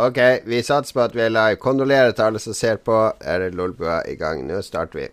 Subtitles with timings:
[0.00, 1.56] Ok, vi satser på at vi er live.
[1.60, 3.12] Kondolerer til alle som ser på.
[3.20, 4.46] Er Lolbua i gang?
[4.48, 5.08] Nå starter vi.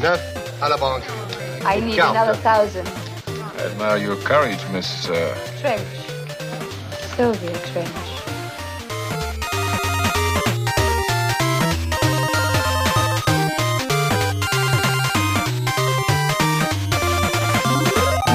[0.00, 0.20] Neuf
[0.62, 1.04] à la banque.
[1.76, 2.16] I need Count.
[2.16, 2.88] another thousand.
[3.58, 5.10] I admire your courage, Miss.
[5.10, 5.14] Uh,
[5.60, 5.86] Trench.
[7.14, 8.11] Sylvia Trench.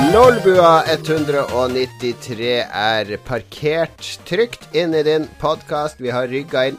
[0.07, 5.99] Lolbua 193 er parkert trygt inn i din podkast.
[5.99, 6.77] Vi har rygga inn.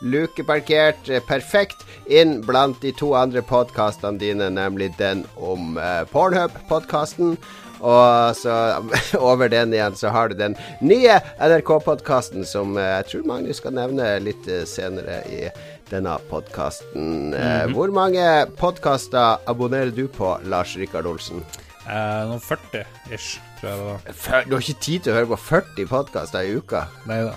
[0.00, 7.34] Lukeparkert eh, perfekt inn blant de to andre podkastene dine, nemlig den om uh, Pornhub-podkasten.
[7.80, 8.54] Og så
[9.30, 13.76] over den igjen så har du den nye NRK-podkasten som eh, jeg tror Magnus skal
[13.76, 15.46] nevne litt eh, senere i
[15.90, 17.34] denne podkasten.
[17.74, 18.24] Hvor mange
[18.60, 21.42] podkaster abonnerer du på, Lars Rikard Olsen?
[21.90, 22.84] Eh, noen 40
[23.16, 24.44] ish, tror jeg det var.
[24.46, 26.84] Du har ikke tid til å høre på 40 podkaster i uka.
[27.10, 27.34] Nei da.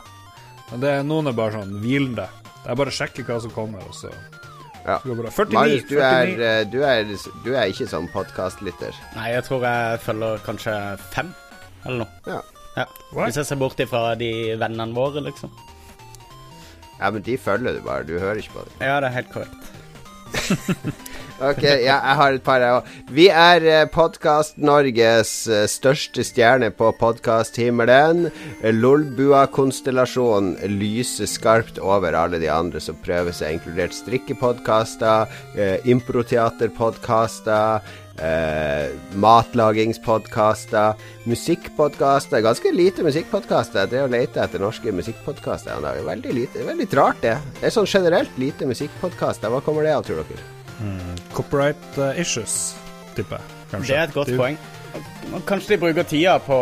[0.71, 2.27] Men det, noen er bare sånn hvilende.
[2.63, 4.11] Det er bare å sjekke hva som kommer, og så
[4.85, 4.97] Ja.
[5.03, 5.31] går det bra.
[5.31, 6.41] 49, Marius, du er, 49.
[6.43, 7.03] eh, du er,
[7.45, 8.93] du er ikke sånn podkastlytter.
[9.15, 10.73] Nei, jeg tror jeg følger kanskje
[11.13, 11.33] fem,
[11.85, 12.07] eller noe.
[12.27, 12.41] Ja.
[12.75, 12.85] Ja.
[13.13, 15.51] Hvis jeg ser bort ifra de vennene våre, liksom.
[16.99, 18.07] Ja, men de følger du bare.
[18.07, 18.83] Du hører ikke på dem.
[18.85, 19.61] Ja, det er helt korrekt.
[21.43, 22.89] Ok, ja, jeg har et par, jeg òg.
[23.11, 28.29] Vi er eh, Podkast-Norges eh, største stjerne på podkasthimmelen.
[28.77, 37.81] Lolbua-konstellasjonen lyser skarpt over alle de andre som prøver seg, inkludert strikkepodkaster, eh, improteaterpodkaster.
[38.19, 40.93] Eh, matlagingspodkaster,
[41.25, 42.41] musikkpodkaster.
[42.45, 43.87] Ganske lite musikkpodkaster.
[43.89, 46.65] Det å lete etter norske musikkpodkaster er veldig lite.
[46.67, 47.37] Veldig rart, det.
[47.59, 49.49] Det er sånn generelt lite musikkpodkaster.
[49.49, 50.45] Hva kommer det av, tror dere?
[51.33, 52.75] Copyright eh, issues,
[53.15, 53.59] tipper jeg.
[53.73, 53.87] Kanskje.
[53.89, 54.57] Det er et godt Du- poeng.
[55.49, 56.57] Kanskje de bruker tida på,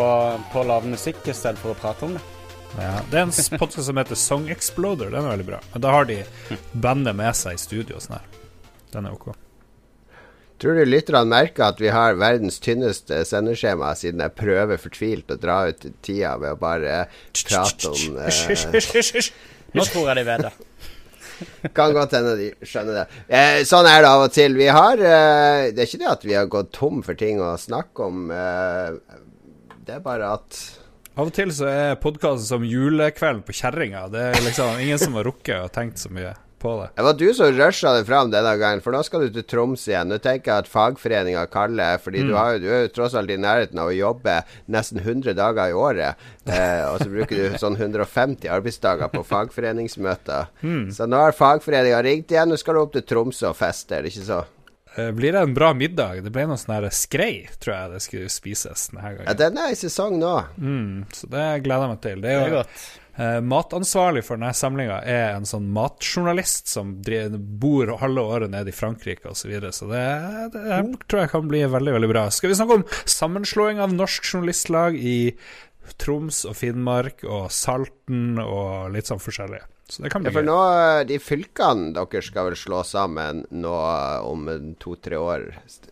[0.53, 2.21] på å lage musikk i stedet for å prate om det.
[2.79, 5.09] Ja, det er en podkast som heter Song Exploder.
[5.11, 5.59] Den er veldig bra.
[5.73, 6.21] Men da har de
[6.71, 8.29] bandet med seg i studio og sånn her.
[8.93, 9.33] Den er ok.
[10.61, 15.37] Tror du lytterne merker at vi har verdens tynneste sendeskjema, siden jeg prøver fortvilt å
[15.41, 16.99] dra ut tida ved å bare
[17.33, 19.31] prate om Hysj, eh.
[19.73, 20.51] Nå tror jeg de vet det.
[21.77, 23.05] Kan godt hende de skjønner det.
[23.25, 24.53] Eh, sånn er det av og til.
[24.59, 27.55] Vi har eh, Det er ikke det at vi har gått tom for ting å
[27.57, 28.29] snakke om.
[28.29, 29.17] Eh,
[29.81, 30.61] det er bare at
[31.17, 34.05] Av og til så er podkasten som julekvelden på kjerringa.
[34.13, 36.87] Det er liksom ingen som har rukket og tenkt så mye på det.
[36.95, 39.83] Det var du som rusha det fram denne gangen, for nå skal du til Troms
[39.89, 40.11] igjen.
[40.11, 43.39] Nå tenker jeg at fagforeninga kaller, fordi du, har, du er jo tross alt i
[43.41, 44.37] nærheten av å jobbe
[44.71, 46.21] nesten 100 dager i året.
[46.45, 50.49] Eh, og så bruker du sånn 150 arbeidsdager på fagforeningsmøter.
[50.93, 54.05] Så nå har fagforeninga ringt igjen, nå skal du opp til Tromsø og feste, er
[54.07, 54.43] det ikke så?
[54.97, 56.23] Eh, Blir det en bra middag?
[56.25, 59.29] Det ble noe sånn skrei, tror jeg det skulle spises denne gangen.
[59.29, 60.33] Ja, den er i sesong nå.
[60.57, 62.19] Mm, så det gleder jeg meg til.
[62.21, 62.81] Det Det er er jo godt.
[63.21, 68.71] Eh, matansvarlig for denne samlinga er en sånn matjournalist som driver, bor halve året nede
[68.71, 70.03] i Frankrike osv., så, videre, så det,
[70.53, 72.23] det her tror jeg kan bli veldig veldig bra.
[72.31, 75.35] Skal vi snakke om sammenslåing av Norsk Journalistlag i
[75.99, 79.59] Troms og Finnmark og Salten og litt sånn forskjellig.
[79.91, 80.57] Så det kan Ja, for nå,
[81.03, 84.45] de fylkene dere skal vel slå sammen nå eh, om
[84.79, 85.49] to-tre år.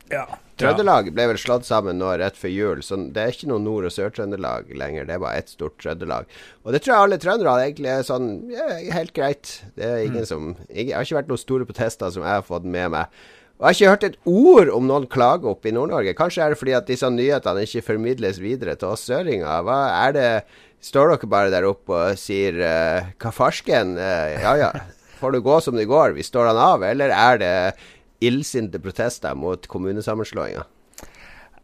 [0.08, 0.24] Ja.
[0.60, 3.90] Trøndelag ble vel slått sammen nå rett før jul, så det er ikke noe Nord-
[3.90, 5.08] og Sør-Trøndelag lenger.
[5.08, 6.32] Det er bare ett stort Trøndelag.
[6.64, 9.52] Og det tror jeg alle trøndere egentlig er sånn ja, helt greit.
[9.76, 12.68] Det er ingen som Jeg har ikke vært noen store protester som jeg har fått
[12.68, 13.20] med meg.
[13.60, 16.16] Og jeg har ikke hørt et ord om noen klage opp i Nord-Norge.
[16.16, 19.66] Kanskje er det fordi at disse nyhetene ikke formidles videre til oss søringer.
[19.68, 20.30] Hva er det
[20.82, 23.98] Står dere bare der oppe og sier uh, hva farsken?
[24.00, 24.72] Uh, ja ja,
[25.20, 26.86] får det gå som det går, vi står han av?
[26.88, 27.56] Eller er det
[28.24, 30.66] illsinte protester mot kommunesammenslåinga?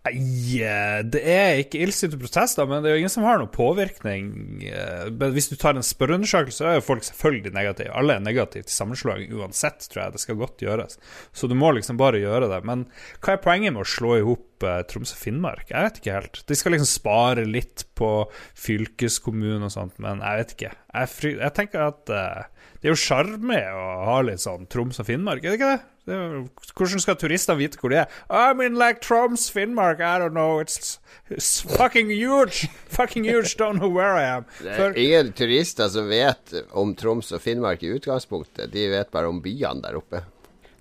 [0.05, 3.49] Nei, eh, det er ikke illsinte protester, men det er jo ingen som har noen
[3.49, 4.27] påvirkning.
[4.61, 7.89] eh, Men hvis du tar en spørreundersøkelse, så er jo folk selvfølgelig negative.
[7.89, 10.13] Alle er negative til sammenslåing uansett, tror jeg.
[10.13, 10.99] Det skal godt gjøres.
[11.33, 12.61] Så du må liksom bare gjøre det.
[12.63, 12.85] Men
[13.19, 15.69] hva er poenget med å slå i hop eh, Troms og Finnmark?
[15.71, 16.41] Jeg vet ikke helt.
[16.49, 18.11] De skal liksom spare litt på
[18.59, 20.75] fylkeskommunen og sånt, men jeg vet ikke.
[20.95, 25.01] Jeg, fry jeg tenker at uh, det er jo sjarme å ha litt sånn Troms
[25.01, 25.83] og Finnmark, er det ikke det?
[26.05, 26.33] det er,
[26.77, 28.17] hvordan skal turistene vite hvor de er?
[28.29, 32.69] I'm in like Troms, Finnmark, I don't know, it's, it's fucking huge!
[32.85, 34.45] Fucking huge, don't know where I am.
[34.61, 38.69] Det er ingen turister som vet om Troms og Finnmark i utgangspunktet.
[38.73, 40.21] De vet bare om byene der oppe.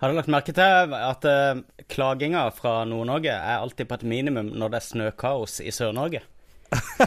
[0.04, 4.50] Har du lagt merke til at uh, klaginga fra Nord-Norge er alltid på et minimum
[4.52, 6.20] når det er snøkaos i Sør-Norge?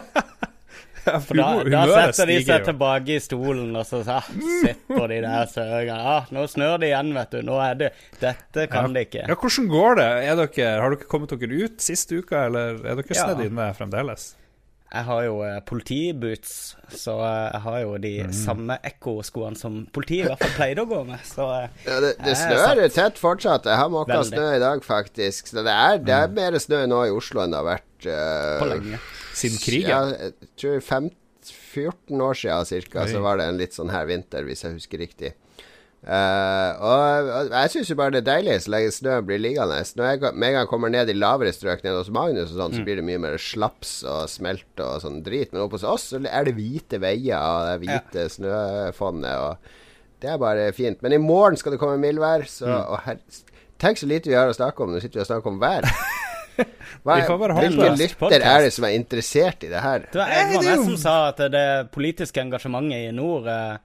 [1.08, 5.20] Ja, For da, da setter de seg tilbake i stolen og så ah, sitter de
[5.24, 6.16] der søringene.
[6.18, 7.38] Ah, nå snør det igjen, vet du.
[7.48, 7.90] Nå er det
[8.20, 9.22] Dette kan de ikke.
[9.24, 10.08] Ja, hvordan går det?
[10.26, 13.22] Er dere, har dere kommet dere ut siste uka, eller er dere Ja.
[13.22, 14.34] snedd inne fremdeles?
[14.88, 16.51] Jeg har jo eh, politiboots,
[16.95, 18.34] så eh, jeg har jo de Mm.
[18.34, 21.19] samme ekkoskoene som politiet i hvert fall pleide å gå med.
[21.28, 22.95] Så eh, Ja, det, det snør satt...
[22.95, 23.68] tett fortsatt.
[23.68, 25.51] Jeg har måka snø i dag, faktisk.
[25.51, 28.60] Så det er, det er mer snø nå i Oslo enn det har vært uh,
[28.63, 29.00] på lenge.
[29.38, 29.92] Siden krigen?
[29.92, 31.16] Ja, jeg tror 15
[31.48, 35.00] 14 år siden cirka, så var det en litt sånn her vinter, hvis jeg husker
[35.00, 35.30] riktig.
[36.07, 39.80] Eh, og, og jeg syns jo bare det er deilig så lenge snøen blir liggende.
[40.00, 42.71] Når jeg med en gang kommer ned i lavere strøk nede hos Magnus, og sånn,
[42.71, 42.77] Mm.
[42.80, 45.51] så blir det mye mer slaps og smelt og sånn drit.
[45.51, 49.36] Men oppe hos oss så er det hvite veier og det er hvite snøfonnet.
[49.50, 49.57] Og
[50.24, 51.01] det er bare fint.
[51.04, 52.89] Men i morgen skal det komme mildvær, så Mm.
[52.92, 53.18] og her,
[53.77, 54.89] Tenk så lite vi har å snakke om.
[54.95, 55.86] Nå sitter vi og snakker om vær.
[57.06, 60.00] Hva, hvilken lytter er det som er interessert i det her?
[60.12, 63.77] Det var Egvar som sa at det politiske engasjementet i nord eh,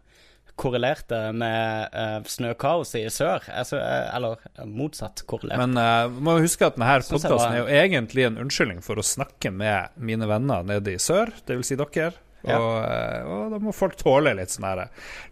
[0.60, 3.44] korrelerte med uh, snøkaos i sør.
[3.50, 5.58] Altså, uh, eller eh, motsatt korrelert.
[5.62, 9.00] Men uh, må jo huske at denne podkasten var- er jo egentlig en unnskyldning for
[9.00, 11.72] å snakke med mine venner nede i sør, dvs.
[11.72, 12.12] Si dere.
[12.43, 12.56] Ja.
[12.58, 14.81] Og, eh, og da må folk tåle litt sånn her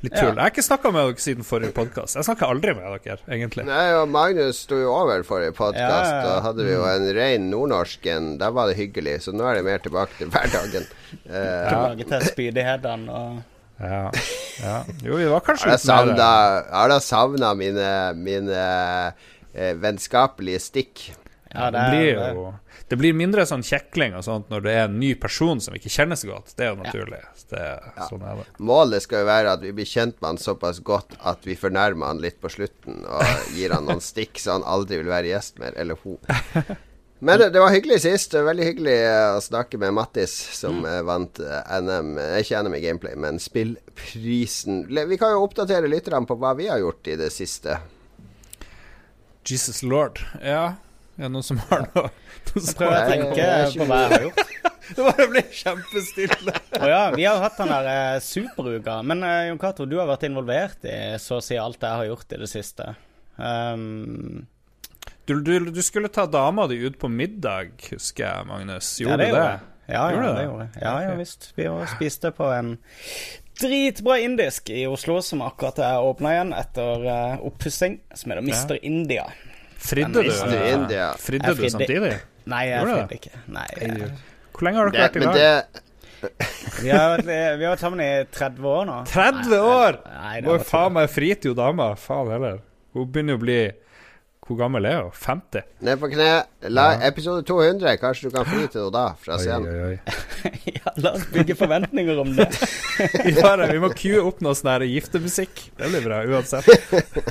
[0.05, 0.29] Litt tull.
[0.31, 0.35] Ja.
[0.37, 2.15] Jeg har ikke snakka med dere siden forrige podkast.
[2.15, 3.65] Jeg snakker aldri med dere, egentlig.
[3.67, 5.81] Nei, og Magnus sto jo over forrige podkast.
[5.81, 6.27] Ja, ja, ja.
[6.29, 8.29] Da hadde vi jo en rein nordnorsk en.
[8.39, 9.17] Der var det hyggelig.
[9.27, 10.87] Så nå er det mer tilbake til hverdagen.
[11.27, 13.43] Eh, Tilbake til spydighetene og
[13.81, 14.11] Ja.
[14.61, 14.77] ja.
[15.05, 16.15] Jo, vi var kanskje litt mer
[16.71, 17.89] har da savna mine,
[18.19, 18.65] mine
[19.55, 21.07] eh, vennskapelige stikk.
[21.51, 22.43] Ja, det blir jo
[22.91, 25.91] Det blir mindre sånn kjekling og sånt når det er en ny person som ikke
[25.91, 26.53] kjennes godt.
[26.59, 27.21] Det er jo naturlig.
[27.51, 27.65] Det,
[28.07, 28.47] Sånn er det.
[28.63, 32.13] Målet skal jo være at vi blir kjent med han såpass godt at vi fornærmer
[32.13, 35.59] han litt på slutten og gir han noen stikk så han aldri vil være gjest
[35.63, 36.19] mer, eller hun.
[37.23, 38.33] Men det, det var hyggelig sist.
[38.33, 41.07] Det var Veldig hyggelig eh, å snakke med Mattis, som mm.
[41.09, 44.87] vant eh, NM eh, Ikke NM i gameplay, men spillprisen.
[44.89, 47.77] Vi kan jo oppdatere lytterne på hva vi har gjort i det siste.
[49.45, 50.23] Jesus lord.
[50.41, 50.81] Ja.
[51.21, 53.31] Er det noen som har noe, noe jeg Prøver å tenke
[53.77, 54.47] på hva jeg har gjort.
[54.91, 56.53] Det bare ble kjempestille.
[56.81, 58.97] oh, ja, vi har jo hatt den der eh, superuka.
[59.07, 62.09] Men eh, Jon Cato, du har vært involvert i så å si alt jeg har
[62.09, 62.89] gjort i det siste.
[63.37, 64.49] Um,
[65.29, 68.95] Du, du, du skulle ta dama di ut på middag, husker jeg, Magnus.
[69.01, 69.29] Gjorde ja, du det?
[69.29, 69.61] gjorde.
[69.91, 70.45] Ja, ja, det det?
[70.45, 70.83] gjorde jeg.
[70.83, 71.53] Ja, ja visst.
[71.57, 72.77] Vi spiste på en
[73.61, 78.81] dritbra indisk i Oslo som akkurat er åpna igjen etter uh, oppussing, som heter ja.
[78.83, 79.27] India.
[79.81, 80.31] Fridde du?
[80.31, 80.57] Mr.
[80.75, 81.13] India.
[81.19, 82.17] Fridde du samtidig?
[82.51, 83.45] Nei, jeg fridde ikke.
[83.53, 84.11] Nei, jeg,
[84.55, 85.39] Hvor lenge har dere vært i dag?
[85.41, 85.87] lag?
[86.83, 88.97] vi, har, vært- vi har vært sammen i 30 år nå.
[89.09, 90.01] 30 år!
[90.17, 91.95] Nei, det Må jo faen meg frite jo dama.
[92.01, 92.61] Faen heller.
[92.97, 93.61] Hun begynner å bli
[94.51, 95.13] Hvor gammel er hun?
[95.15, 95.63] 50?
[95.87, 96.25] Ned på kne.
[96.75, 97.93] La, Episode 200.
[98.03, 99.69] Kanskje du kan fly til henne da, fra scenen.
[99.71, 100.15] oi, oi.
[100.75, 102.49] ja, La oss bygge forventninger om det.
[103.29, 105.63] Vi, da, vi må cue opp noe sånn giftemusikk.
[105.79, 106.67] Det blir bra uansett.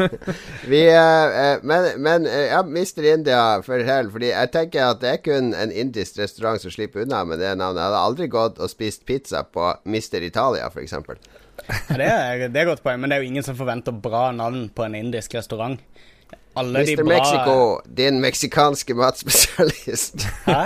[0.71, 3.03] Vi, eh, eh, men men eh, ja, Mr.
[3.11, 4.13] India, fortell.
[4.15, 7.51] Fordi jeg tenker at det er kun en indisk restaurant som slipper unna med det
[7.51, 7.81] navnet.
[7.83, 10.23] Jeg hadde aldri gått og spist pizza på Mr.
[10.23, 10.95] Italia, f.eks.
[10.95, 14.29] Ja, det, er, det er godt poeng, men det er jo ingen som forventer bra
[14.31, 15.83] navn på en indisk restaurant.
[16.57, 17.03] Alle de Mr.
[17.03, 20.25] bra Mexico, din meksikanske matspesialist.
[20.45, 20.63] Hæ?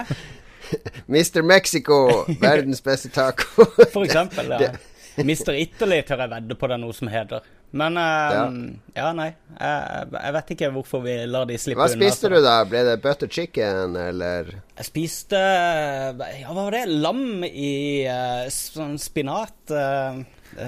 [1.14, 1.42] Mr.
[1.42, 3.66] Mexico, verdens beste taco.
[3.94, 4.50] For eksempel.
[4.50, 4.72] Ja.
[5.18, 5.52] Mr.
[5.54, 7.44] Italy tør jeg vedde på det er noe som heter.
[7.74, 8.58] Men um,
[8.96, 9.12] ja.
[9.18, 9.32] nei.
[9.60, 11.90] Jeg, jeg vet ikke hvorfor vi lar de slippe unna.
[11.90, 12.56] Hva spiste unna, du da?
[12.70, 16.84] Ble det butter chicken, eller Jeg spiste Ja, hva var det?
[16.90, 17.74] Lam i
[18.10, 20.24] uh, sånn spinat hva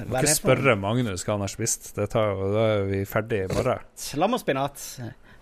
[0.09, 1.91] Må ikke spørre Magnus hva han har spist.
[1.97, 3.85] Det tar, jo- da er vi ferdig i morgen.
[4.21, 4.85] Lam og spinat.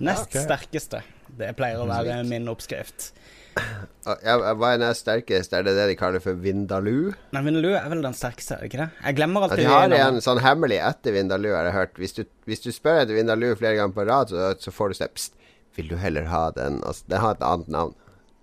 [0.03, 0.43] Nest okay.
[0.47, 1.03] sterkeste.
[1.37, 3.11] Det pleier å være min oppskrift.
[3.53, 5.53] Hva er nest sterkest?
[5.53, 7.13] Er det det de kaller for vindaloo?
[7.35, 8.89] Nei, Vindaloo er vel den sterkeste, er ikke det?
[9.05, 11.99] Jeg glemmer Ja, alltid de har en sånn hemmelig etter vindaloo, har jeg hørt.
[12.01, 14.99] Hvis du, hvis du spør etter vindaloo flere ganger på rad, så, så får du
[14.99, 15.37] se Pst,
[15.77, 16.81] vil du heller ha den?
[16.87, 17.93] Altså, den har et annet navn,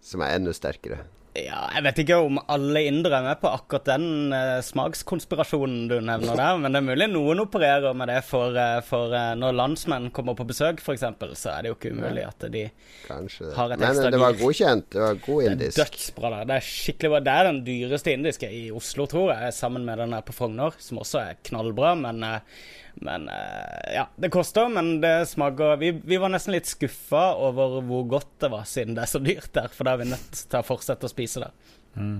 [0.04, 1.02] som er enda sterkere.
[1.47, 5.97] Ja, jeg vet ikke om alle indere er med på akkurat den eh, smakskonspirasjonen du
[6.05, 9.57] nevner der, men det er mulig noen opererer med det for, eh, for eh, når
[9.59, 11.07] landsmenn kommer på besøk, f.eks.,
[11.41, 12.65] så er det jo ikke umulig at de
[13.07, 13.53] Kanskje.
[13.57, 14.91] Har et Men det var godkjent.
[14.93, 15.79] Det var god Det er indisk.
[15.81, 16.43] dødsbra.
[16.51, 17.23] Det er skikkelig bra.
[17.27, 20.77] Det er den dyreste indiske i Oslo, tror jeg, sammen med den her på Frogner,
[20.79, 22.61] som også er knallbra, men eh,
[23.00, 27.78] men eh, ja, det koster, men det smaker vi, vi var nesten litt skuffa over
[27.88, 29.69] hvor godt det var, siden det er så dyrt der.
[29.73, 31.54] For da er vi nødt til å fortsette å spise der.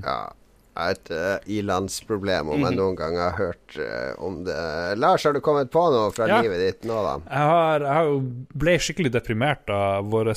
[0.04, 0.20] Ja.
[0.80, 2.64] Et uh, ilandsproblem, om Mhm.
[2.68, 4.54] jeg noen gang har hørt uh, om det.
[5.02, 6.38] Lars, har du kommet på noe fra Ja.
[6.40, 7.16] livet ditt nå, da?
[7.26, 8.20] Jeg, har, jeg jo
[8.62, 10.30] ble skikkelig deprimert av vår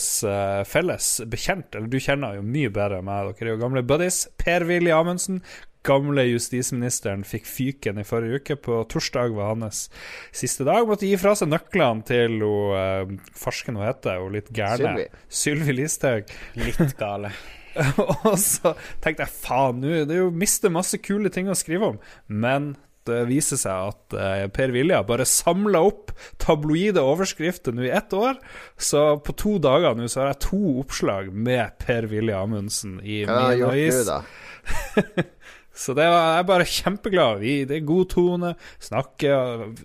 [0.67, 1.75] felles bekjent.
[1.77, 3.29] Eller du kjenner jo mye bedre enn meg.
[3.37, 4.23] Dere er jo gamle buddies.
[4.41, 5.39] Per-Willy Amundsen.
[5.85, 8.57] Gamle justisministeren fikk fyken i forrige uke.
[8.67, 9.87] På torsdag var hans
[10.35, 10.87] siste dag.
[10.89, 15.75] Måtte gi fra seg nøklene til hun uh, farsken hun heter, hun litt gærne Sylvi.
[15.81, 16.31] Listhaug.
[16.59, 17.33] Litt gale.
[18.29, 21.93] og så tenkte jeg faen, nå det er jo mister masse kule ting å skrive
[21.93, 22.01] om.
[22.29, 22.73] Men
[23.07, 28.13] det viser seg at eh, Per Vilja bare samla opp tabloide overskrifter nå i ett
[28.15, 28.39] år.
[28.79, 33.23] Så på to dager nå så har jeg to oppslag med Per Vilja Amundsen i
[33.27, 34.05] Hva har han min gjort nå, avis.
[34.07, 35.25] da?
[35.73, 37.39] Så det var, jeg er bare kjempeglad.
[37.41, 39.79] Vi, det er god tone, snakke og-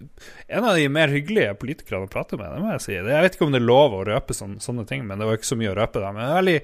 [0.49, 2.93] En av de mer hyggelige politikerne å prate med, det må jeg si.
[2.93, 5.39] Jeg vet ikke om det er lov å røpe sånne, sånne ting, men det var
[5.39, 6.13] ikke så mye å røpe da.
[6.13, 6.59] Men veldig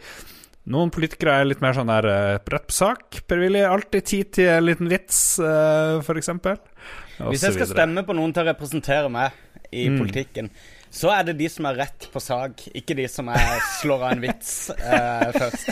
[0.74, 3.22] noen politikere er litt mer sånn der uh, rett på sak.
[3.28, 6.56] Per Willy alltid tid til en liten vits, uh, for eksempel.
[7.18, 7.74] Hvis jeg skal videre.
[7.76, 9.32] stemme på noen til å representere meg
[9.72, 9.98] i Mm.
[10.00, 10.50] politikken,
[10.94, 14.12] så er det de som er rett på sak, ikke de som er slår av
[14.14, 15.64] en vits eh, først.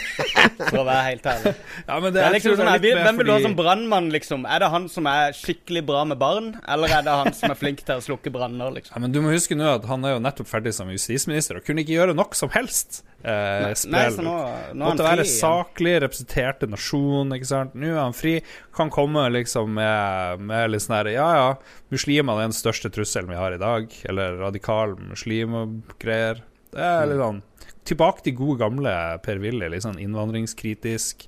[0.66, 1.52] For å være helt ærlig.
[1.86, 4.46] Ja, men Det er jeg liksom sånn, er Hvem vil du ha som brannmann, liksom?
[4.50, 7.60] Er det han som er skikkelig bra med barn, eller er det han som er
[7.60, 8.96] flink til å slukke branner, liksom?
[8.96, 11.66] Ja, men du må huske nå at han er jo nettopp ferdig som justisminister og
[11.68, 13.04] kunne ikke gjøre nok som helst.
[13.22, 17.76] Eh, Nei, nå, nå er Måtte være saklig, representerte nasjon, ikke sant.
[17.78, 18.34] Nå er han fri.
[18.74, 21.50] Kan komme liksom med, med litt sånn her Ja, ja,
[21.94, 23.94] muslimene er den største trusselen vi har i dag.
[24.10, 26.42] Eller radikale muslimgreier.
[26.72, 27.42] Det er litt sånn
[27.86, 28.92] Tilbake til gode gamle
[29.24, 31.26] Per Willy, litt sånn innvandringskritisk.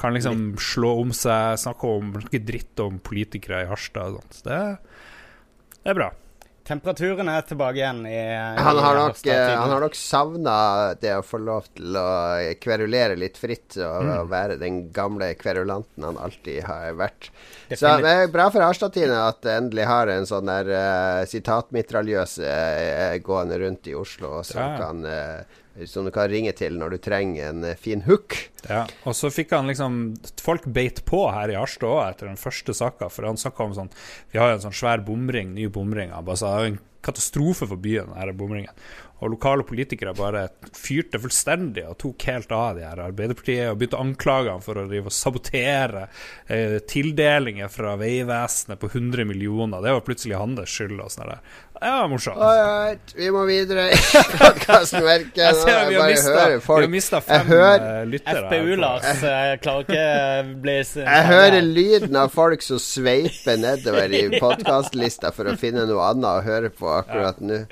[0.00, 4.42] Kan liksom slå om seg, snakke om snakke dritt om politikere i Harstad og sånt.
[4.44, 4.58] Det,
[5.80, 6.10] det er bra.
[6.68, 8.18] Temperaturen er tilbake igjen i,
[8.60, 10.56] Han i har nok, eh, han har nok savna
[11.00, 12.08] det å få lov til å
[12.60, 14.10] kverulere litt fritt og, Mm.
[14.18, 17.30] og være den gamle kverulanten han alltid har vært.
[17.72, 22.38] Så det er bra for Harstad-Tine at det endelig har en sånn der uh, sitatmitraljøs
[22.44, 24.76] uh, gående rundt i Oslo, som, Ja.
[24.78, 25.42] kan, eh,
[25.86, 28.36] som du kan ringe til når du trenger en eh, fin hook.
[28.66, 29.98] Ja, og så fikk han liksom
[30.42, 33.76] Folk beit på her i Harstad òg etter den første saka, for han snakka om
[33.76, 33.92] sånn
[34.32, 36.10] Vi har jo en sånn svær bomring, ny bomring.
[36.14, 38.74] Han bare sa det er en katastrofe for byen, denne bomringen.
[39.18, 40.44] Og lokale politikere bare
[40.78, 44.78] fyrte fullstendig og tok helt av de her Arbeiderpartiet og begynte å anklage ham for
[44.78, 46.04] å drive og sabotere
[46.46, 49.82] eh, tildelinger fra Vegvesenet på 100 millioner.
[49.82, 51.40] Det var plutselig hans skyld og sånn der.
[51.82, 52.38] Ja, morsomt.
[52.42, 53.98] Alright, vi må videre i
[54.38, 55.36] podkastmerket.
[55.42, 58.46] Jeg ser vi har mistet- vi har mista fem hører- eh, lyttere.
[58.48, 64.24] FPU-Lars eh, klarer ikke bli s- Jeg hører lyden av folk som sveiper nedover i
[64.38, 67.64] podkastlista for å finne noe annet å høre på akkurat nå.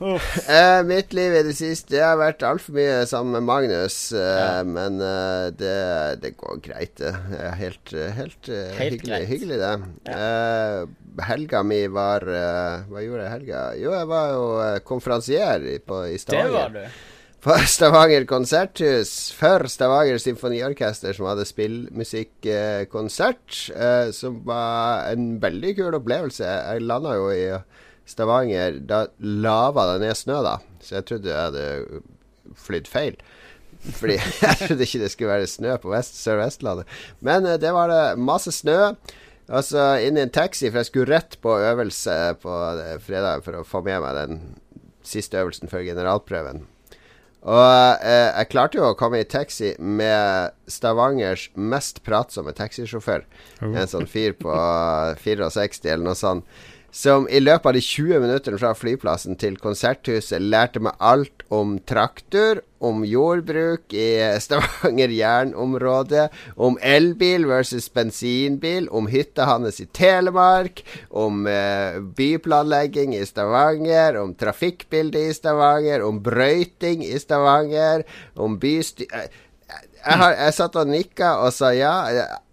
[0.48, 4.62] Eh, mitt liv i det siste Jeg har vært altfor mye sammen med Magnus, eh,
[4.64, 7.12] men uh, det, det går greit, det.
[7.28, 9.74] Det Helt, helt, Helt hyggelig, hyggelig, det.
[10.14, 10.86] Eh,
[11.26, 13.60] helga mi var Hva gjorde jeg helga?
[13.76, 14.44] Jo, jeg var jo
[14.88, 16.56] konferansier i, på, i Det Stavanger.
[16.56, 16.80] var du.
[17.40, 23.72] På Stavanger konserthus for Stavanger Symfoniorkester, som hadde spillmusikkonsert.
[24.12, 26.44] Som var en veldig kul opplevelse.
[26.44, 27.48] Jeg landa jo i
[28.10, 28.80] Stavanger.
[28.86, 30.58] Da lava det ned snø, da.
[30.82, 32.02] Så jeg trodde jeg hadde
[32.58, 33.18] flydd feil.
[33.96, 36.90] Fordi jeg trodde ikke det skulle være snø på vest, Sør-Vestlandet.
[37.24, 38.94] Men eh, det var det masse snø.
[39.50, 43.46] Og så inn i en taxi, for jeg skulle rett på øvelse på eh, fredag
[43.46, 44.42] for å få med meg den
[45.06, 46.62] siste øvelsen før generalprøven.
[47.40, 53.24] Og eh, jeg klarte jo å komme i taxi med Stavangers mest pratsomme taxisjåfør.
[53.64, 54.52] En sånn fyr på
[55.24, 56.44] 64 eller noe sånt.
[56.90, 61.76] Som i løpet av de 20 minuttene fra flyplassen til konserthuset lærte meg alt om
[61.86, 64.08] traktor, om jordbruk i
[64.42, 66.26] Stavanger jernområde,
[66.58, 70.82] om elbil versus bensinbil, om hytta hans i Telemark,
[71.14, 78.02] om eh, byplanlegging i Stavanger, om trafikkbildet i Stavanger, om brøyting i Stavanger,
[78.34, 79.06] om bystyr...
[79.06, 79.30] Jeg,
[80.02, 81.92] jeg, jeg satt og nikka og sa ja.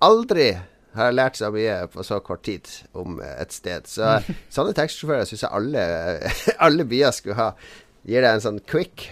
[0.03, 0.51] Aldri
[0.97, 3.87] har lært så mye på så kort tid om et sted.
[3.89, 4.17] Så
[4.53, 5.83] sånne taxisjåfører syns jeg alle,
[6.69, 7.51] alle byer skulle ha.
[8.07, 9.09] Gir deg en sånn quick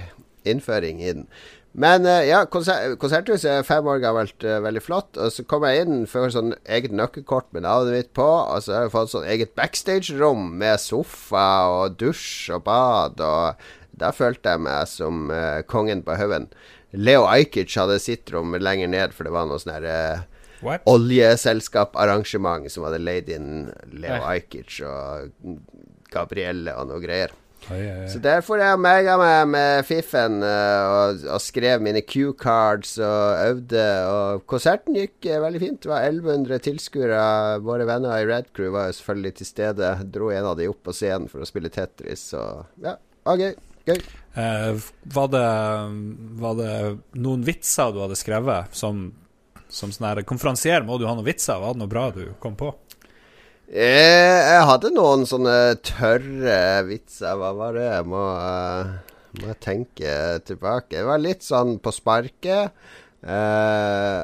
[0.48, 1.30] innføring i den.
[1.76, 5.18] Men eh, ja, konser konserthuset er fem år gammelt, eh, veldig flott.
[5.20, 8.26] Og så kom jeg inn, får sånn eget nøkkelkort med navnet mitt på.
[8.26, 13.20] Og så har jeg fått sånn eget backstage-rom med sofa og dusj og bad.
[13.20, 13.68] Og
[14.00, 16.48] da følte jeg meg som uh, kongen på haugen.
[16.96, 20.24] Leo Ajkic hadde sitt rom lenger ned, for det var noe sånn her eh,
[20.64, 20.86] What?
[20.88, 25.34] oljeselskaparrangement som hadde leid inn Leo Ajkic og
[26.14, 27.34] Gabrielle og noe greier.
[27.66, 28.10] Oi, oi, oi.
[28.14, 33.86] Så derfor jeg mega meg med fiffen eh, og, og skrev mine cue-cards og øvde.
[34.12, 35.80] Og konserten gikk eh, veldig fint.
[35.82, 37.24] Det var 1100 tilskuere.
[37.66, 39.92] Våre venner i Red Crew var jo selvfølgelig til stede.
[40.14, 42.28] Dro en av de opp på scenen for å spille Tetris.
[42.38, 43.56] Og ja, var gøy.
[43.90, 44.00] Gøy.
[44.38, 44.86] Eh,
[45.18, 45.46] var, det,
[46.42, 46.72] var det
[47.18, 49.08] noen vitser du hadde skrevet som,
[49.76, 51.60] Som sånn her konferansier må du ha noen vitser.
[51.60, 52.72] Var det noe bra du kom på?
[53.66, 57.36] Eh, jeg hadde noen sånne tørre vitser.
[57.40, 57.88] Hva var det?
[57.90, 60.14] Jeg må, uh, må tenke
[60.48, 60.96] tilbake.
[60.96, 62.72] Det var litt sånn på sparket.
[63.26, 64.20] Eh,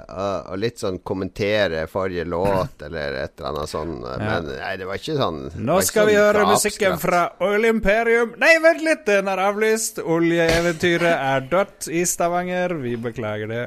[0.52, 3.94] og, litt sånn kommentere forrige låt, eller et eller annet sånn.
[4.06, 7.68] Men nei, det var ikke sånn Nå ikke skal vi sånn høre musikken fra Oil
[7.72, 8.34] Imperium.
[8.42, 10.02] Nei, vent litt, den er avlyst.
[10.02, 12.78] Oljeeventyret er dødt i Stavanger.
[12.82, 13.64] Vi beklager det.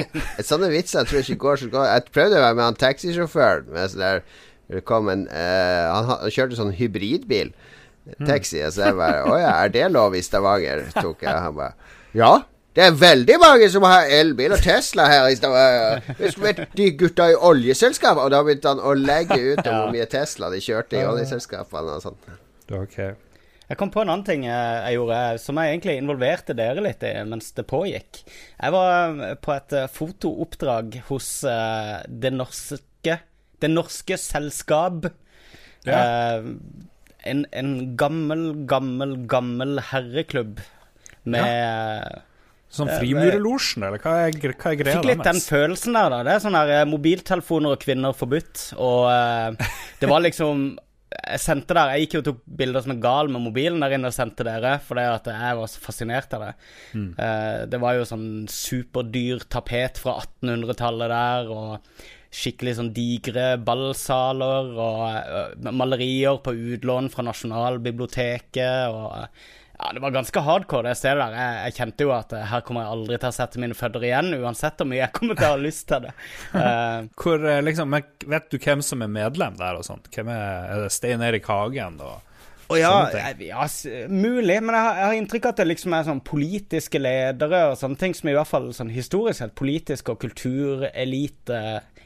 [0.48, 1.90] Sånne vitser tror jeg ikke går så godt.
[1.92, 3.72] Jeg prøvde å være med han taxisjåføren.
[3.74, 4.22] Med sånn der
[4.68, 7.54] det kom en, uh, han, ha- han kjørte sånn hybridbil.
[8.24, 8.60] Taxi.
[8.72, 10.86] Så jeg bare Å ja, er det lov i Stavanger?
[11.02, 11.34] Tok jeg.
[11.34, 11.74] Han bare
[12.16, 12.32] Ja.
[12.78, 16.04] Det er veldig mange som har elbil og Tesla her i Stavanger.
[16.14, 19.88] du vet de gutta i oljeselskapet Og da begynte han å legge ut om hvor
[19.96, 22.20] mye Tesla de kjørte i oljeselskapene og sånn.
[22.78, 23.00] Ok.
[23.68, 27.02] Jeg kom på en annen ting eh, jeg gjorde, som jeg egentlig involverte dere litt
[27.04, 28.22] i mens det pågikk.
[28.30, 28.94] Jeg var
[29.26, 33.18] eh, på et eh, fotooppdrag hos uh, Det norske
[33.58, 35.10] Det norske selskap.
[35.82, 36.48] Eh,
[37.28, 40.62] en, en gammel, gammel, gammel herreklubb
[41.28, 42.22] med
[42.68, 46.18] Sånn Frimurelosjen, eller hva er, hva er greia Fikk litt den følelsen der, da.
[46.26, 48.66] Det er sånn her eh, mobiltelefoner og kvinner forbudt.
[48.76, 49.72] Og uh,
[50.02, 50.66] det var liksom
[51.08, 53.96] Jeg sendte der Jeg gikk jo og tok bilder som en gal med mobilen der
[53.96, 56.52] inne og sendte dere, fordi at jeg var så fascinert av det.
[56.92, 64.74] Eh, det var jo sånn superdyr tapet fra 1800-tallet der, og skikkelig sånn digre ballsaler,
[64.76, 69.48] og uh, malerier på utlån fra Nasjonalbiblioteket, og eh,
[69.78, 71.34] ja, det var ganske hardcore, det stedet der.
[71.38, 74.06] Jeg, jeg kjente jo at eh, her kommer jeg aldri til å sette mine føtter
[74.08, 76.14] igjen, uansett hvor mye jeg kommer til å ha lyst til det.
[76.50, 77.94] Uh, Hvor, eh, liksom,
[78.32, 80.10] vet du hvem som er medlem der og sånt?
[80.14, 82.16] Hvem er, er det Stein Erik Hagen og
[82.68, 82.90] Og ja,
[83.40, 83.66] ja,
[84.10, 87.62] mulig, men jeg har, jeg har inntrykk av at det liksom er sånn politiske ledere
[87.70, 91.62] og sånne ting som i hvert fall sånn historisk sett politisk og kulturelite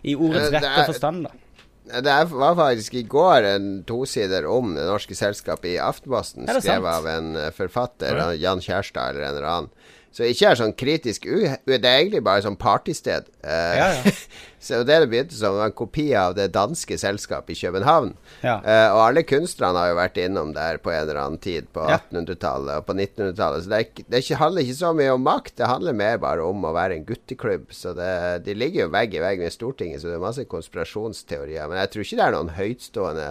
[0.07, 1.42] i ordets rette forstand, da.
[1.83, 7.09] Det var faktisk i går en tosider om Det norske selskapet i Aftenposten, skrevet av
[7.11, 9.73] en eh, forfatter, Jan Kjærstad eller en eller annen.
[10.13, 11.39] Så ikke er sånn kritisk u...
[11.65, 13.31] Det er egentlig bare sånn partysted.
[13.41, 14.13] Uh, Ja, ja.
[14.67, 18.11] så det det begynte som, en kopi av det danske selskapet i København.
[18.45, 18.59] Ja.
[18.61, 21.87] Uh, og alle kunstnerne har jo vært innom der på en eller annen tid på
[21.87, 23.65] 1800-tallet og på 1900-tallet.
[23.65, 26.21] Så det, er, det er ikke, handler ikke så mye om makt, det handler mer
[26.23, 27.73] bare om å være en gutteklubb.
[27.73, 28.13] Så det,
[28.45, 31.65] de ligger jo vegg i vegg med Stortinget, så det er masse konspirasjonsteorier.
[31.73, 33.31] Men jeg tror ikke det er noen høytstående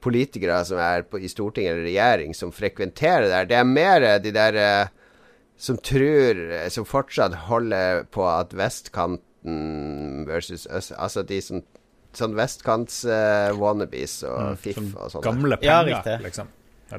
[0.00, 3.50] politikere som er på, i Stortinget eller regjering som frekventerer der.
[3.50, 4.96] Det er mer eh, de der eh,
[5.60, 6.40] som tror
[6.72, 11.60] Som fortsatt holder på at vestkanten versus øst Altså de som
[12.16, 15.22] Sånn vestkants-wannabes og fiff sånn og sånn.
[15.22, 16.48] gamle penger, ja, liksom?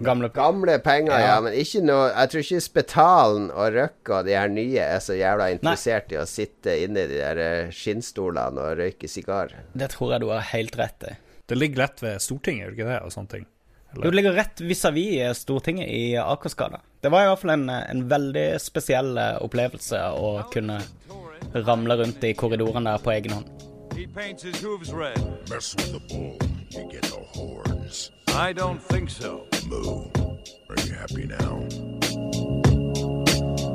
[0.05, 1.33] Gamle Gamle penger, ja.
[1.33, 1.39] Ja.
[1.43, 5.17] men ikke noe Jeg tror ikke Spetalen og Røkke og de her nye er så
[5.19, 9.51] jævla interessert i å sitte inne i de der eh, skinnstolene og røyke sigar.
[9.75, 11.15] Det tror jeg du har helt rett i.
[11.51, 12.99] Det ligger lett ved Stortinget, gjør det ikke det?
[13.03, 13.45] Og sånne ting.
[13.93, 16.79] Du ligger rett vis-à-vis Stortinget i Akersgata.
[17.01, 20.77] Det var i hvert fall en, en veldig spesiell eh, opplevelse å kunne
[21.67, 23.51] ramle rundt i korridorene der på egen hånd.
[23.97, 25.19] He paints his hooves red.
[25.49, 26.37] Mess with the bull,
[26.71, 28.11] you get the horns.
[28.29, 29.45] I don't think so.
[29.67, 30.07] Moo.
[30.69, 32.60] Are you happy now?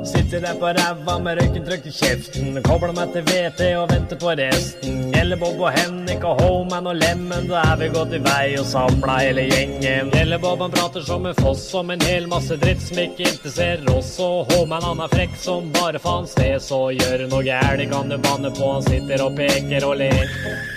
[0.07, 2.59] Sitter der på ræva med røyken trykt i kjeften.
[2.63, 5.01] Kobler meg til VT og venter på resten.
[5.11, 9.17] Gjellebob og Henrik og Homan og Lemmen, da er vi gått i vei og samla
[9.25, 10.13] hele gjengen.
[10.15, 14.15] Gjellebob han prater som en foss om en hel masse dritt som ikke interesserer oss.
[14.23, 18.19] Og Homan han er frekk som bare faen sted, så gjør noe gærent kan du
[18.29, 18.73] banne på.
[18.77, 20.76] Han sitter og peker og ler.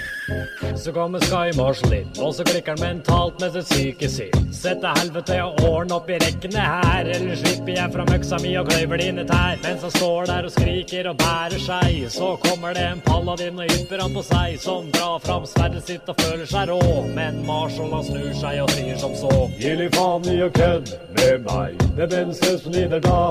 [0.77, 4.47] Så kommer Sky Marshall inn, og så klikker han mentalt med sitt syke sinn.
[4.55, 8.71] Sett helvete og ordne opp i rekkene her, eller slipper jeg fra øksa mi og
[8.71, 9.59] kløyver dine tær.
[9.65, 13.77] Mens han står der og skriker og bærer seg, så kommer det en paladin og
[13.77, 16.81] ypper han på seg, som drar fram sverdet sitt og føler seg rå.
[17.17, 19.33] Men Marshall han snur seg og sier som så.
[19.61, 23.23] Gi litt faen i å kødde med meg, det eneste som lider da,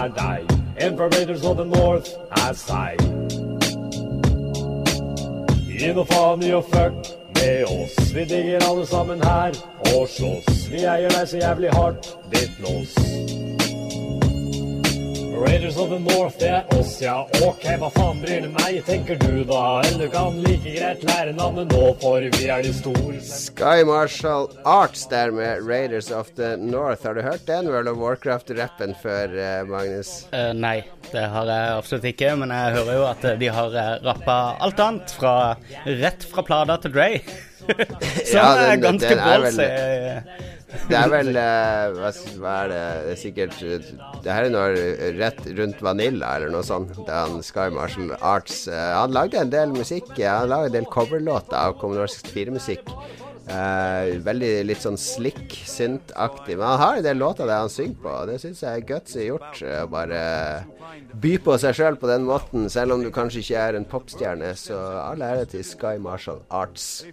[0.00, 0.56] er deg.
[1.00, 2.08] Raiders of the North
[2.46, 3.49] er seg.
[5.80, 7.06] Gi nå faen i å fuck
[7.38, 7.94] med oss.
[8.12, 9.56] Vi digger alle sammen her
[9.94, 10.66] og slåss.
[10.68, 12.92] Vi eier deg så jævlig hardt, ditt lås.
[15.40, 17.22] Raiders of the North, det er oss, ja.
[17.46, 19.80] Ok, hva faen bryr det meg, tenker du da?
[19.86, 23.16] Eller du kan like greit lære navnet nå, for vi er de store.
[23.24, 27.06] Sky Marshall Arts der med Raiders of the North.
[27.08, 30.12] Har du hørt den World of Warcraft-rappen før, eh, Magnus?
[30.34, 33.78] Uh, nei, det har jeg absolutt ikke, men jeg hører jo at eh, de har
[34.04, 35.36] rappa alt annet fra
[35.88, 37.14] rett fra plata til Dre.
[37.74, 39.68] Som Ja, den- er ganske ballsy.
[40.90, 43.56] Det er vel uh, hva, hva er det Det er sikkert
[44.22, 44.68] Det her er noe
[45.18, 46.92] rett rundt Vanilla eller noe sånt.
[46.94, 50.12] Det er han Sky Marshall Arts uh, Han lagde en del musikk.
[50.22, 52.86] Han lagde en del coverlåter av Commodore 64-musikk.
[53.48, 56.54] Eh, veldig litt sånn slick, synt-aktig.
[56.58, 58.86] Men han har en del låter der han synger på, og det syns jeg er
[58.86, 59.62] gutsy gjort.
[59.62, 60.20] eh, Å bare
[61.22, 64.52] by på seg sjøl på den måten, selv om du kanskje ikke er en popstjerne.
[64.60, 67.04] Så all ære til Sky Marshall Arts.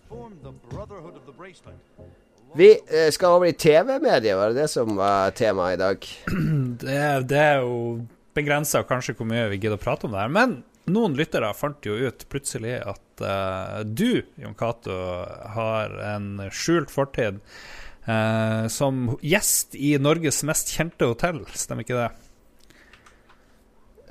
[2.57, 6.07] Vi eh, skal over i TV-mediet, var det det som var temaet i dag?
[6.77, 8.05] Det, det er jo
[8.37, 10.29] begrensa kanskje hvor mye vi gidder å prate om det her.
[10.29, 10.59] Men
[10.91, 14.95] noen lyttere fant jo ut plutselig at uh, du, Jon Cato,
[15.55, 17.41] har en skjult fortid
[18.07, 21.43] uh, som gjest i Norges mest kjente hotell.
[21.55, 22.11] Stemmer ikke det?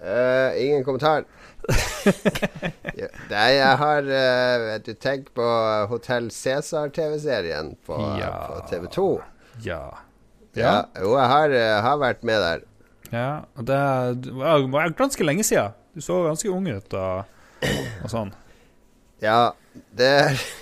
[0.03, 1.25] Uh, ingen kommentar.
[3.01, 5.47] ja, nei, jeg har vet du, tenker på
[5.91, 8.31] Hotell Cæsar-TV-serien på, Ja.
[8.53, 9.07] på TV2.
[9.65, 9.81] Ja.
[10.55, 10.77] Ja.
[11.01, 11.57] Jo, jeg har,
[11.89, 12.63] har vært med der.
[13.11, 13.81] Ja, og det
[14.37, 15.75] var ganske lenge siden.
[15.97, 17.25] Du så ganske ung ut da,
[18.05, 18.29] og sånn.
[19.25, 19.55] Ja,
[19.97, 20.11] det,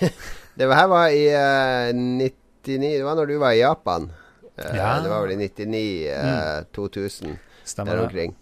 [0.55, 4.07] det her var i uh, 99 Det var når du var i Japan.
[4.55, 4.93] Uh, Ja.
[5.03, 7.35] Det var vel i 99, eh, 2000,
[7.67, 8.05] Stemmer der det.
[8.07, 8.35] omkring.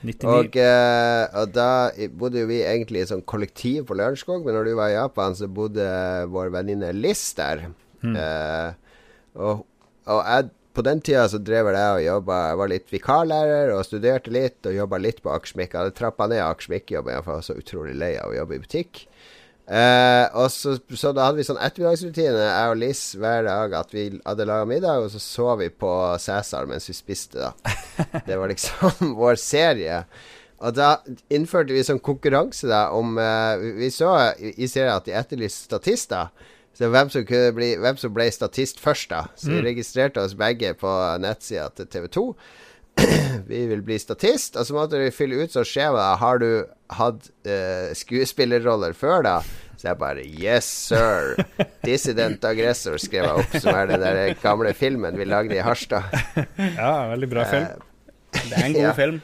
[0.00, 0.24] 99.
[0.32, 1.68] Og, eh, og da
[2.16, 5.50] bodde vi egentlig i sånn kollektiv på Lørenskog, men når du var i Japan, så
[5.52, 5.84] bodde
[6.32, 7.66] vår venninne Liss der.
[8.00, 8.70] Eh,
[9.36, 9.66] og,
[10.08, 10.48] og jeg,
[10.78, 14.60] på den tida så drev jeg og jobba Jeg var litt vikarlærer og studerte litt,
[14.68, 15.72] og jobba litt på Akersmik.
[15.74, 18.62] Jeg hadde trappa ned Akersmik-jobben, for jeg var så utrolig lei av å jobbe i
[18.62, 19.02] butikk.
[19.68, 23.90] Eh, og så, så da hadde vi sånn ettermiddagsrutine, jeg og Liss, hver dag at
[23.92, 25.90] vi hadde laga middag, og så så vi på
[26.24, 28.20] Cæsar mens vi spiste, da.
[28.24, 30.04] Det var liksom vår serie.
[30.64, 30.94] Og da
[31.30, 36.32] innførte vi sånn konkurranse da om eh, vi- så i serien at de etterlyste statister.
[36.78, 37.24] Så hvem som,
[37.56, 39.24] bli, hvem som ble statist først, da.
[39.34, 42.26] Så vi registrerte oss begge på nettsida til TV 2.
[43.50, 46.12] vi vil bli statist, og så måtte vi fylle ut sånn skjema.
[46.22, 46.48] Har du
[46.98, 49.34] hatt uh, skuespillerroller før, da?
[49.78, 51.36] Så jeg bare Yes, sir.
[51.86, 56.06] Dissident Aggressor skrev jeg opp, som er den der gamle filmen vi lagde i Harstad.
[56.78, 57.84] Ja, veldig bra film.
[58.38, 58.94] Det er en god Ja.
[58.98, 59.20] film.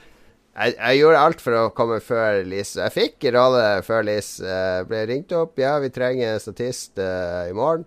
[0.55, 2.85] Jeg, jeg gjorde alt for å komme før Lise.
[2.85, 5.59] Jeg fikk rolle før Lise Uh, ble ringt opp.
[5.59, 7.87] Ja, vi trenger en statist uh, i morgen.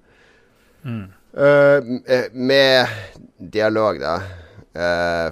[0.83, 1.07] Mm.
[1.37, 2.87] eh, med
[3.37, 4.19] dialog, da.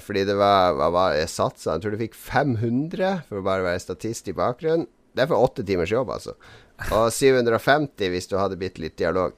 [0.01, 1.75] Fordi det var Hva var det satsa?
[1.75, 4.87] Jeg tror du fikk 500 for å bare være statist i bakgrunnen.
[5.13, 6.33] Det er for åtte timers jobb, altså.
[6.89, 9.37] Og 750 hvis du hadde bitte litt dialog.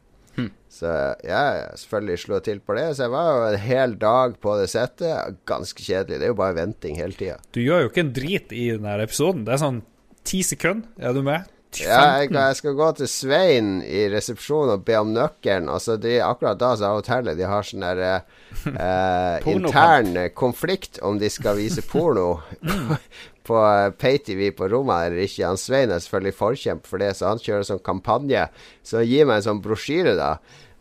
[0.78, 0.94] Så
[1.26, 2.88] ja, jeg selvfølgelig slo til på det.
[2.98, 5.38] Så jeg var jo en hel dag på det settet.
[5.50, 6.20] Ganske kjedelig.
[6.22, 7.40] Det er jo bare venting hele tida.
[7.56, 9.46] Du gjør jo ikke en drit i denne episoden.
[9.48, 9.84] Det er sånn
[10.28, 10.90] ti sekunder.
[11.02, 11.48] Er du med?
[11.76, 15.68] Ja, jeg, jeg skal gå til Svein i resepsjonen og be om nøkkelen.
[15.70, 21.20] Altså, de, akkurat da så har hotellet De har sånn der eh, intern konflikt om
[21.22, 22.38] de skal vise porno
[23.48, 25.46] på eh, PayTV på rommet eller ikke.
[25.48, 28.48] Han Svein er selvfølgelig forkjemper for det, så han kjører sånn kampanje.
[28.86, 30.36] Så gir meg en sånn brosjyre da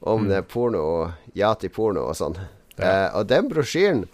[0.06, 0.82] om det porno,
[1.34, 2.36] ja til porno og sånn.
[2.76, 4.04] Eh, og den brosjyren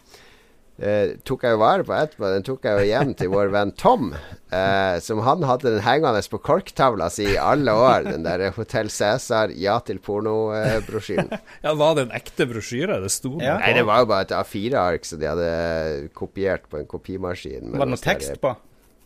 [0.80, 2.30] eh, tok jeg jo vare på etterpå.
[2.32, 4.12] Den tok jeg jo hjem til vår venn Tom.
[4.52, 8.04] Eh, som han hadde den hengende på korktavla si i alle år.
[8.11, 11.30] Den der Hotell Cæsar ja til porno-brosjyren.
[11.64, 13.00] Ja, Var det en ekte brosjyre?
[13.04, 13.58] Det sto Ja.
[13.62, 17.72] Nei, det var jo bare et A4-ark som de hadde kopiert på en kopimaskin.
[17.76, 18.54] Var det noe der- tekst på?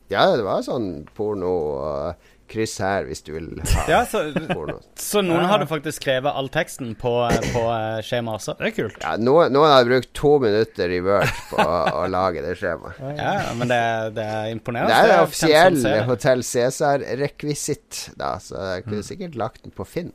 [0.08, 1.50] Ja, det var sånn porno
[1.82, 4.22] og kryss her hvis du vil ha Ja, så,
[5.00, 7.12] så noen hadde faktisk skrevet all teksten på,
[7.54, 8.56] på eh, skjemaet også?
[8.60, 8.96] Det er kult.
[9.02, 13.02] Ja, noen, noen hadde brukt to minutter i Word på å, å lage det skjemaet.
[13.16, 13.82] Ja, ja, men det,
[14.16, 14.92] det er imponerende.
[14.92, 16.06] Det er Det en offisiell kjent som serie.
[16.10, 20.10] Hotell Cæsar-rekvisitt, da, så jeg kunne sikkert lagt den på Finn.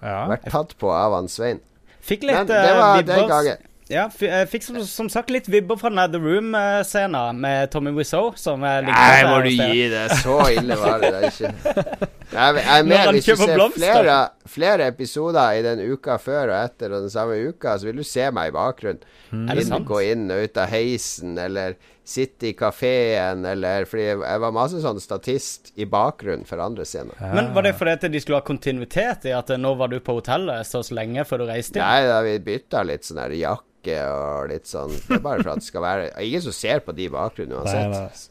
[0.00, 0.24] Ja.
[0.32, 1.60] Vært tatt på av han Svein.
[2.02, 3.68] Fikk litt Men det eh, var den gangen.
[3.90, 8.62] Ja, jeg fikk som, som sagt litt vibber fra The Room-scenen med Tommy Wiseau, som.
[8.62, 10.04] Nei, må du gi det.
[10.22, 11.52] Så ille var det da ikke.
[12.32, 14.12] Jeg, jeg med hvis du ser flere,
[14.48, 18.06] flere episoder i den uka før og etter og den samme uka, så vil du
[18.08, 19.02] se meg i bakgrunnen.
[19.50, 19.84] Det sant?
[19.84, 24.80] gå inn og ut av heisen, eller sitte i kafeen, eller Fordi jeg var masse
[24.82, 27.14] sånn statist i bakgrunnen for andre scener.
[27.34, 30.00] Men var det fordi at de skulle ha kontinuitet i at eh, nå var du
[30.02, 31.84] på hotellet så så lenge før du reiste inn?
[31.84, 35.54] Nei, da vi bytta litt sånn her jakke og litt sånn Det er bare for
[35.54, 38.28] at det skal være Ingen som ser på de i bakgrunnen uansett.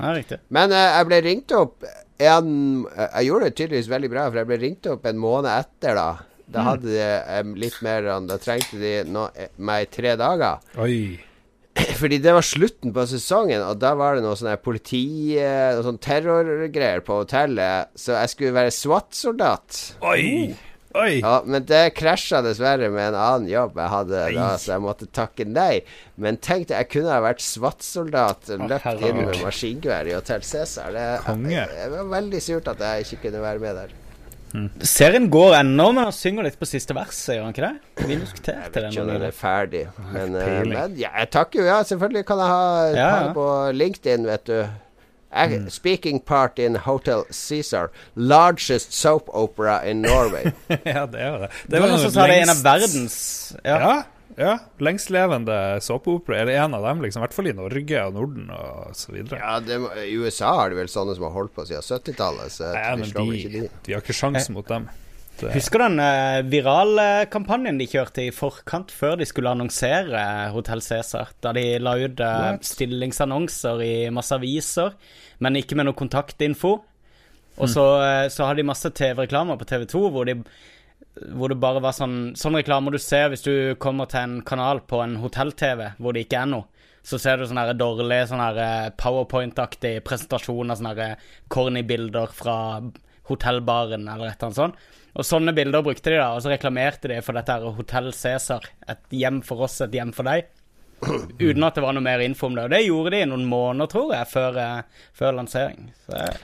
[0.00, 0.38] Nei, Ja.
[0.48, 1.84] Men eh, jeg ble ringt opp
[2.20, 2.50] en
[2.88, 6.10] Jeg gjorde det tydeligvis veldig bra, for jeg ble ringt opp en måned etter, da.
[6.50, 10.64] Da hadde de eh, litt mer Da trengte de no, eh, meg i tre dager.
[10.80, 11.29] Oi.
[12.00, 15.36] Fordi det var slutten på sesongen, og da var det noe sånn politi...
[15.38, 17.92] eh, Noe sånn terrorgreier på hotellet.
[17.98, 19.78] Så jeg skulle være SWAT-soldat.
[20.02, 20.56] Oi.
[20.98, 21.20] Oi!
[21.22, 25.06] Ja, men det krasja dessverre med en annen jobb jeg hadde da, så jeg måtte
[25.14, 25.84] takke nei.
[26.18, 30.90] Men tenk deg, jeg kunne ha vært SWAT-soldat, løpt inn med maskingevær i Hotell Cæsar.
[30.96, 31.06] Det,
[31.70, 33.94] det var veldig surt at jeg ikke kunne være med der.
[34.82, 38.04] Serien går ennå, men han synger litt på siste verset, gjør han ikke det?
[38.08, 39.82] Vi diskuterte det Ikke om den er ferdig.
[40.10, 41.80] Men, eh, men ja, jeg takker jo, ja.
[41.86, 43.32] Selvfølgelig kan jeg ha, Ja, ja.
[43.36, 44.64] på LinkedIn, vet du.
[45.30, 45.68] Mm.
[45.70, 50.50] Speaking part in Hotel Cæsar, largest soap opera in Norway.
[50.84, 51.50] ja, det er det.
[51.70, 53.18] Det var noen som sa det er en av verdens
[53.64, 53.92] Ja, Ja.
[54.40, 54.54] Ja.
[54.80, 56.40] Lengstlevende såpeopera.
[56.42, 57.20] Eller en av dem, liksom.
[57.20, 59.38] I hvert fall i Norge og Norden og så videre.
[59.42, 62.72] ja, det, I USA er det vel sånne som har holdt på siden 70-tallet, så
[62.74, 63.62] ja, vi slår de, ikke de.
[63.86, 64.90] de har ikke sjans mot dem.
[65.40, 70.20] Det, Husker du den uh, viralkampanjen de kjørte i forkant, før de skulle annonsere
[70.52, 71.32] Hotell Cæsar?
[71.40, 74.96] Da de la ut uh, stillingsannonser i masse aviser,
[75.40, 76.80] men ikke med noe kontaktinfo.
[77.60, 80.38] Og så, eh, så har de masse TV-reklamer på TV2 hvor, de,
[81.14, 84.82] hvor det bare var sånn, sånn reklame du ser hvis du kommer til en kanal
[84.88, 86.86] på en hotell-TV hvor det ikke er noe.
[87.02, 92.56] Så ser du sånne her eh, powerpoint-aktig presentasjon av sånne her eh, corny bilder fra
[93.30, 94.88] hotellbaren eller et eller annet sånt.
[95.18, 98.68] Og sånne bilder brukte de da, og så reklamerte de for dette her Hotell Cæsar.
[98.92, 100.46] Et hjem for oss, et hjem for deg.
[101.40, 102.68] Uten at det var noe mer info om det.
[102.68, 105.88] Og det gjorde de i noen måneder, tror jeg, før, eh, før lansering.
[106.04, 106.42] Så jeg,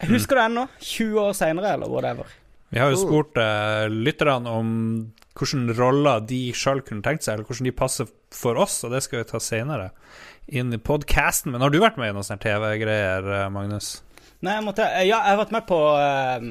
[0.00, 0.68] jeg husker det ennå.
[0.78, 2.39] 20 år seinere, eller whatever.
[2.70, 4.70] Vi har jo spurt uh, lytterne om
[5.40, 9.02] hvilke roller de sjøl kunne tenkt seg, eller hvordan de passer for oss, og det
[9.04, 9.90] skal vi ta senere
[10.50, 11.54] inn i podcasten.
[11.54, 14.00] Men har du vært med i noen sånne TV-greier, eh, Magnus?
[14.40, 16.46] Nei, jeg måtte Ja, jeg har vært med på eh,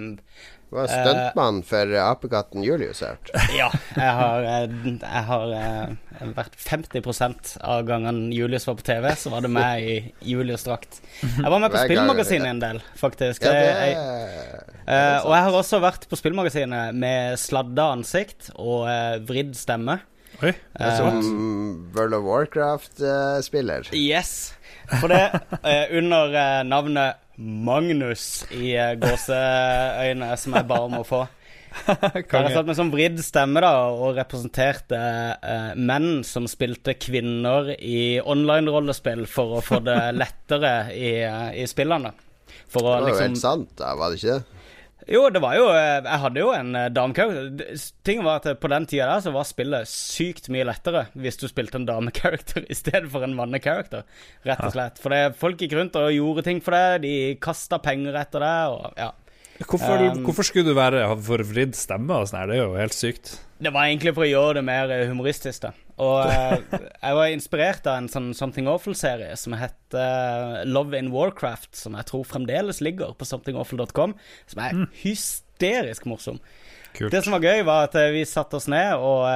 [0.69, 6.58] Det var stuntmann for apekatten Julius hørt Ja, jeg har, eh, jeg har eh, vært
[6.62, 9.95] 50% av gangene Julius var på TV, så var det meg i
[10.34, 10.99] Julius-drakt.
[11.23, 13.47] Jeg var med på Hver gang, Spillmagasinet en del, faktisk.
[13.49, 18.88] Ja, det Jeg- Eh, og jeg har også vært på Spillmagasinet med sladda ansikt og
[18.89, 19.99] eh, vridd stemme.
[20.41, 20.49] Oi.
[20.79, 23.89] Eh, som World of Warcraft-spiller.
[23.93, 24.53] yes.
[24.99, 25.21] For det,
[25.62, 31.23] eh, under eh, navnet Magnus i uh, gåseøyne, som jeg ba om å få.
[31.86, 37.75] Der jeg satt med sånn vridd stemme da og representerte eh, menn som spilte kvinner
[37.78, 42.12] i online-rollespill for å få det lettere i, eh, i spillene.
[42.69, 44.59] For å Det var jo liksom helt sant, var det ikke det?
[45.10, 47.80] Jo, det var jo eh, Jeg hadde jo en eh, damekarakter.
[48.06, 51.39] Tingen var at eh, på den tida der så var spillet sykt mye lettere hvis
[51.41, 54.06] du spilte en damekarakter i stedet for en mannekarakter,
[54.45, 55.02] rett og slett.
[55.02, 58.56] For det, folk gikk rundt og gjorde ting for det, de kasta penger etter det,
[58.76, 59.10] og ja.
[59.60, 62.48] Hvorfor, Um, hvorfor skulle du være ha for vridd stemme og sånn her?
[62.48, 63.32] Det er jo helt sykt.
[63.60, 65.74] Det var egentlig for å gjøre det mer eh, humoristisk, da.
[66.00, 71.12] Og eh, jeg var inspirert av en sånn Something Awful-serie som heter eh, Love in
[71.12, 74.15] Warcraft, som jeg tror fremdeles ligger på somethingawful.com,
[74.48, 76.39] som er hysterisk morsom.
[76.95, 77.12] Kult.
[77.12, 79.28] Det som var gøy, var at vi satte oss ned, og,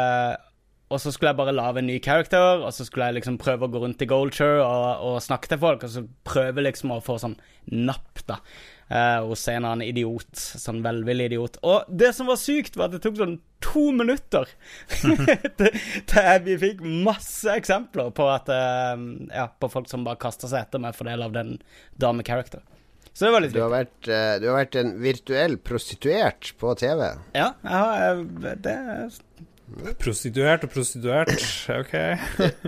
[0.88, 3.68] og så skulle jeg bare lage en ny character, og så skulle jeg liksom prøve
[3.68, 7.04] å gå rundt i Goldshire og, og snakke til folk, og så prøve liksom å
[7.04, 7.36] få sånn
[7.76, 8.40] napp, da.
[8.90, 10.36] Hos en eller annen idiot.
[10.36, 11.58] Sånn velvillig idiot.
[11.66, 14.50] Og det som var sykt, var at det tok sånn to minutter
[15.58, 15.78] til
[16.12, 19.00] til vi fikk masse eksempler på at uh,
[19.32, 21.56] Ja, på folk som bare kasta seg etter meg for del av den
[22.02, 22.64] dame-character.
[23.14, 26.74] Så det var litt Du har, vært, eh, du har vært en virtuell prostituert på
[26.82, 27.04] TV.
[27.38, 28.24] Ja, jeg har,
[28.66, 28.78] det
[30.00, 31.32] Prostituert og prostituert,
[31.74, 31.94] OK.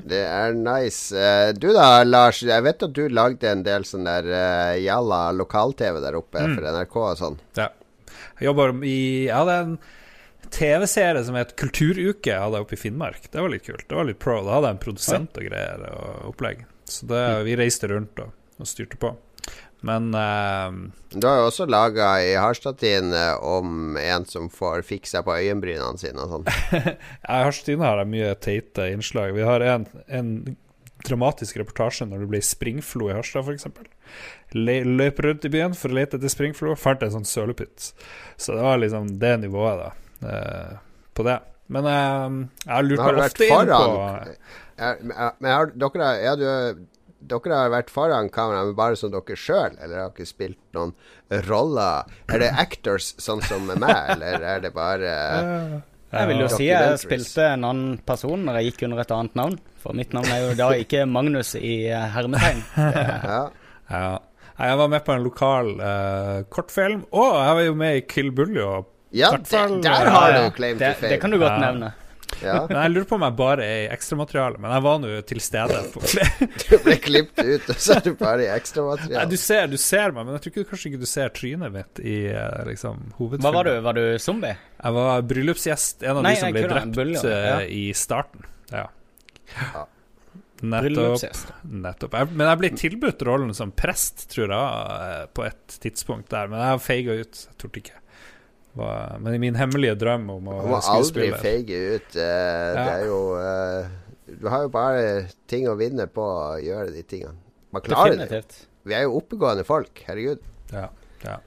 [0.10, 1.12] Det er nice.
[1.16, 2.40] Eh, Du da, Lars.
[2.46, 6.56] Jeg vet at du lagde en del sånn der uh, jalla lokal-TV der oppe Mm.
[6.58, 7.38] for NRK og sånn.
[7.60, 7.70] Ja.
[8.40, 8.96] Jeg jobber i
[9.28, 9.78] Jeg hadde en
[10.56, 13.30] TV-serie som het Kulturuke jeg hadde oppe i Finnmark.
[13.32, 13.86] Det var litt kult.
[13.90, 14.40] Det var litt pro.
[14.46, 16.66] Da hadde jeg en produsent og greier og opplegg.
[16.86, 19.16] Så det, vi reiste rundt og, og styrte på.
[19.86, 20.74] Men uh,
[21.14, 23.14] Du har jo også laga i Harstadtiden
[23.46, 26.50] om en som får fiksa på øyenbrynene sine og sånn.
[27.38, 29.36] I Harstine har de mye teite innslag.
[29.38, 30.32] Vi har en, en
[31.06, 33.68] dramatisk reportasje når det ble springflo i Harstad, f.eks.
[34.56, 37.92] Løp rundt i byen for å lete etter springflo, fant en sånn sølepytt.
[38.38, 41.40] Så det var liksom det nivået, da, uh, på det.
[41.74, 43.86] Men uh, jeg vært ofte inn på
[44.76, 46.86] Ja, men ja, har, dere, er ja, du,
[47.30, 49.76] dere har vært foran kamera, men bare som dere sjøl?
[49.82, 50.94] Eller har dere spilt noen
[51.50, 52.06] roller?
[52.32, 55.12] Er det actors sånn som meg, eller er det bare
[56.16, 59.34] Jeg vil jo si jeg spilte en annen person når jeg gikk under et annet
[59.36, 59.58] navn.
[59.84, 62.62] For mitt navn er jo da ikke Magnus i eh, hermetegn.
[63.26, 63.42] Ja.
[63.90, 64.06] Ja.
[64.56, 68.30] Jeg var med på en lokal uh, kortfilm, og jeg var jo med i Kill
[68.32, 68.70] Buljo.
[69.16, 71.12] Ja, Hvert der, der har du claim Det, to fame.
[71.12, 71.60] det kan du godt Ja.
[71.66, 71.90] nevne.
[72.42, 72.66] Ja.
[72.68, 75.42] Men jeg lurer på om jeg bare er i ekstramateriale, men jeg var nå til
[75.44, 75.82] stede.
[75.94, 76.02] På.
[76.66, 79.26] Du ble klippet ut, og så er du bare i Nei, ekstramateriale.
[79.32, 82.02] du, ser, du ser meg, men jeg tror ikke, kanskje ikke du ser trynet mitt
[82.04, 83.46] i eh, liksom, hovedfilmen.
[83.48, 83.74] Hva var du?
[83.88, 84.56] Var du zombie?
[84.82, 87.60] Jeg var bryllupsgjest, en av Nei, de som ble drept bulle, ja.
[87.62, 88.48] eh, i starten.
[88.74, 88.88] Ja.
[89.56, 89.86] Ja.
[90.66, 91.42] Nettopp.
[91.68, 92.16] Nettopp.
[92.16, 96.50] Jeg, men jeg ble tilbudt rollen som prest, tror jeg, eh, på et tidspunkt der.
[96.52, 97.42] Men jeg feiga ut.
[97.50, 98.00] Jeg torde ikke.
[98.76, 102.16] Var- Men i min hemmelige drøm om å Du må aldri feige ut.
[102.16, 103.88] eh, Det er jo eh,
[104.42, 107.38] Du har jo bare ting å vinne på å gjøre de tingene.
[107.72, 108.44] Man klarer det.
[108.86, 110.04] Vi er jo oppegående folk.
[110.08, 110.40] Herregud.
[110.72, 110.90] Ja.
[111.24, 111.40] ja.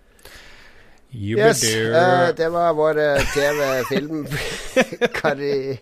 [1.10, 4.26] You Yes, eh, det var våre TV-film...
[5.20, 5.78] Kari...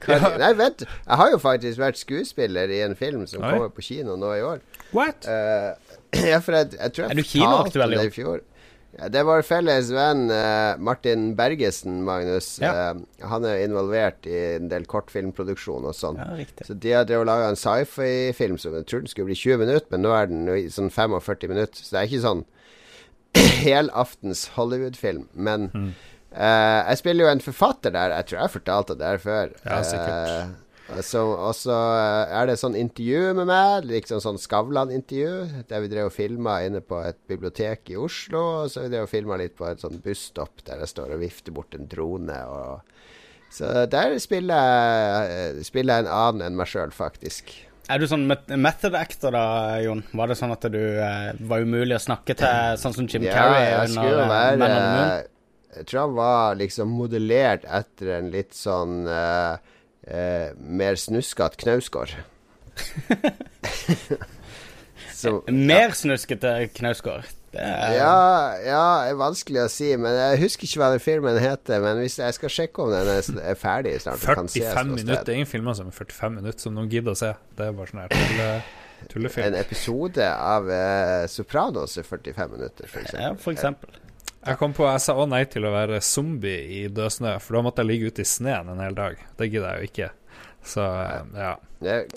[0.00, 0.30] Kari...
[0.40, 0.84] Nei, vent.
[0.86, 3.50] Jeg har jo faktisk vært skuespiller i en film som Oi.
[3.52, 4.62] kommer på kino nå i år.
[4.96, 5.28] What?
[5.28, 5.76] Uh,
[6.32, 8.40] ja, for jeg, jeg tror jeg Er du kinoaktuell, fortalte det i fjor.
[8.98, 12.58] Ja, det er vår felles venn eh, Martin Bergesen, Magnus.
[12.60, 12.72] Ja.
[12.92, 16.18] Eh, han er involvert i en del kortfilmproduksjon og sånn.
[16.20, 16.44] Ja.
[16.68, 20.04] Så de har drevet laga en sci-fi-film som jeg trodde skulle bli 20 minutter, men
[20.04, 21.80] nå er den i sånn 45 minutter.
[21.80, 22.44] Så det er ikke sånn
[23.64, 25.28] helaftens Hollywood-film.
[25.34, 25.92] Men Mm.
[26.36, 28.10] eh, jeg spiller jo en forfatter der.
[28.18, 29.54] Jeg tror jeg har fortalt det der før.
[29.64, 30.52] Ja, sikkert.
[31.00, 35.90] Så, og så eh, er det sånn intervju med meg, liksom sånn Skavlan-intervju, der vi
[35.92, 38.42] drev og filma inne på et bibliotek i Oslo.
[38.62, 41.24] Og så vi drev og filma litt på et sånn busstopp der jeg står og
[41.24, 42.38] vifter bort en drone.
[42.52, 42.80] Og,
[43.52, 47.54] så der spiller jeg, eh, spiller jeg en annen enn meg sjøl, faktisk.
[47.90, 49.44] Er du sånn method actor da,
[49.82, 50.04] Jon?
[50.14, 53.34] Var det sånn at du eh, var umulig å snakke til, sånn som Jim Ja,
[53.36, 55.16] Carrey jeg skulle eh, være
[55.78, 59.72] Jeg tror han var liksom modellert etter en litt sånn eh,
[60.06, 62.14] eh, mer snuskete Knausgård.
[65.12, 67.24] Så- Mer snuskete Knausgård.
[67.52, 71.82] Er Ja, ja, er vanskelig å si, men jeg husker ikke hva den filmen heter.
[71.84, 74.94] Men hvis jeg skal sjekke om den er, er ferdig snart og kan ses 45
[74.96, 75.24] minutter.
[75.26, 77.34] Det er ingen filmer som er 45 minutter som noen gidder å se.
[77.58, 78.62] Det er bare sånn her
[79.12, 83.90] tulle, En episode av uh, Sopranos er 45 minutter, for Ja, for eksempel.
[84.42, 87.56] Jeg kom på, jeg sa også nei til å være zombie i død snø, for
[87.58, 89.20] da måtte jeg ligge ute i sneen en hel dag.
[89.38, 90.08] Det gidder jeg jo ikke.
[90.62, 91.52] Så eh, ja.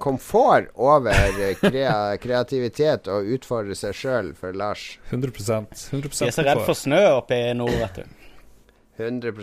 [0.01, 4.95] Komfort over eh, krea kreativitet og utfordre seg sjøl for Lars.
[5.09, 8.21] 100% 100% er så redd for snø oppe i nord, vet du.
[9.01, 9.33] 100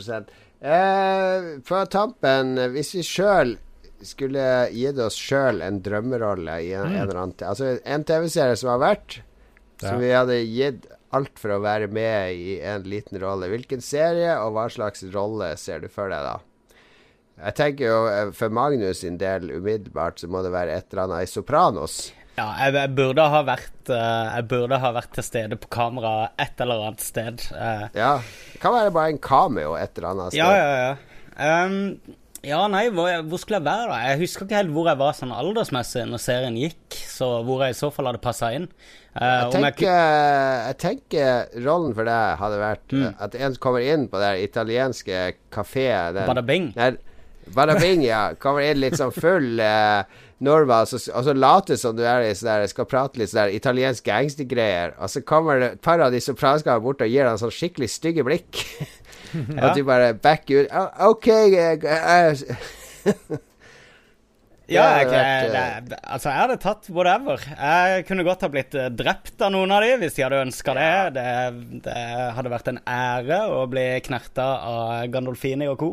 [0.63, 3.57] eh, På tampen, hvis vi sjøl
[4.03, 8.73] skulle gitt oss sjøl en drømmerolle i en, en eller annen Altså en TV-serie som
[8.75, 9.21] har vært,
[9.83, 9.89] Ja.
[9.91, 10.85] som vi hadde gitt
[11.17, 13.51] alt for å være med i en liten rolle.
[13.53, 16.39] Hvilken serie og hva slags rolle ser du for deg da?
[17.43, 21.07] Jeg tenker jo eh, for Magnus sin del umiddelbart så må det være et eller
[21.09, 22.01] annet i Sopranos.
[22.37, 26.31] Ja, jeg, jeg, burde ha vært, eh, jeg burde ha vært til stede på kamera
[26.41, 27.45] et eller annet sted.
[27.53, 27.87] eh.
[27.99, 28.15] Ja.
[28.53, 30.41] Det kan være bare en cameo et eller annet sted.
[30.41, 30.95] ja, ja, ja.
[31.43, 31.77] Ehm,
[32.43, 33.99] ja, nei, hvor, hvor skulle jeg være da?
[34.11, 37.77] Jeg husker ikke helt hvor jeg var sånn aldersmessig når serien gikk, så hvor jeg
[37.77, 38.67] i så fall hadde passa inn.
[39.13, 43.15] Uh, Jeg jeg tenker, ku- jeg tenker rollen for deg hadde vært Mm.
[43.21, 46.27] at en kommer inn på den italienske kafé Badabing?
[46.27, 46.73] Bada bing.
[46.75, 46.97] Der,
[47.55, 47.75] Bada
[48.07, 48.23] ja.
[48.41, 50.03] Kommer inn litt sånn full eh,
[50.83, 54.05] og så, og så later som du er i sånn skal prate litt sånn italiensk
[54.09, 57.53] gangstergreier, og så kommer det et par av de sopranskene bort og gir deg sånn
[57.55, 58.65] skikkelig stygge blikk.
[59.57, 59.71] Ja.
[59.71, 60.75] At du bare backer ut.
[60.77, 62.59] «Oh, OK jeg, jeg,
[64.73, 67.43] Ja, jeg, jeg, det, altså jeg hadde tatt whatever.
[67.51, 70.77] Jeg kunne godt ha blitt eh, drept av noen av de hvis de hadde ønska
[70.79, 70.93] det.
[71.19, 71.29] det.
[71.89, 71.99] Det
[72.39, 75.93] hadde vært en ære å bli knerta av Gandolfini og co.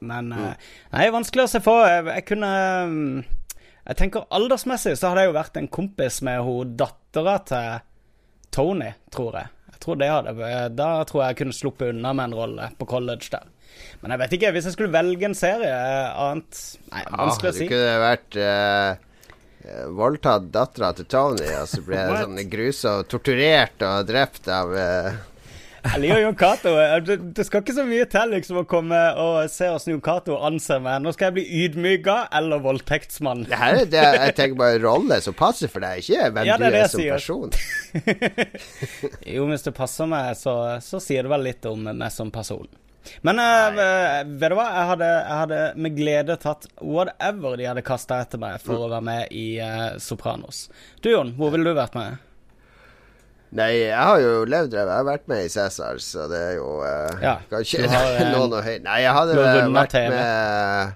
[0.00, 0.48] Men mm.
[0.94, 1.84] nei, vanskelig å se for.
[1.88, 2.50] Jeg, jeg kunne
[2.88, 3.16] mm,
[3.90, 7.80] Jeg tenker aldersmessig så hadde jeg jo vært en kompis med hun dattera til
[8.54, 9.50] Tony, tror jeg.
[9.80, 10.34] Tror det hadde
[10.76, 13.48] Da tror jeg jeg kunne sluppet unna med en rolle på college der.
[14.00, 16.58] Men jeg vet ikke, hvis jeg skulle velge en serie eh, annet
[16.90, 18.90] Nei, Ja, vanskelig å du det kunne vært uh,
[19.64, 24.74] eh, voldtatt dattera til Tony, og så ble sånn sånn og torturert og drept av
[24.76, 25.20] eh,
[25.84, 26.72] Jeg liker Jon Cato.
[27.06, 30.82] Det, skal ikke så mye til liksom å komme og se hvordan Jon Cato anser
[30.84, 31.00] meg.
[31.04, 33.46] Nå skal jeg bli ydmyka eller voldtektsmann.
[33.48, 36.58] Det her er det jeg tenker bare rolle som passer for deg, ikke hvem Ja,
[36.60, 37.56] du er er som person.
[39.34, 42.68] Jo, hvis det passer meg, så, så sier det vel litt om meg som person.
[43.24, 44.66] Men uh, vet du hva?
[44.76, 48.90] Jeg hadde, jeg hadde med glede tatt whatever de hadde kasta etter meg for å
[48.92, 50.66] være med i uh, Sopranos.
[51.00, 52.20] Du Jon, hvor ville du vært med?
[53.56, 56.78] Nei, jeg har jo levd Jeg har vært med i Cæsar, så det er jo
[56.84, 58.76] uh, Ja, Kanskje har, noen å høy...
[58.84, 59.38] Nei, jeg hadde
[59.74, 60.14] vært TV.
[60.14, 60.92] med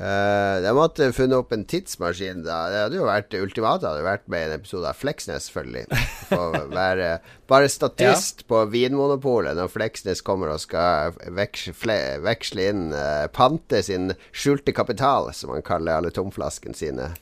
[0.00, 2.62] uh, jeg måtte funnet opp en tidsmaskin da.
[2.72, 6.00] Det hadde jo vært ultimate hadde vært med i en episode av Fleksnes, selvfølgelig.
[6.30, 7.10] For å være
[7.52, 14.14] bare statist på Vinmonopolet når Fleksnes kommer og skal veksle, veksle inn uh, pante sin
[14.32, 17.12] skjulte kapital, som han kaller alle tomflaskene sine.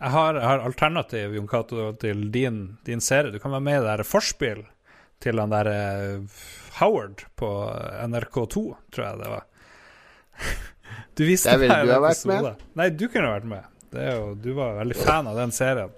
[0.00, 3.32] Jeg har, jeg har alternativ, Jon Cato, til din, din serie.
[3.34, 4.62] Du kan være med i det der forspill
[5.20, 6.38] til han der eh,
[6.78, 7.50] Howard på
[8.08, 8.62] NRK2,
[8.94, 9.46] tror jeg det var.
[11.14, 12.62] Du viste Der ville du ha vært med.
[12.78, 13.66] Nei, du kunne vært med.
[13.92, 15.92] Det jo, du var veldig fan av den serien.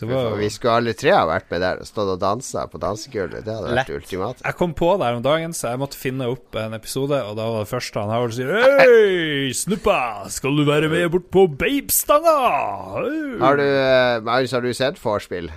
[0.00, 2.80] Det var, Vi skulle alle tre ha vært med der og stått og dansa på
[2.80, 3.44] dansegulvet.
[3.44, 3.94] Det hadde vært Lett.
[4.00, 4.44] ultimate.
[4.46, 7.48] jeg kom på der om dagen, så jeg måtte finne opp en episode, og da
[7.52, 12.36] var det første han Howard sier Hei, snuppa, skal du være med bort på Babestanga?
[13.44, 15.52] Har du, eh, Marius, har du sett vorspiel?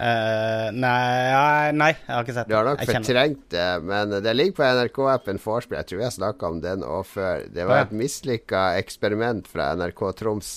[0.00, 2.54] Uh, nei, nei, jeg har ikke sett det.
[2.54, 5.76] Du har nok fortrengt det, men det ligger på NRK-appen Vorspiel.
[5.76, 7.42] Jeg tror jeg har snakka om den òg før.
[7.52, 10.54] Det var et mislykka eksperiment fra NRK Troms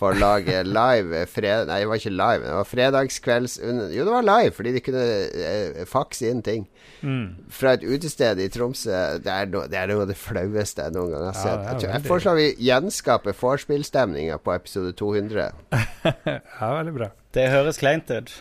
[0.00, 1.68] for å lage live fred...
[1.68, 3.58] Nei, det var ikke live, det var fredagskvelds...
[3.92, 6.66] Jo, det var live, fordi de kunne eh, fakse inn ting.
[7.04, 7.26] Mm.
[7.52, 8.96] Fra et utested i Tromsø.
[9.24, 11.64] Det er, no, det er noe av det flaueste jeg noen gang har sett.
[11.66, 15.50] det er jeg, jeg foreslår vi gjenskaper vorspielstemninga på episode 200.
[16.00, 17.10] Ja, veldig bra.
[17.36, 18.32] Det høres kleint ut.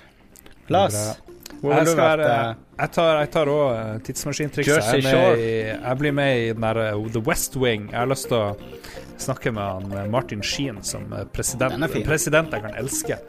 [0.71, 0.95] Lars,
[1.59, 2.21] Jeg, skal vært?
[2.21, 4.75] være, eh, jeg tar jeg tar også tidsmaskintrikset.
[4.77, 7.89] Jersey Jeg, jeg blir med i den der uh, The West Wing.
[7.91, 8.55] Jeg har lyst til å
[9.19, 11.75] snakke med han Martin Sheen som president.
[11.75, 12.05] Den er fin.
[12.05, 13.19] En president jeg kan elske.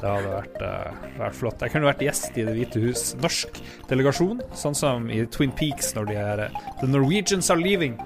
[0.00, 1.64] Det hadde vært, uh, vært flott.
[1.64, 3.02] Jeg kunne vært gjest i Det hvite hus.
[3.20, 3.58] Norsk
[3.90, 7.98] delegasjon, sånn som i Twin Peaks når de er uh, The Norwegians are leaving.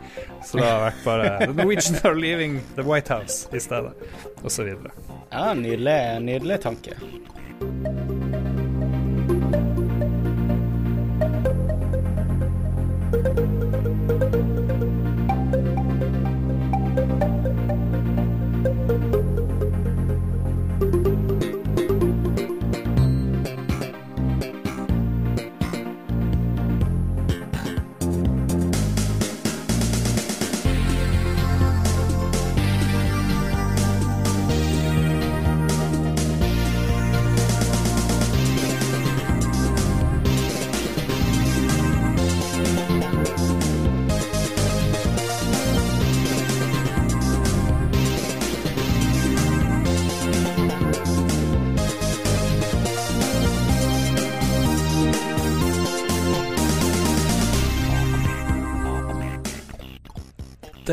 [0.43, 3.93] Så det hadde vært bare The Norwegians are leaving the White House i stedet,
[4.43, 4.97] videre.
[5.31, 6.99] Ja, nydelig, nydelig tanke.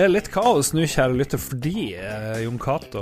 [0.01, 3.01] Det er litt kaos nå, kjære lytter, fordi eh, Jon Cato,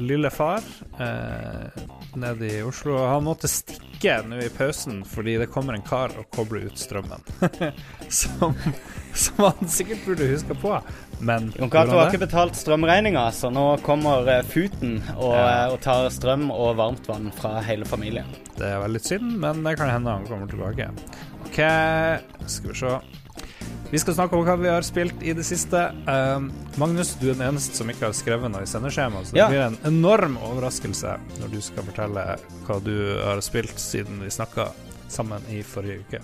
[0.00, 0.64] lille far,
[0.96, 1.82] eh,
[2.16, 6.30] nede i Oslo Han måtte stikke nå i pausen fordi det kommer en kar og
[6.32, 7.20] kobler ut strømmen.
[8.22, 8.56] som,
[9.12, 10.72] som han sikkert burde huske på,
[11.20, 15.44] men Jon Cato har ikke betalt strømregninga, så nå kommer eh, Futen og, Ja.
[15.66, 18.32] eh, og tar strøm og varmt vann fra hele familien.
[18.56, 20.88] Det er veldig synd, men det kan hende han kommer tilbake.
[21.50, 21.60] OK,
[22.48, 22.96] skal vi se.
[23.92, 25.80] Vi skal snakke om hva vi har spilt i det siste.
[26.08, 26.46] Uh,
[26.80, 29.48] Magnus, du er den eneste som ikke har skrevet noe i sendeskjemaet, så Ja.
[29.50, 32.22] det blir en enorm overraskelse når du skal fortelle
[32.64, 34.70] hva du har spilt siden vi snakka
[35.12, 36.20] sammen i forrige uke.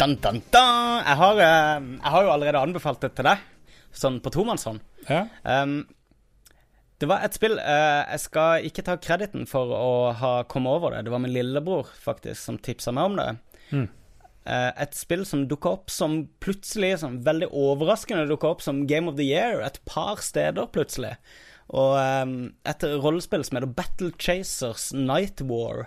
[0.00, 1.04] Dun, dun, dun.
[1.04, 3.44] Jeg, har, eh, jeg har jo allerede anbefalt det til deg,
[3.92, 4.80] sånn på tomannshånd.
[5.10, 5.26] Ja.
[5.44, 5.84] Um,
[6.98, 10.96] det var et spill uh, Jeg skal ikke ta krediten for å ha kommet over
[10.96, 11.04] det.
[11.04, 13.28] Det var min lillebror faktisk som tipsa meg om det.
[13.76, 13.88] Mm.
[14.46, 19.08] Eh, et spill som dukka opp som plutselig, som veldig overraskende dukka opp som Game
[19.08, 21.14] of the Year et par steder plutselig.
[21.72, 22.34] Og um,
[22.68, 25.86] et rollespill som heter Battle Chasers Night War.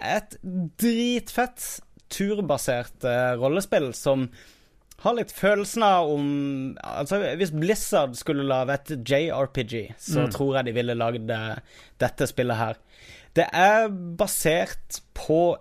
[0.00, 0.38] Et
[0.80, 1.66] dritfett
[2.14, 4.28] turbasert eh, rollespill som
[5.04, 6.26] har litt følelsen av om
[6.80, 10.30] Altså, hvis Blizzard skulle lage et JRPG, så Mm.
[10.32, 11.56] tror jeg de ville lagd eh,
[12.00, 12.80] dette spillet her.
[13.34, 15.56] Det er basert på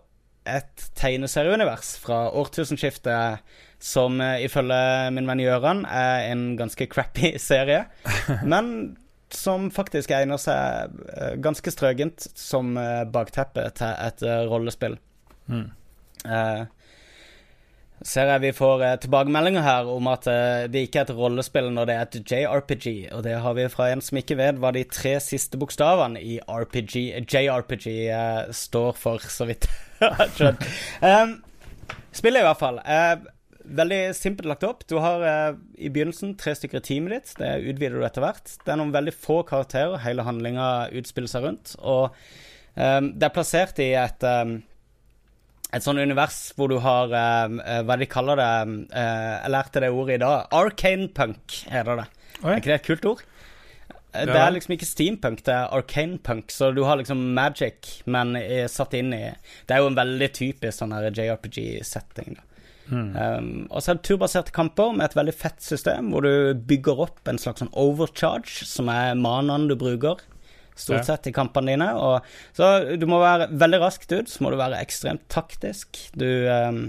[0.49, 3.43] et tegneserieunivers fra årtusenskiftet
[3.83, 7.85] som eh, ifølge min venn Gøran er en ganske crappy serie,
[8.53, 8.95] men
[9.33, 14.97] som faktisk egner seg eh, ganske strøgent som eh, bakteppe til et rollespill.
[15.51, 15.67] Mm.
[16.23, 16.63] Eh,
[18.03, 20.25] ser jeg vi får tilbakemeldinger her om at
[20.71, 23.93] det ikke er et rollespill når det er et JRPG, og det har vi fra
[23.93, 27.87] en som ikke vet hva de tre siste bokstavene i RPG, JRPG
[28.51, 29.69] står for, så vidt
[30.37, 30.65] skjønt.
[31.03, 31.37] Um,
[32.15, 32.81] spillet i hvert fall.
[32.83, 33.23] Uh,
[33.63, 34.83] veldig simpelt lagt opp.
[34.89, 37.33] Du har uh, i begynnelsen tre stykker i teamet ditt.
[37.39, 38.57] Det utvider du etter hvert.
[38.63, 41.75] Det er noen veldig få karakterer hele handlinga utspiller seg rundt.
[41.79, 42.11] Og
[42.75, 44.59] um, det er plassert i et um,
[45.73, 48.49] et sånn univers hvor du har eh, Hva de kaller det
[48.93, 50.51] eh, Jeg lærte det ordet i dag.
[50.53, 52.09] Arcane punk, heter det.
[52.43, 52.51] Oi.
[52.51, 53.23] Er ikke det et kult ord?
[54.13, 58.35] Det er liksom ikke steampunk, det er arcane punk, så du har liksom magic, men
[58.37, 59.23] eh, satt inn i
[59.65, 62.49] Det er jo en veldig typisk sånn JRPG-setting, da.
[62.91, 66.99] Um, og så er det turbaserte kamper med et veldig fett system, hvor du bygger
[67.05, 70.21] opp en slags sånn overcharge, som er manaen du bruker.
[70.75, 71.89] Stort sett i kampene dine.
[71.95, 75.99] Og, så du må være veldig raskt ut, så må du være ekstremt taktisk.
[76.17, 76.85] Du um,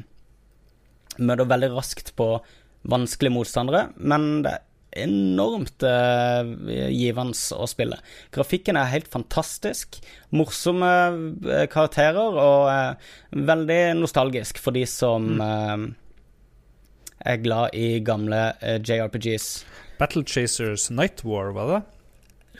[1.20, 2.28] møter veldig raskt på
[2.90, 4.64] vanskelige motstandere, men det er
[4.96, 7.98] enormt eh, givende å spille.
[8.34, 9.98] Grafikken er helt fantastisk.
[10.34, 10.90] Morsomme
[11.50, 13.10] eh, karakterer og eh,
[13.50, 15.86] veldig nostalgisk for de som eh,
[17.34, 19.48] er glad i gamle eh, JRPGs.
[19.98, 21.82] Battle Chasers Night War, var det?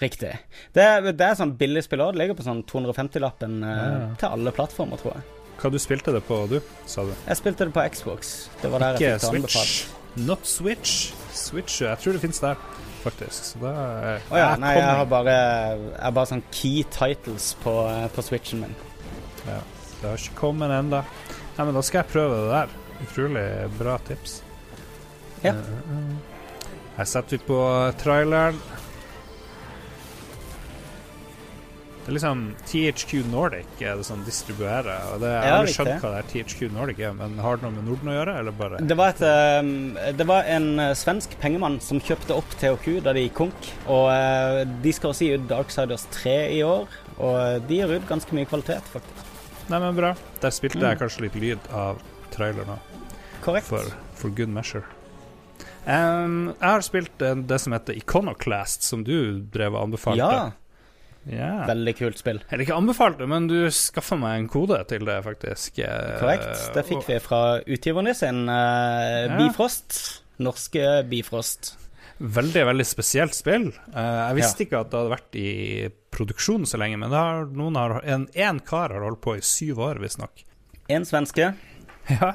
[0.02, 0.32] Riktig.
[0.74, 2.16] Det, det er sånn billig spill også.
[2.16, 4.06] Det ligger på sånn 250-lappen eh, Ja.
[4.18, 5.26] til alle plattformer, tror jeg.
[5.60, 6.56] Hva du spilte det på, du,
[6.90, 7.12] sa du?
[7.28, 8.32] Jeg spilte det på Xbox.
[8.60, 10.00] Det var der Ikke jeg fikk det anbefalt.
[10.16, 11.12] Not Switch.
[11.34, 12.60] Switch, jeg tror det finnes der,
[13.02, 13.50] faktisk.
[13.50, 17.52] Så det er oh, ja, nei, jeg har bare, jeg har bare sånn key titles
[17.64, 18.76] på, eh, på switchen min.
[19.48, 19.58] Ja,
[20.00, 21.02] det har ikke kommet ennå.
[21.56, 22.78] Nei, men da skal jeg prøve det der.
[23.04, 23.48] Utrolig
[23.78, 24.38] bra tips.
[25.42, 25.56] Ja.
[25.56, 26.14] Eh, eh.
[26.94, 27.60] Jeg setter ut på
[27.98, 28.62] traileren.
[32.04, 35.06] Det er liksom THQ Nordic er det som distribuerer.
[35.14, 37.64] Og det, jeg har aldri skjønt hva det er THQ Nordic er, men har det
[37.64, 40.92] noe med Norden å gjøre, eller bare Det var, et, eh, det var en eh,
[41.00, 43.70] svensk pengemann som kjøpte opp THQ da de gikk konk.
[43.88, 46.84] Og eh, de skal også gi ut Darksiders 3 i år,
[47.16, 49.30] og eh, de gir ut ganske mye kvalitet, faktisk.
[49.72, 50.10] Nei, men bra.
[50.44, 51.00] Der spilte jeg Mm.
[51.06, 52.02] kanskje litt lyd av
[52.34, 52.92] traileren òg.
[53.44, 53.66] Korrekt.
[53.72, 54.84] for, for good measure.
[55.86, 60.20] Um, jeg har spilt det som heter Iconoclast, som du drev og anbefalte.
[60.20, 60.50] Ja,
[61.30, 61.64] Ja.
[61.68, 62.40] veldig kult spill.
[62.50, 65.78] Eller ikke anbefalte, men du skaffa meg en kode til det, faktisk.
[65.84, 66.66] Eh, Korrekt.
[66.74, 69.38] Det fikk vi fra utgiverne sin, uh, Ja.
[69.38, 70.22] Bifrost.
[70.42, 71.74] Norske Bifrost.
[72.18, 73.68] Veldig, veldig spesielt spill.
[73.94, 75.50] Uh, jeg visste ikke at det hadde vært i
[76.14, 77.48] produksjon så lenge, men det har,
[77.78, 80.44] har, en, en kar har holdt på i syv år, visstnok.
[80.88, 81.54] En svenske.
[82.04, 82.34] Ja.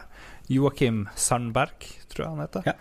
[0.49, 2.63] Joakim Sandberg, tror jeg han heter.
[2.65, 2.71] Ja,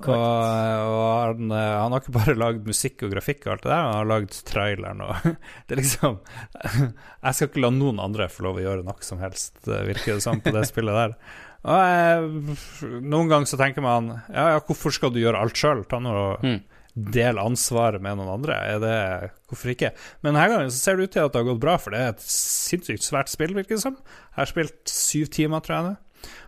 [0.00, 3.70] og og han, eh, han har ikke bare lagd musikk og grafikk og alt det
[3.70, 5.14] der, han har lagd traileren og
[5.68, 6.18] Det er liksom
[7.24, 10.16] Jeg skal ikke la noen andre få lov å gjøre noe som helst, eh, virker
[10.18, 11.16] det som, på det spillet der.
[11.64, 15.86] Og jeg, noen ganger så tenker man ja, ja, hvorfor skal du gjøre alt sjøl?
[15.88, 16.60] Ta nå og Mm.
[16.94, 18.54] del ansvaret med noen andre.
[18.78, 19.88] Det, hvorfor ikke?
[20.22, 22.02] Men denne gangen så ser det ut til at det har gått bra, for det
[22.04, 23.96] er et sinnssykt svært spill, virker det som.
[23.96, 25.94] Jeg har spilt syv timer, tror jeg nå.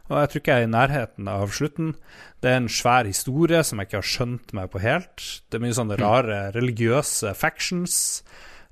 [0.06, 1.94] Og jeg tror ikke jeg er i nærheten av slutten.
[2.42, 5.24] Det er en svær historie som jeg ikke har skjønt meg på helt.
[5.50, 7.96] Det er mye sånne rare religiøse factions.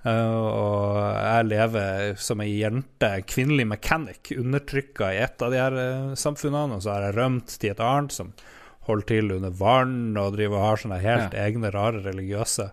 [0.05, 5.79] Uh, og jeg lever som ei jente, kvinnelig mechanic, undertrykka i et av de her
[5.81, 6.77] eh, samfunnene.
[6.77, 8.35] Og så har jeg rømt til et annet som
[8.85, 12.69] holder til under vann og driver og har sånne helt egne, rare religiøse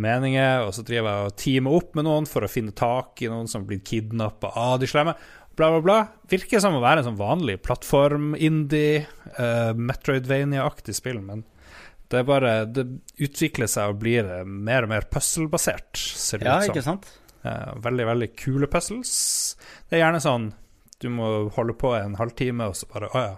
[0.00, 0.66] meninger.
[0.66, 3.48] Og så driver jeg og teamer opp med noen for å finne tak i noen
[3.50, 5.16] som blir kidnappa av de slemme.
[5.58, 5.98] Bla, bla, bla.
[6.30, 9.02] Virker som å være en sånn vanlig plattform-indie,
[9.38, 11.42] uh, Metroidvania-aktig spill, men
[12.10, 12.82] det er bare Det
[13.22, 16.74] utvikler seg og blir eh, mer og mer puzzle-basert, ser det Ja, ut som.
[16.74, 17.10] ikke sant?
[17.44, 19.12] Uh, veldig, veldig kule puzzles.
[19.88, 20.48] Det er gjerne sånn
[21.00, 23.36] du må holde på en halvtime, og så bare Å ja.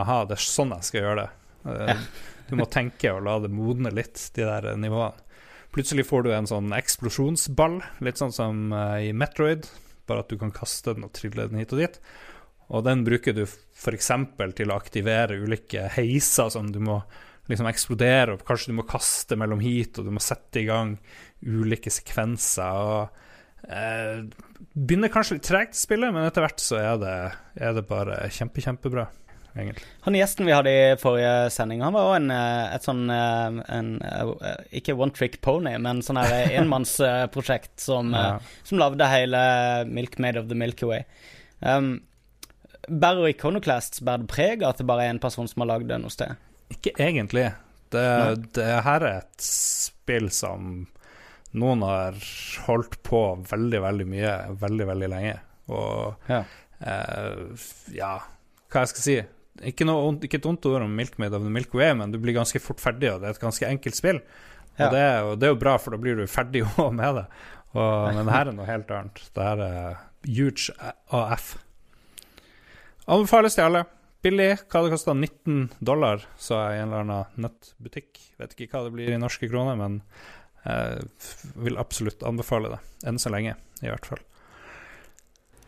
[0.00, 1.30] Aha, det er sånn jeg skal gjøre det.
[1.74, 2.04] Eh,
[2.50, 5.14] Du må tenke og la det modne litt, de der eh, nivåene.
[5.70, 9.68] Plutselig får du en sånn eksplosjonsball, litt sånn som uh, i Metroid,
[10.10, 11.98] bare at du kan kaste den og trille den hit og dit.
[12.70, 14.12] Og den bruker du f.eks.
[14.58, 17.00] til å aktivere ulike heiser som du må
[17.50, 20.94] liksom eksplodere, og kanskje du må kaste mellom hit, og du må sette i gang
[21.42, 22.78] ulike sekvenser.
[22.78, 24.22] og eh,
[24.74, 27.16] Begynner kanskje litt tregt spillet, men etter hvert så er det,
[27.58, 29.08] er det bare kjempe, kjempebra,
[29.56, 29.84] egentlig.
[30.06, 33.58] Han gjesten vi hadde i forrige sending, han var òg en, eh, et sånn eh,
[33.76, 38.38] en, eh, Ikke one trick pony, men sånn her enmannsprosjekt som, Ja.
[38.64, 41.04] som lagde hele Milkmaid of the Milky Way.
[41.62, 42.00] Um,
[42.88, 45.98] bærer Iconoclasts bærer preg av at det bare er en person som har lagd det
[46.00, 46.36] noe sted?
[46.70, 47.50] Ikke egentlig.
[47.90, 50.86] Det, det her er et spill som
[51.52, 52.14] noen har
[52.68, 53.20] holdt på
[53.50, 55.36] veldig, veldig mye, veldig, veldig lenge.
[55.68, 56.44] Og Ja.
[56.80, 58.12] eh, ja,
[58.70, 59.16] hva jeg skal si
[59.68, 62.34] ikke, noe, ikke et ondt ord om Milkmaid of the Milky Way, men du blir
[62.36, 64.20] ganske fort ferdig, og det er et ganske enkelt spill.
[64.22, 64.88] Og, Ja.
[64.90, 67.26] det, er jo- det er jo bra, for da blir du ferdig òg med det.
[67.74, 69.20] Og, men det her er noe helt annet.
[69.34, 70.72] Det her er huge
[71.12, 71.56] AF.
[73.10, 73.84] Anbefales til alle.
[74.22, 74.50] Billig.
[74.68, 75.14] Hva det kosta?
[75.16, 78.18] 19 dollar, så jeg i en eller annen nettbutikk.
[78.40, 80.00] Vet ikke hva det blir i norske kroner, men
[80.64, 81.06] jeg
[81.56, 82.80] vil absolutt anbefale det.
[83.08, 84.20] Enn så lenge, i hvert fall.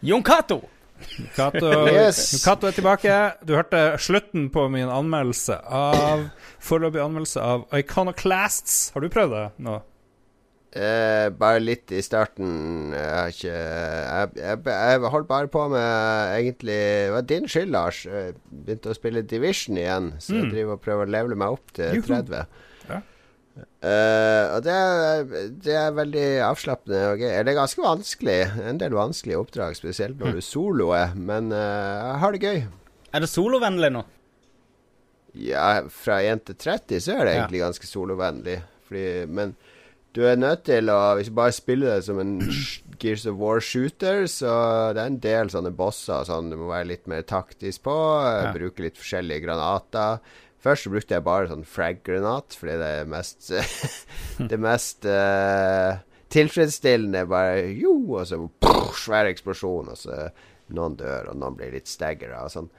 [0.04, 0.58] Jon Cato!
[1.36, 2.24] Cato Yes.
[2.46, 3.16] Er tilbake.
[3.44, 6.28] Du hørte slutten på min anmeldelse av
[6.62, 8.92] Foreløpig anmeldelse av Iconoclasts.
[8.94, 9.80] Har du prøvd det nå?
[10.72, 12.94] Eh, bare litt i starten.
[12.96, 17.72] Jeg har ikke Jeg, jeg, jeg holdt bare på med egentlig Det var din skyld,
[17.74, 18.04] Lars.
[18.08, 21.74] Jeg begynte å spille Division igjen, så jeg driver og prøver å levele meg opp
[21.76, 22.38] til 30.
[22.40, 22.46] Ja.
[23.56, 25.24] Eh, og det er,
[25.64, 27.30] det er veldig avslappende og gøy.
[27.40, 28.38] Eller ganske vanskelig.
[28.70, 31.12] En del vanskelige oppdrag, spesielt når du soloer.
[31.18, 32.62] Men uh, jeg har det gøy.
[33.12, 34.04] Er det solovennlig nå?
[35.36, 37.42] Ja, fra 1 til 30 så er det Ja.
[37.42, 38.58] egentlig ganske solovennlig.
[38.88, 39.54] Fordi, men
[40.12, 42.34] du er nødt til å Hvis du bare spiller det som en
[43.02, 44.52] Gears of War-shooter, så
[44.94, 47.96] det er en del sånne bosser sånn du må være litt mer taktisk på.
[48.22, 48.52] Ja.
[48.54, 50.20] Bruke litt forskjellige granater.
[50.62, 53.50] Først så brukte jeg bare sånn frag-granat, fordi det er mest
[54.52, 55.98] Det mest uh,
[56.32, 57.26] tilfredsstillende.
[57.30, 60.26] Bare jo, og så pff, svær eksplosjon, og så
[60.72, 62.70] noen dør, og noen blir litt staggera og sånn.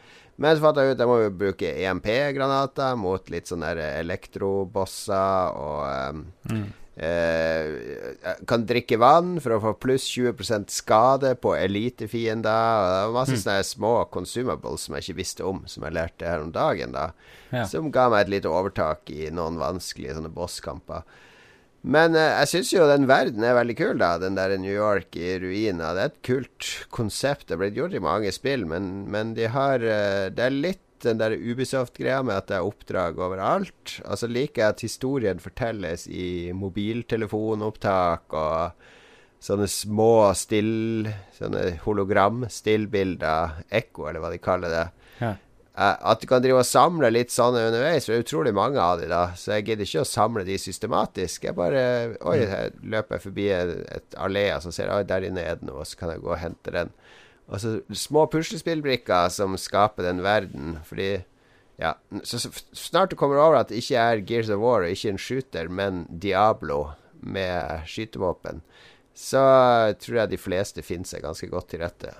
[0.41, 6.15] Men så fant jeg ut at jeg må bruke EMP-granater mot litt sånne elektrobosser og
[6.15, 6.23] um,
[6.95, 12.79] eh, kan drikke vann for å få pluss 20% skade på elitefiender.
[12.79, 16.29] Og det var masse sånne små consumables som jeg ikke visste om, som jeg lærte
[16.29, 16.95] her om dagen.
[16.95, 17.11] da
[17.53, 17.65] Ja.
[17.69, 21.03] Som ga meg et lite overtak i noen vanskelige sånne bosskamper.
[21.83, 24.15] Men eh, jeg syns jo den verden er veldig kul, da.
[24.21, 25.93] Den der New York i ruiner.
[25.93, 27.47] Det er et kult konsept.
[27.49, 30.79] Det er blitt gjort i mange spill, men, men de har eh, Det er litt
[31.06, 33.99] den der Ubisoft-greia med at det er oppdrag overalt.
[34.06, 38.89] Altså liker jeg at historien fortelles i mobiltelefonopptak og
[39.43, 41.10] sånne små still...
[41.38, 43.64] Sånne hologram-stillbilder.
[43.74, 44.84] Ekko, eller hva de kaller det.
[45.20, 45.34] Ja.
[45.74, 48.80] Eh, At du kan drive og samle litt sånne underveis, for det er utrolig mange
[48.82, 49.24] av de da.
[49.39, 51.47] Så jeg gidder ikke å samle de systematisk.
[51.49, 51.84] Jeg bare
[52.22, 55.43] Oi, her løper jeg forbi et, et allé, og så ser jeg oi, der inne
[55.43, 56.93] er det noe, så kan jeg gå og hente den.
[57.54, 61.22] Og så små puslespillbrikker som skaper den verden, fordi
[61.82, 64.93] Ja, så, så snart du kommer over at det ikke er Gears of War og
[64.93, 68.62] ikke en shooter, men Diablo med skytevåpen,
[69.18, 69.41] så
[70.01, 72.14] tror jeg de fleste finner seg ganske godt til rette.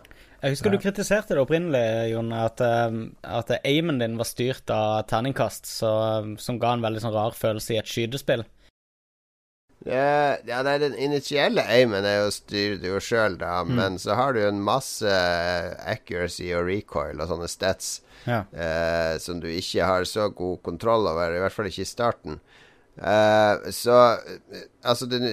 [0.44, 5.06] Jeg husker du kritiserte det opprinnelig, Jon, at, eh, at aimen din var styrt av
[5.08, 5.92] terningkast, så,
[6.42, 8.44] som ga en veldig sånn rar følelse i et skytespill.
[9.86, 13.98] Ja, ja, det er den initielle aimen er jo styrer du jo sjøl, da, men
[14.00, 15.12] så har du jo en masse
[15.84, 18.46] accuracy og recoil og sånne stats Ja.
[18.56, 22.40] eh, som du ikke har så god kontroll over, i hvert fall ikke i starten.
[22.96, 25.28] Eh, så eh, altså den,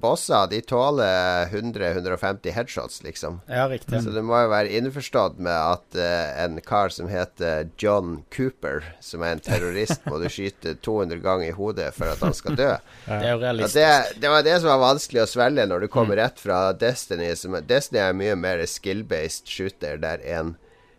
[0.00, 3.40] Bosser de tåler 100-150 headshots, liksom.
[3.48, 4.02] Ja, riktig.
[4.04, 8.84] Så du må jo være innforstått med at uh, en kar som heter John Cooper,
[9.00, 12.58] som er en terrorist, må du skyte 200 ganger i hodet for at han skal
[12.60, 12.68] dø.
[13.06, 13.80] Det er jo realistisk.
[13.80, 17.32] det, det var det som var vanskelig å svelge når du kommer rett fra Destiny.
[17.38, 20.54] Som, Destiny er mye mer skill-based shooter, der en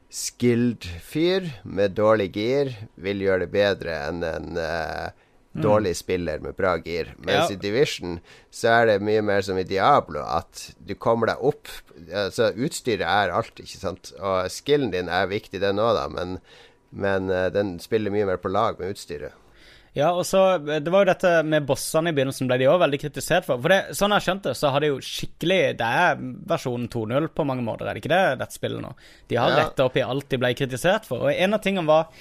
[0.09, 5.09] skilled fyr med dårlig gir vil gjøre det bedre enn en eh,
[5.63, 7.13] dårlig spiller med bra gir.
[7.17, 7.55] Mens Ja.
[7.55, 8.19] i Division
[8.51, 11.67] så er det mye mer som i Diablo, at du kommer deg opp
[12.13, 14.11] Altså, utstyret er alt, ikke sant.
[14.21, 16.35] Og skillen din er viktig, den òg, da, men,
[16.93, 19.33] men eh, den spiller mye mer på lag med utstyret.
[19.97, 22.99] Ja, og så Det var jo dette med bossene i begynnelsen ble de òg veldig
[23.01, 23.57] kritisert for.
[23.63, 26.19] For det, sånn jeg skjønte, så har de jo skikkelig Det er
[26.53, 28.93] versjon 2.0 på mange måter, er det ikke det, dette spillet nå?
[29.27, 29.63] De har Ja.
[29.63, 31.25] retta opp i alt de ble kritisert for.
[31.25, 32.11] Og en av tingene var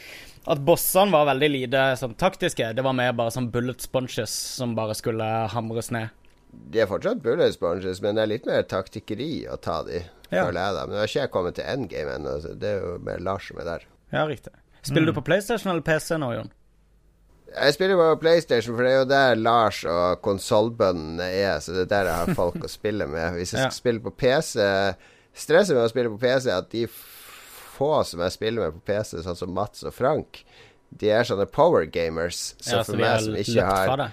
[0.46, 2.68] at bossene var veldig lite sånn, taktiske.
[2.76, 6.08] Det var mer bare sånn bullet sponges som bare skulle hamres ned.
[6.70, 10.44] De er fortsatt bullet sponges, men det er litt mer taktikkeri å ta de, Ja.
[10.46, 10.86] føler jeg da.
[10.86, 13.48] Men nå har ikke jeg kommet til endgame ennå, så det er jo mer Lars
[13.48, 13.82] som er der.
[14.12, 14.52] Ja, riktig.
[14.82, 16.50] Spiller du på PlayStation eller PC nå, Jon?
[17.56, 21.84] Jeg spiller på PlayStation, for det er jo der Lars og konsollbøndene er, så det
[21.86, 23.34] er der jeg har folk å spille med.
[23.34, 23.68] Hvis jeg Ja.
[23.70, 24.94] skal spille på PC
[25.36, 26.86] Stresset med å spille på PC er at de
[27.76, 30.42] få som jeg spiller med på PC, sånn som Mats og Frank,
[30.96, 32.54] de er sånne power gamers.
[32.62, 34.08] Så Ja, for meg som ikke har.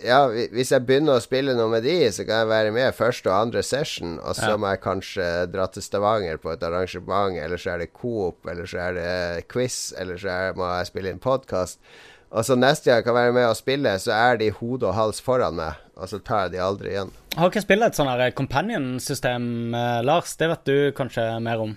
[0.00, 3.28] Ja, hvis jeg begynner å spille noe med de, så kan jeg være med første
[3.28, 4.56] og andre session, og så Ja.
[4.56, 8.64] må jeg kanskje dra til Stavanger på et arrangement, eller så er det Coop, eller
[8.64, 11.78] så er det quiz, eller så er, må jeg spille inn podkast.
[12.32, 14.94] Og så neste gang jeg kan være med og spille, så er de hode og
[14.94, 17.10] hals foran meg, og så tar jeg de aldri igjen.
[17.36, 20.34] Har ikke spillet et her companion-system, eh, Lars?
[20.36, 21.76] Det vet du kanskje mer om?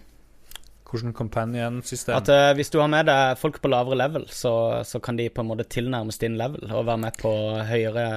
[0.85, 2.15] Hvordan companion-system?
[2.15, 4.53] At uh, hvis du har med deg folk på lavere level, så,
[4.85, 7.31] så kan de på en måte tilnærmes din level og være med på
[7.65, 8.07] høyere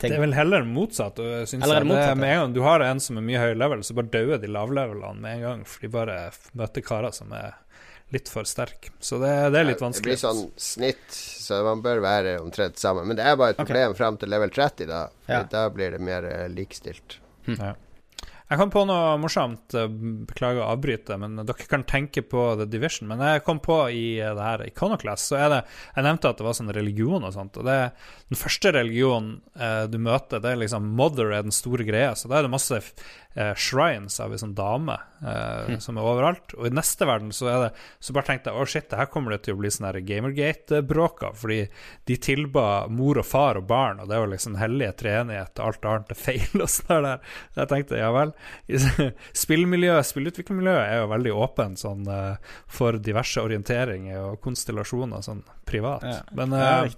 [0.00, 0.14] ting.
[0.14, 1.20] Det er vel heller motsatt.
[1.20, 1.90] Synes Eller er jeg.
[1.92, 4.12] det Det med en gang du har en som er mye høyere level, så bare
[4.14, 6.16] dauer de lavlevelene med en gang, for de bare
[6.56, 7.52] møter karer som er
[8.10, 8.90] litt for sterke.
[8.98, 12.80] Så det, det er litt vanskelig Det blir sånn snitt, så man bør være omtrent
[12.80, 13.06] sammen.
[13.06, 15.04] Men det er bare et problem problem fram til level 30, da.
[15.28, 15.44] For Ja.
[15.52, 17.20] da blir det mer likestilt.
[17.46, 17.60] Hm.
[17.60, 17.74] Ja.
[18.50, 19.74] Jeg kom på noe morsomt.
[20.26, 23.06] Beklager å avbryte, men dere kan tenke på The Division.
[23.06, 25.60] Men jeg kom på i eh, det her Iconoclast, så er det
[25.94, 27.60] Jeg nevnte at det var sånn religion og sånt.
[27.60, 27.92] Og det er
[28.26, 32.16] den første religionen eh, du møter, det er liksom Mother er den store greia.
[32.18, 36.54] Så da er det masse eh, shrines av ei sånn dame eh, som er overalt.
[36.58, 37.70] Og i neste verden så er det
[38.02, 41.24] Så bare tenkte jeg å shit, det her kommer det til å bli sånn Gamergate-bråk
[41.28, 41.38] av.
[41.38, 41.60] Fordi
[42.10, 45.90] de tilba mor og far og barn, og det var liksom hellige treenighet, og alt
[45.92, 47.34] annet er feil og sånn der.
[47.54, 48.34] Så jeg tenkte ja vel.
[49.44, 56.06] Spillmiljøet, spillutviklermiljøet er jo veldig åpen sånn eh, for diverse orienteringer og konstellasjoner sånn privat.
[56.06, 56.22] Ja.
[56.36, 56.90] Men, eh,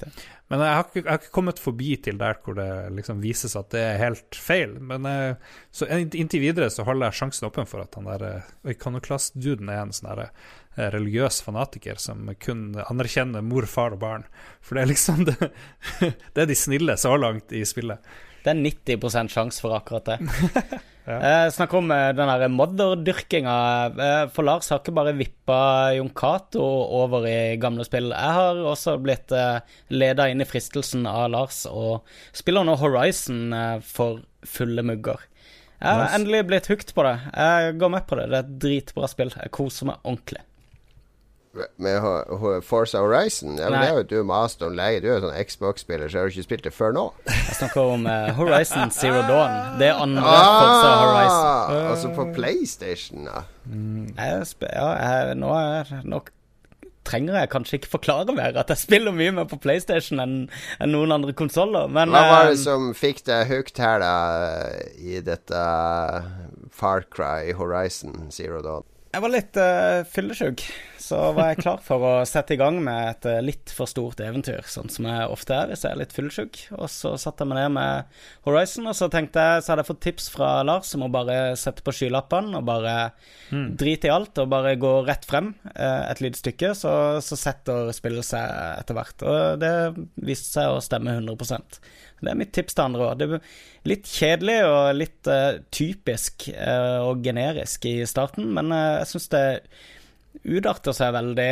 [0.52, 3.54] men jeg har, ikke, jeg har ikke kommet forbi til der hvor det liksom vises
[3.56, 4.74] at det er helt feil.
[4.84, 8.50] Men uh, så inntil videre så holder jeg sjansen åpen for at han der uh,
[8.68, 14.28] Iconoclast-duden er en sånn eh, religiøs fanatiker som kun anerkjenner mor, far og barn.
[14.60, 15.38] For det er liksom det,
[16.34, 18.12] det er de snille så langt i spillet.
[18.42, 20.16] Det er 90 sjanse for akkurat det.
[21.06, 23.54] eh, Snakk om eh, den der modderdyrkinga.
[24.06, 25.58] Eh, for Lars har ikke bare vippa
[25.96, 26.62] Jon Cato
[27.02, 28.10] over i gamle spill.
[28.10, 29.60] Jeg har også blitt eh,
[29.94, 32.02] leda inn i fristelsen av Lars og
[32.34, 35.22] spiller nå Horizon eh, for fulle mugger.
[35.82, 36.14] Jeg har Nice.
[36.20, 37.16] endelig blitt hooked på det.
[37.34, 38.28] Jeg går med på det.
[38.30, 39.32] Det er et dritbra spill.
[39.34, 40.42] Jeg koser meg ordentlig.
[41.76, 42.00] Med
[42.64, 43.58] Forza Horizon?
[43.58, 43.82] Ja, men Nei.
[43.84, 45.02] det er jo du master om lenge.
[45.04, 47.06] Du er jo sånn Xbox-spiller, så har du ikke spilt det før nå.
[47.28, 49.56] Jeg snakker om uh, Horizon Zero Dawn.
[49.80, 51.74] Det er andre Forza Horizon.
[51.74, 53.42] Uh, altså på PlayStation, da.
[54.16, 56.22] Jeg sp ja, jeg, nå, er, nå
[57.06, 60.36] trenger jeg kanskje ikke forklare mer at jeg spiller mye mer på PlayStation enn
[60.78, 64.14] enn noen andre konsoller, men Hva var det eh, som fikk deg hooked her, da,
[64.98, 65.62] i dette
[66.72, 68.86] Far Cry Horizon Zero Dawn?
[69.12, 70.62] Jeg var litt uh, fyllesyk.
[71.02, 74.22] Så var jeg klar for å sette i gang med et uh, litt for stort
[74.24, 76.60] eventyr, sånn som jeg ofte er hvis jeg er litt fyllesyk.
[76.78, 79.90] Og så satte jeg meg ned med Horizon, og så tenkte jeg, så hadde jeg
[79.90, 82.94] fått tips fra Lars om å bare sette på skylappene og bare
[83.52, 87.92] drite i alt og bare gå rett frem uh, et lite stykke, så, så setter
[87.92, 88.48] spillet seg
[88.80, 89.26] etter hvert.
[89.28, 89.74] Og det
[90.24, 91.82] viste seg å stemme 100
[92.22, 93.20] Det er mitt tips til andre òg.
[93.20, 93.46] Det er
[93.90, 99.32] litt kjedelig og litt uh, typisk uh, og generisk i starten, men uh, jeg syns
[99.34, 99.46] det
[100.48, 101.50] utarter seg veldig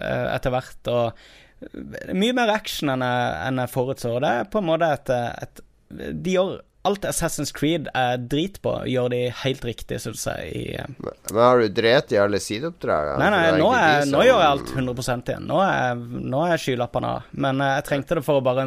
[0.00, 0.88] etter hvert.
[0.90, 4.14] Og mye mer action enn jeg, enn jeg forutså.
[4.22, 5.12] Det er på en måte et,
[5.44, 5.60] et
[6.24, 10.50] De gjør alt Assassin's Creed er drit på, gjør de helt riktig, syns jeg.
[10.52, 13.16] I, eh, Men har du drept i alle sideoppdragene?
[13.22, 14.12] Nei, nei, nå, er, som...
[14.12, 15.46] nå gjør jeg alt 100 igjen.
[15.48, 16.04] Nå er,
[16.34, 17.30] nå er skylappene av.
[17.46, 18.66] Men eh, jeg trengte det for å bare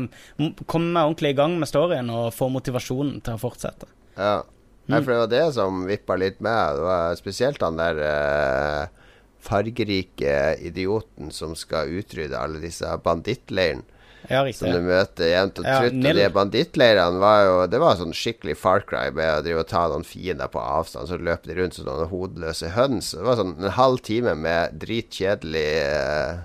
[0.65, 3.89] komme meg ordentlig i gang med storyen og få motivasjonen til å fortsette.
[4.17, 4.39] Ja.
[4.87, 6.77] Nei, for det var det som vippa litt med.
[6.79, 9.07] Det var spesielt han der eh,
[9.45, 13.85] fargerike idioten som skal utrydde alle disse bandittleirene.
[14.27, 15.97] Ja, Som du møter jevnt og trutt.
[16.03, 19.69] og de bandittleirene var jo Det var sånn skikkelig Far Cry med å drive og
[19.69, 23.13] ta noen fiender på avstand, så løp de rundt som noen hodeløse høns.
[23.15, 26.43] Det var sånn en halv time med dritkjedelig eh,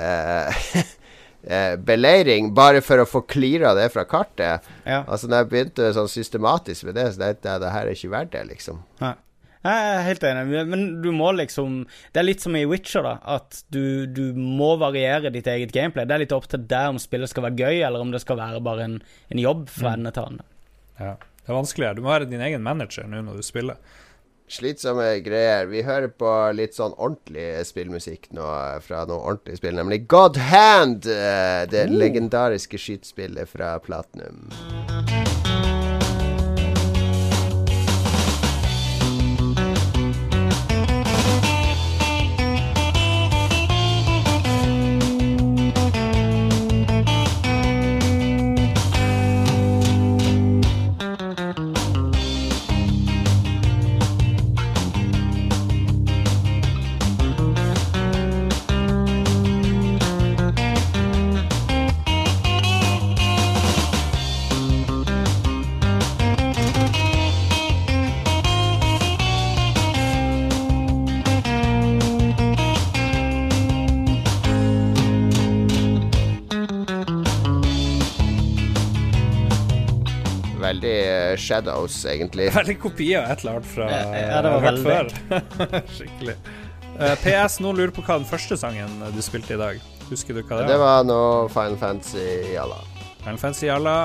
[0.00, 0.66] eh,
[1.58, 4.66] eh, beleiring bare for å få cleara det fra kartet.
[4.84, 5.04] Ja.
[5.04, 8.14] Altså Når jeg begynte sånn systematisk med det, så tenkte jeg det her er ikke
[8.16, 8.82] verdt det, liksom.
[9.04, 9.14] Nei.
[9.68, 11.80] Jeg er helt enig, men du må liksom
[12.14, 13.14] Det er litt som i Witcher, da.
[13.38, 16.06] At du, du må variere ditt eget gameplay.
[16.08, 18.40] Det er litt opp til deg om spillet skal være gøy, eller om det skal
[18.40, 18.98] være bare en,
[19.32, 20.46] en jobb fra ende til ende.
[20.98, 21.14] Ja.
[21.18, 21.96] Det er vanskeligere.
[21.96, 23.78] Du må være din egen manager nå når du spiller.
[24.48, 25.66] Slitsomme greier.
[25.68, 28.46] Vi hører på litt sånn ordentlig spillmusikk nå
[28.84, 31.04] fra noe ordentlig spill, nemlig God Hand.
[31.04, 34.48] eh, Det legendariske skytespillet fra Platinum.
[81.58, 82.50] Shadows, egentlig.
[82.58, 85.22] Veldig kopi av et eller annet fra Ja, ja, det var hørt veldig.
[85.30, 85.80] før.
[85.98, 86.36] Skikkelig.
[86.98, 89.82] Uh, PS, noen lurer på hva den første sangen du spilte i dag.
[90.08, 90.70] Husker du hva det var?
[90.72, 91.02] Det var?
[91.06, 92.78] nå noe Final Fantasy Jalla.
[93.18, 93.96] Final Fantasy Jalla.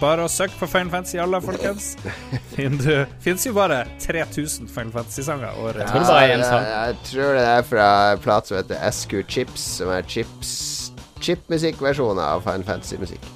[0.00, 1.92] Bare å søke på Final Fantasy Jalla, folkens.
[2.56, 2.90] Det du
[3.22, 6.24] Fins jo bare 3000 Final Fantasy-sanger er Ja, sang.
[6.26, 10.52] Jeg, jeg tror det er fra en plate som heter SQ Chips, som er chips
[11.20, 13.26] chipmusikkversjoner av Final Fantasy-musikk.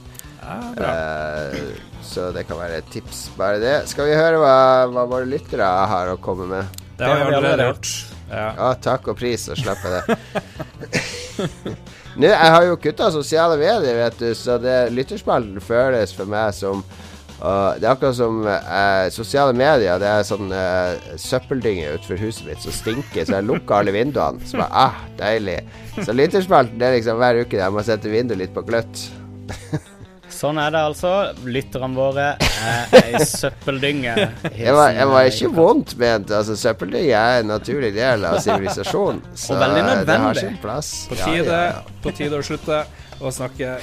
[0.40, 0.92] Ja, bra.
[0.92, 3.28] Eh, så det kan være et tips.
[3.38, 3.76] Bare det.
[3.90, 4.56] Skal vi høre hva,
[4.92, 6.82] hva våre lyttere har å komme med?
[6.98, 7.94] Det har vi allerede gjort.
[8.30, 8.46] Ja.
[8.56, 11.74] Ja, takk og pris, så slipper jeg det.
[12.14, 16.54] Nå, jeg har jo kutta sosiale medier, vet du, så det lytterspalten føles for meg
[16.54, 19.98] som uh, Det er akkurat som uh, sosiale medier.
[20.02, 24.46] Det er sånn uh, søppeldynge utenfor huset mitt som stinker, så jeg lukker alle vinduene.
[24.46, 25.58] Så bare, ah, deilig.
[25.98, 29.08] Så lytterspalten det er liksom hver uke jeg må sette vinduet litt på gløtt.
[30.34, 31.10] Sånn er det altså.
[31.46, 34.14] Lytterne våre er ei søppeldynge.
[34.58, 36.32] Jeg var, jeg var ikke vondt ment.
[36.34, 39.22] Altså, søppeldynge er en naturlig del av sivilisasjonen.
[39.38, 40.44] Så veldig det har nødvendig.
[40.48, 40.92] sin plass.
[41.10, 41.98] På Ja, ja, ja.
[42.04, 42.82] på tide å slutte
[43.22, 43.76] å snakke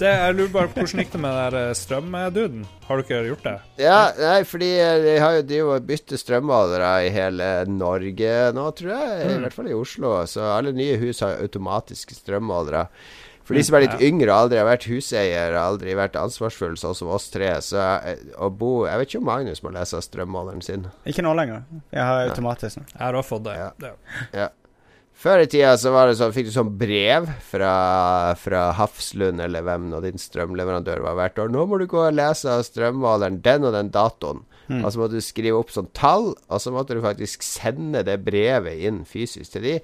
[0.00, 2.64] det, Jeg lurer bare på hvordan gikk det med den eh, strømduden?
[2.86, 3.54] Har du ikke gjort det?
[3.80, 8.66] Ja, nei, fordi eh, de har jo drivet og byttet strømmålere i hele Norge nå,
[8.78, 9.30] tror jeg.
[9.30, 10.12] I hvert fall i Oslo.
[10.28, 12.86] Så alle nye hus har automatiske strømmålere.
[13.46, 16.96] For de som er litt yngre og aldri har vært huseier, aldri vært ansvarsfull, sånn
[16.98, 20.64] som oss tre, så eh, å bo Jeg vet ikke om Magnus må lese strømmåleren
[20.66, 20.88] sin.
[21.06, 21.62] Ikke nå lenger.
[21.94, 22.88] Jeg har automatisk nå.
[22.90, 23.58] Jeg har også fått det.
[23.62, 23.92] Ja.
[24.34, 24.48] Ja.
[25.16, 27.70] Før i tida så var det sånn, fikk du sånn brev fra,
[28.36, 31.48] fra Hafslund eller hvem nå din strømleverandør var hvert år.
[31.52, 34.44] 'Nå må du gå og lese av strømmåleren den og den datoen.'
[34.82, 38.18] Og så måtte du skrive opp sånn tall, og så måtte du faktisk sende det
[38.26, 39.74] brevet inn fysisk til de.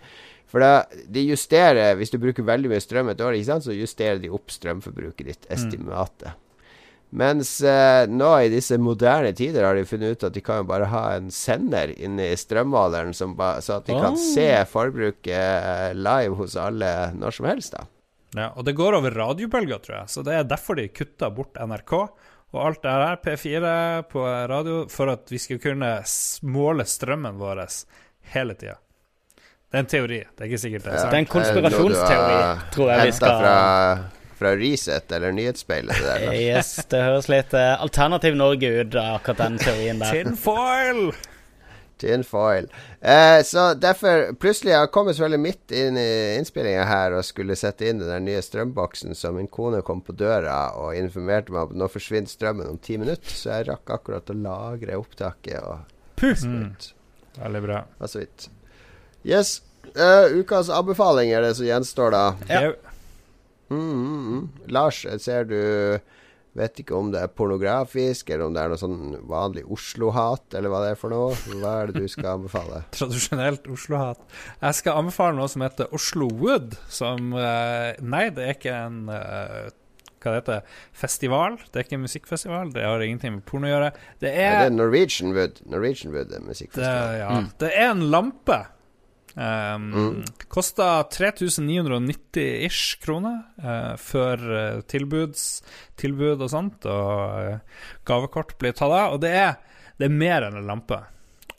[0.52, 4.28] For da, de justerer Hvis du bruker veldig mye strøm et år, så justerer de
[4.28, 6.34] opp strømforbruket ditt, estimatet.
[7.12, 10.68] Mens eh, nå i disse moderne tider har de funnet ut at de kan jo
[10.70, 14.20] bare ha en sender inni strømmåleren, som så at de kan Oh.
[14.20, 17.76] se forbruket eh, live hos alle når som helst.
[17.76, 17.84] da
[18.34, 20.08] Ja, og det går over radiobølger, tror jeg.
[20.08, 21.92] Så det er derfor de kutta bort NRK
[22.52, 23.74] og alt det her, P4
[24.12, 25.90] på radio, for at vi skal kunne
[26.48, 27.62] måle strømmen vår
[28.32, 28.78] hele tida.
[29.72, 30.18] Det er en teori.
[30.36, 32.40] Det er ikke sikkert det er Det er en konspirasjonsteori,
[32.74, 33.54] tror jeg vi skal fra,
[34.42, 36.38] fra Resett eller Nyhetsspeilet, det der.
[36.52, 40.18] Yes, det høres litt uh, Alternativ Norge ut akkurat den teorien der.
[40.18, 41.12] Tinfoil!
[42.02, 42.66] Tinfoil.
[43.00, 47.26] Eh, så derfor Plutselig har jeg kommet så veldig midt inn i innspillinga her og
[47.26, 51.54] skulle sette inn den der nye strømboksen, så min kone kom på døra og informerte
[51.54, 53.30] meg om at nå forsvinner strømmen om ti minutter.
[53.30, 55.86] Så jeg rakk akkurat å lagre opptaket og
[56.18, 56.34] Puh.
[56.34, 56.50] så
[57.38, 57.84] Veldig bra.
[58.04, 58.50] Så vidt.
[59.24, 59.60] Yes.
[59.94, 62.24] Uh, ukas anbefaling er det som gjenstår, da.
[62.50, 62.91] Ja.
[63.72, 64.68] Mm, mm, mm.
[64.76, 65.58] Lars, ser du
[66.58, 70.72] vet ikke om det er pornografisk, eller om det er noe sånn vanlig Oslo-hat, eller
[70.72, 71.36] hva det er for noe.
[71.62, 72.82] Hva er det du skal anbefale?
[72.98, 74.20] Tradisjonelt Oslo-hat.
[74.60, 79.06] Jeg skal anbefale noe som heter Oslo Wood, som eh, Nei, det er ikke en
[79.12, 79.70] eh,
[80.22, 81.56] hva det heter festival.
[81.72, 82.68] Det er ikke en musikkfestival.
[82.76, 83.88] Det har ingenting med porno å gjøre.
[84.22, 85.64] Det Er er det Norwegian Wood?
[85.66, 87.40] Norwegian Wood er det, musikkfestival.
[87.40, 87.48] Mm.
[87.58, 88.60] det er en lampe.
[89.34, 95.62] Um, Kosta 3990 ish kroner uh, før uh, tilbuds,
[96.00, 99.16] tilbud og sånt, og uh, gavekort blir tatt av.
[99.16, 99.56] Og det er,
[99.96, 101.00] det er mer enn en lampe.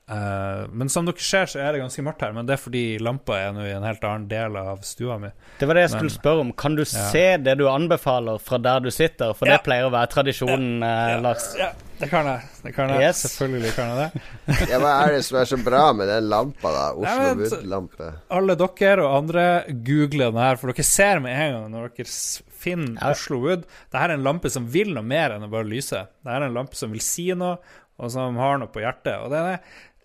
[0.10, 2.34] Eh, men som dere ser, så er det ganske mørkt her.
[2.36, 5.30] Men det er fordi lampa er nå i en helt annen del av stua mi.
[5.62, 6.52] Det var det jeg skulle Men- spørre om.
[6.60, 9.34] Kan du se det du anbefaler fra der du sitter?
[9.34, 9.58] For Ja.
[9.58, 11.20] det pleier å være tradisjonen, ja.
[11.24, 11.56] Lars.
[11.58, 12.42] Ja, det kan jeg.
[12.64, 13.00] Det kan jeg.
[13.02, 13.22] Yes.
[13.24, 14.70] Selvfølgelig kan jeg det.
[14.74, 16.92] Ja, hva er det som er så bra med den lampa, da?
[16.94, 18.14] Oslo Wood-lampe.
[18.30, 22.06] Alle dere og andre googler den her, for dere ser med en gang når dere
[22.52, 23.12] finner Ja.
[23.16, 23.64] Oslo Wood.
[23.90, 25.96] Dette er en lampe som vil noe mer enn å bare lyse.
[26.24, 27.58] Dette er en lampe som vil si noe,
[28.00, 29.16] og som har noe på hjertet.
[29.24, 29.60] Og det er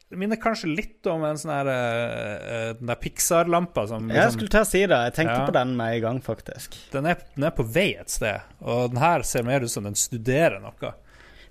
[0.08, 4.36] det minner kanskje litt om en sånn her eh, Den der Pixar-lampa som Jeg liksom,
[4.38, 5.00] skulle til å si det.
[5.10, 5.46] Jeg tenkte Ja.
[5.46, 6.78] på den med en gang, faktisk.
[6.94, 9.84] den, er, den er på vei et sted, og den her ser mer ut som
[9.84, 10.94] den studerer noe.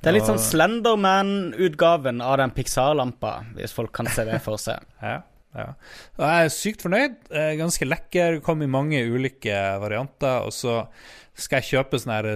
[0.01, 4.81] Det er litt sånn Slenderman-utgaven av den Pixar-lampa, hvis folk kan se det for seg.
[5.01, 5.21] Ja,
[5.55, 5.69] ja.
[6.19, 7.15] Jeg er sykt fornøyd.
[7.59, 8.41] Ganske lekker.
[8.45, 10.45] Kom i mange ulike varianter.
[10.45, 10.81] Og så
[11.37, 12.27] skal jeg kjøpe sånn her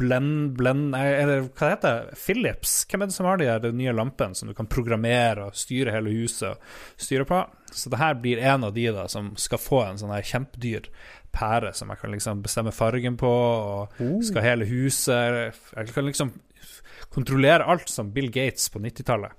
[0.00, 2.74] blend, blend Eller hva det heter Philips.
[2.90, 5.94] Hvem er det som har de her nye lampene som du kan programmere og styre
[5.94, 7.40] hele huset og styre på?
[7.72, 10.90] Så det her blir en av de da som skal få en sånn her kjempedyr
[11.32, 16.32] pære som jeg kan liksom bestemme fargen på, og skal hele huset Jeg kan liksom
[17.14, 19.32] kontrollere alt som Bill Gates på 90-tallet.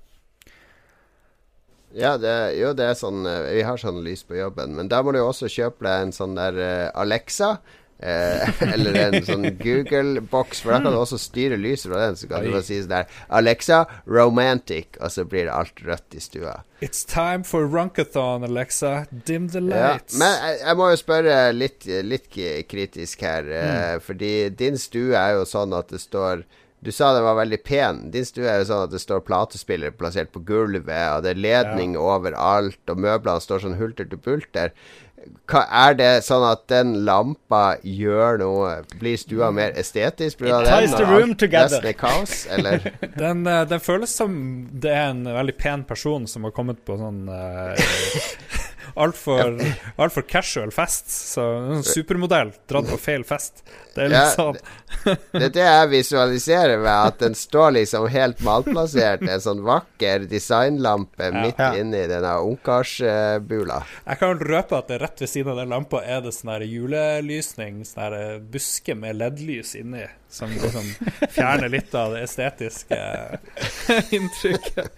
[1.94, 5.02] Ja, det, jo, det er sånn eh, Vi har sånn lys på jobben, men da
[5.04, 7.56] må du jo også kjøpe deg en sånn der eh, Alexa.
[8.02, 12.16] Eh, eller en sånn Google-boks, for da kan du også styre lyset fra den.
[12.18, 12.54] Så kan du Oi.
[12.56, 16.56] bare si sånn der Alexa, romantic, og så blir det alt rødt i stua.
[16.82, 19.04] It's time for runkathon, Alexa.
[19.28, 20.16] Dim the Ja, lights.
[20.18, 22.26] men jeg, jeg må jo spørre litt, litt
[22.72, 26.42] kritisk her, eh, fordi din stue er jo sånn at det står
[26.82, 28.00] Du sa den var veldig pen.
[28.10, 31.44] Din stue er jo sånn at det står platespillere plassert på gulvet, og det er
[31.44, 34.74] ledning overalt, og møblene står sånn hulter til bulter.
[35.46, 40.40] Hva, er det sånn at den lampa gjør noe Blir stua mer estetisk?
[40.40, 40.62] pga.
[40.64, 41.84] Den ties the room together.
[41.86, 42.88] Er kaos, eller?
[43.22, 44.34] Den, eh, den føles som
[44.72, 47.78] det er en veldig pen person som har kommet på sånn uh,
[48.96, 49.58] altfor
[49.96, 51.08] alt for casual fest.
[51.10, 53.62] Så en sånn supermodell dratt på feil fest.
[53.94, 54.58] Det er litt Ja, sånn
[55.32, 60.24] Det er det jeg visualiserer med at den står liksom helt malplassert, en sånn vakker
[60.30, 61.72] designlampe midt Ja.
[61.76, 63.82] inni denne ungkarsbula.
[64.06, 67.82] Jeg kan røpe at det rett ved siden av den lampa er det sånn julelysning,
[67.84, 70.86] sånn her buske med LED-lys inni, som liksom
[71.34, 72.96] fjerner litt av det estetiske
[74.16, 74.90] inntrykket.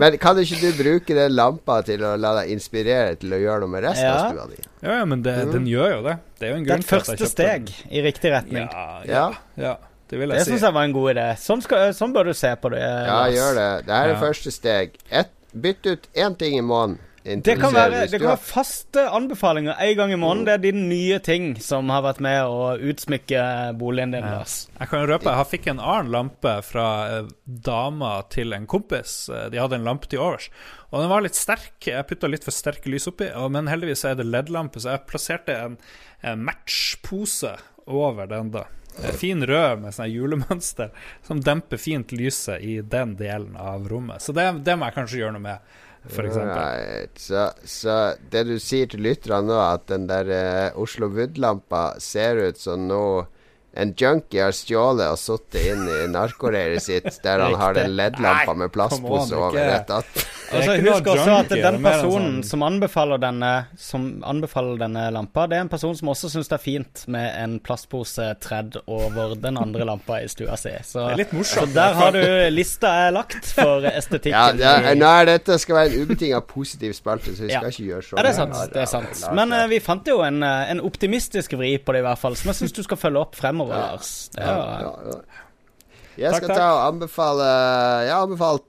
[0.00, 3.64] Men kan ikke du bruke den lampa til å la deg inspirere til å gjøre
[3.66, 4.14] noe med resten Ja.
[4.16, 4.60] av stua di?
[4.82, 6.16] Ja, ja, men det, den gjør jo det.
[6.40, 7.66] Det er jo en grunn til at jeg første kjøpte den.
[7.68, 8.68] steg i riktig retning.
[8.68, 9.66] Ja, ja, Ja.
[9.68, 9.74] ja.
[10.12, 10.50] Det vil Det jeg si.
[10.52, 11.26] syns jeg var en god idé.
[11.40, 12.80] Sånn, skal, sånn bør du se på det.
[12.82, 13.32] Ja, Lars.
[13.32, 13.68] gjør det.
[13.86, 14.20] Det her er Ja.
[14.20, 14.98] første steg.
[15.10, 16.98] Et, bytt ut én ting i måneden.
[17.22, 20.44] Det kan, være, det kan være faste anbefalinger en gang i måneden.
[20.48, 23.44] Det er de nye ting som har vært med å utsmykke
[23.78, 24.40] boligen din, Ja.
[24.80, 26.86] Jeg kan røpe jeg fikk en annen lampe fra
[27.20, 29.28] eh, dama til en kompis.
[29.30, 30.48] Eh, De hadde en lampe til overs.
[30.90, 31.76] Og den var litt sterk.
[31.86, 35.54] Jeg putta litt for sterke lys oppi, men heldigvis er det LED-lampe, så jeg plasserte
[35.56, 35.78] en,
[36.26, 37.54] en matchpose
[37.86, 38.66] over den, da.
[39.16, 40.90] Fin rød med sånn julemønster
[41.24, 44.20] som demper fint lyset i den delen av rommet.
[44.20, 45.72] Så det, det må jeg kanskje gjøre noe med,
[46.08, 46.36] f.eks.
[46.36, 47.18] Right.
[47.18, 47.98] Så, så
[48.32, 52.88] det du sier til lytterne nå, at den der eh, Oslo Wood-lampa ser ut som
[52.90, 53.26] noe
[53.74, 58.54] en junkie har stjålet og sittet inn i narkoreiret sitt, der han har den LED-lampa
[58.54, 59.90] med plastpose over att.
[60.52, 65.46] Altså, husk også at den er personen sånn- som, anbefaler denne, som anbefaler denne lampa,
[65.48, 69.32] det er en person som også syns det er fint med en plastpose tredd over
[69.40, 70.74] den andre lampa i stua si.
[70.84, 71.72] Så, Det er litt morsomt.
[71.72, 72.20] så der har du
[72.52, 74.36] lista er lagt for estetikken.
[74.36, 77.52] Ja, det er, i- nå er dette skal være en ubetinga positiv spalte, så vi
[77.54, 77.60] Ja.
[77.64, 78.18] skal ikke gjøre sånn.
[78.18, 78.72] Ja, det er sant.
[78.76, 82.04] det er sant Men eh, vi fant jo en, eh, en optimistisk vri på det,
[82.04, 84.30] i hvert fall, som jeg syns du skal følge opp fremover, Lars.
[84.36, 85.20] Ja, ja, ja.
[86.12, 87.44] Jeg Takk, skal ta og anbefale
[88.04, 88.66] Jeg har anbefalt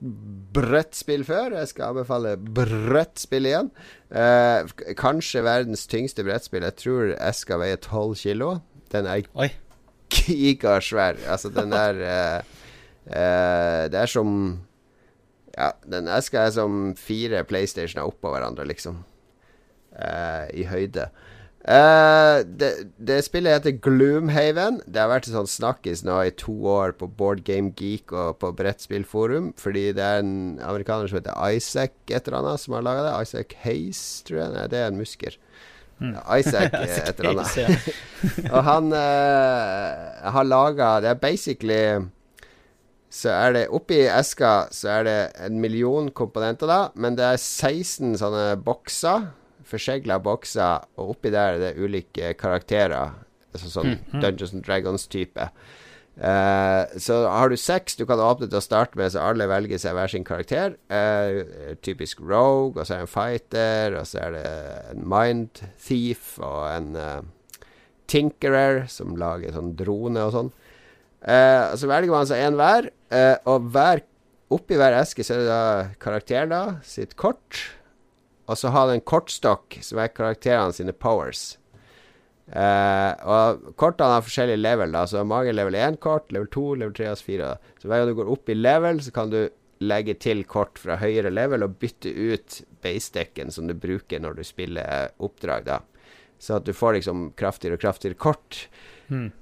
[0.56, 1.58] brettspill før.
[1.58, 3.68] Jeg skal anbefale brettspill igjen.
[4.08, 6.64] Eh, kanskje verdens tyngste brettspill.
[6.64, 8.50] Jeg tror jeg skal veie 12 kilo.
[8.94, 9.50] Den er Oi.
[10.14, 11.20] gigasvær.
[11.28, 12.54] Altså, den er eh,
[13.10, 14.30] eh, Det er som
[15.54, 19.04] Ja, den eska er som fire PlayStationer oppå hverandre, liksom.
[19.94, 21.10] Eh, I høyde.
[21.64, 24.82] Eh, det, det spillet heter Gloomhaven.
[24.84, 28.36] Det har vært en sånn snakkis nå i to år på Board Game Geek og
[28.42, 32.84] på Brettspillforum, fordi det er en amerikaner som heter Isaac et eller annet, som har
[32.84, 33.14] laga det.
[33.24, 34.52] Isaac Hayes, tror jeg.
[34.56, 35.38] Nei, det er en musker.
[36.04, 37.88] Isaac eh, et eller annet.
[38.54, 41.78] Og han uh, har laga Det er basically
[43.14, 46.80] Så er det oppi eska Så er det en million komponenter, da.
[46.98, 49.30] Men det er 16 sånne bokser.
[49.74, 50.86] Forsegla bokser.
[50.96, 53.18] Og oppi der er det ulike karakterer.
[53.54, 55.50] Altså sånn Dungeons and Dragons-type.
[56.14, 59.80] Uh, så har du seks du kan åpne til å starte med, så alle velger
[59.82, 60.76] seg hver sin karakter.
[60.86, 64.44] Uh, typisk Rogue, og så er det en fighter, og så er det
[64.92, 67.66] en Mind Thief og en uh,
[68.10, 70.52] Tinkerer som lager sånn drone og sånn.
[71.24, 72.90] Så velger man seg en hver,
[73.48, 74.02] og hver,
[74.52, 75.62] oppi hver eske så er det da
[76.04, 77.62] karakteren da, sitt kort.
[78.46, 81.54] Og så har den en kortstokk som er karakterene sine powers.
[82.44, 85.06] Uh, og kortene har forskjellige level, da.
[85.08, 87.52] Så mange level 1-kort, level 2, level 3 og 4.
[87.54, 87.76] Da.
[87.80, 89.40] Så hver gang du går opp i level, så kan du
[89.84, 94.44] legge til kort fra høyere level og bytte ut base-dekken som du bruker når du
[94.46, 95.80] spiller oppdrag, da.
[96.38, 98.66] Så at du får liksom kraftigere og kraftigere kort.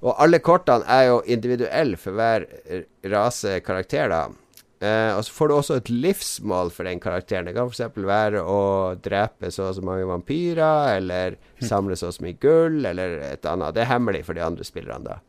[0.03, 4.27] Og alle kortene er jo individuelle for hver eh, rase karakter, da.
[4.83, 7.47] Eh, og så får du også et livsmål for den karakteren.
[7.47, 7.99] Det kan f.eks.
[8.03, 8.63] være å
[9.03, 13.47] drepe så og så mange vampyrer, eller samle så og så mye gull, eller et
[13.47, 13.75] annet.
[13.75, 15.21] Det er hemmelig for de andre spillerne, da.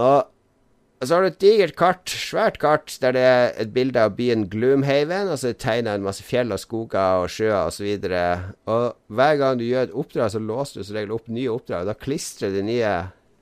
[0.00, 4.18] Og så har du et digert kart, svært kart, der det er et bilde av
[4.18, 7.86] byen Gloomhaven, og så er det tegna en masse fjell og skoger og sjøer osv.
[7.96, 11.32] Og, så og hver gang du gjør et oppdrag, så låser du som regel opp
[11.32, 11.86] nye oppdrag.
[11.86, 12.92] og Da klistrer de nye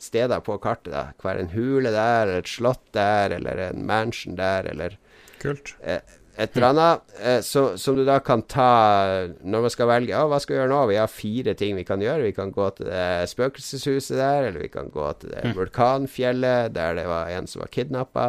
[0.03, 0.93] steder på kartet.
[0.93, 4.97] da Hver en hule der, eller et slott der, eller en mansion der, eller
[5.43, 5.75] Kult.
[5.83, 6.01] eh,
[6.39, 7.01] et eller annet.
[7.19, 10.13] Eh, så, som du da kan ta når man skal velge.
[10.15, 10.83] Ja, hva skal vi gjøre nå?
[10.93, 12.23] Vi har fire ting vi kan gjøre.
[12.29, 16.95] Vi kan gå til det spøkelseshuset der, eller vi kan gå til det vulkanfjellet der
[16.95, 18.29] det var en som var kidnappa.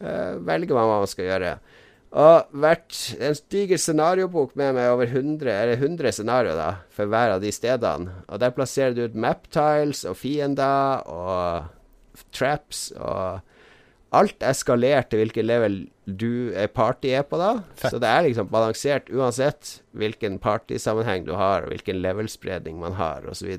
[0.00, 1.52] Eh, velger man hva man skal gjøre.
[2.16, 7.34] Og vært en diger scenariobok med meg over 100, eller 100 scenarioer da, for hver
[7.34, 8.20] av de stedene.
[8.30, 13.42] Og der plasserer du ut map tiles og fiender og traps og
[14.14, 17.50] Alt eskalert til hvilken level du er party er på da.
[17.74, 17.90] Fett.
[17.90, 23.26] Så det er liksom balansert uansett hvilken partysammenheng du har, og hvilken levelspredning man har,
[23.28, 23.50] osv.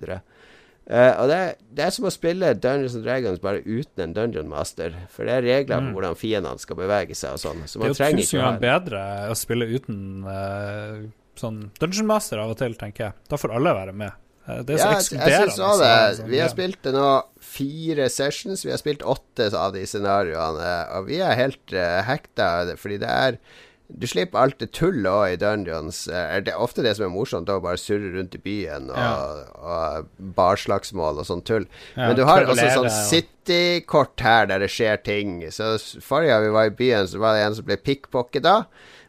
[0.87, 4.13] Uh, og det, er- det er som å spille Dungeons and Dragons bare uten en
[4.15, 4.93] dungeon master.
[5.11, 7.65] For det er regler for hvordan fiendene skal bevege seg og sånn.
[7.67, 11.01] Så man Det er trenger ikke ha ganger bedre å spille uten uh,
[11.37, 13.17] sånn Dungeon Master av og til, tenker jeg.
[13.29, 14.15] Da får alle være med.
[14.47, 15.51] Uh, det er så Ja, jeg, jeg ekskluderende.
[15.51, 15.91] syns òg å det.
[16.21, 17.07] sånn Vi har spilt det nå
[17.51, 18.63] fire sessions.
[18.63, 23.11] Vi har spilt åtte av de scenarioene, og vi er helt uh, hekta fordi det
[23.11, 23.41] er
[23.89, 26.07] Du slipper alt det tullet òg i dungeons.
[26.11, 28.97] Eh, det er ofte det som er morsomt, å bare surre rundt i byen og,
[28.97, 29.13] Ja.
[29.55, 31.65] og barslagsmål og sånn tull.
[31.95, 35.39] Ja, Men du har også sånn citykort her der det skjer ting.
[35.55, 38.65] Så forrige gang vi var i byen, så var det en som ble pickpocketa.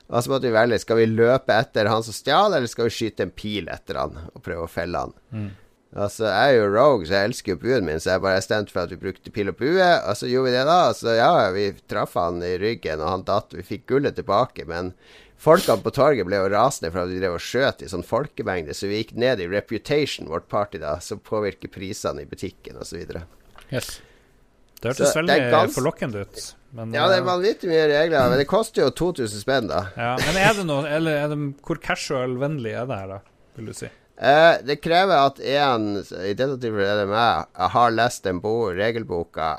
[0.08, 2.94] Og så måtte vi velge Skal vi løpe etter han som stjal, eller skal vi
[2.96, 5.12] skyte en pil etter han og prøve å felle han.
[5.34, 5.50] Mm.
[5.96, 8.74] Altså, jeg er jo rogue, så jeg elsker jo buen min, så jeg bare stemte
[8.74, 9.86] for at vi brukte pil og bue.
[10.04, 10.80] Og så gjorde vi det, da.
[10.94, 13.54] Så ja, vi traff han i ryggen, og han datt.
[13.56, 14.92] Vi fikk gullet tilbake, men
[15.40, 18.74] folkene på torget ble jo rasende for at vi drev og skjøt i sånn folkemengde,
[18.76, 23.00] så vi gikk ned i reputation, vårt party, da, som påvirker prisene i butikken, osv.
[23.72, 24.00] Yes.
[24.78, 26.42] Det hørtes veldig gans- forlokkende ut.
[26.76, 29.86] Men, Ja, det er eh, vanvittig mye regler, men det koster jo 2000 spenn, da.
[29.96, 33.18] ja, men er det noe Eller er det, hvor casual-vennlig er det her, da?
[33.56, 33.88] Vil du si?
[34.20, 35.88] Eh, det krever at en,
[36.26, 39.58] i dette tilfellet er det meg, har lest den bo regelboka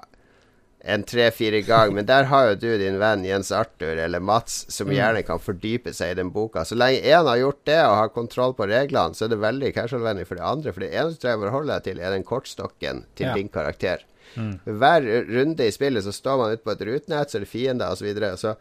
[0.79, 4.87] en tre-fire ganger, men der har jo du din venn Jens Arthur eller Mats, som
[4.91, 6.63] gjerne kan fordype seg i den boka.
[6.65, 9.73] Så lenge én har gjort det og har kontroll på reglene, så er det veldig
[9.75, 10.71] casual-vennlig for de andre.
[10.75, 13.33] For det eneste å forholde deg til, er den kortstokken til Ja.
[13.35, 14.05] din karakter.
[14.63, 17.91] Hver runde i spillet så står man ute på et rutenett, så er det fiender
[17.91, 17.99] osv.
[17.99, 18.55] Så, videre, så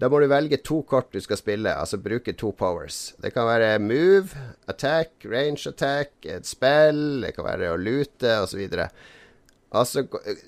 [0.00, 3.12] da må du velge to kort du skal spille, altså bruke to powers.
[3.20, 4.32] Det kan være move,
[4.70, 8.62] attack, range attack, et spill, det kan være å lute osv.
[9.70, 10.06] Altså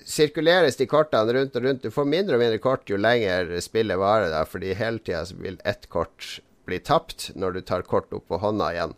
[0.09, 1.85] sirkuleres de kortene rundt og rundt.
[1.85, 5.61] Du får mindre og mindre kort jo lenger spillet varer, da, fordi hele tida vil
[5.69, 8.97] ett kort bli tapt når du tar kort opp på hånda igjen.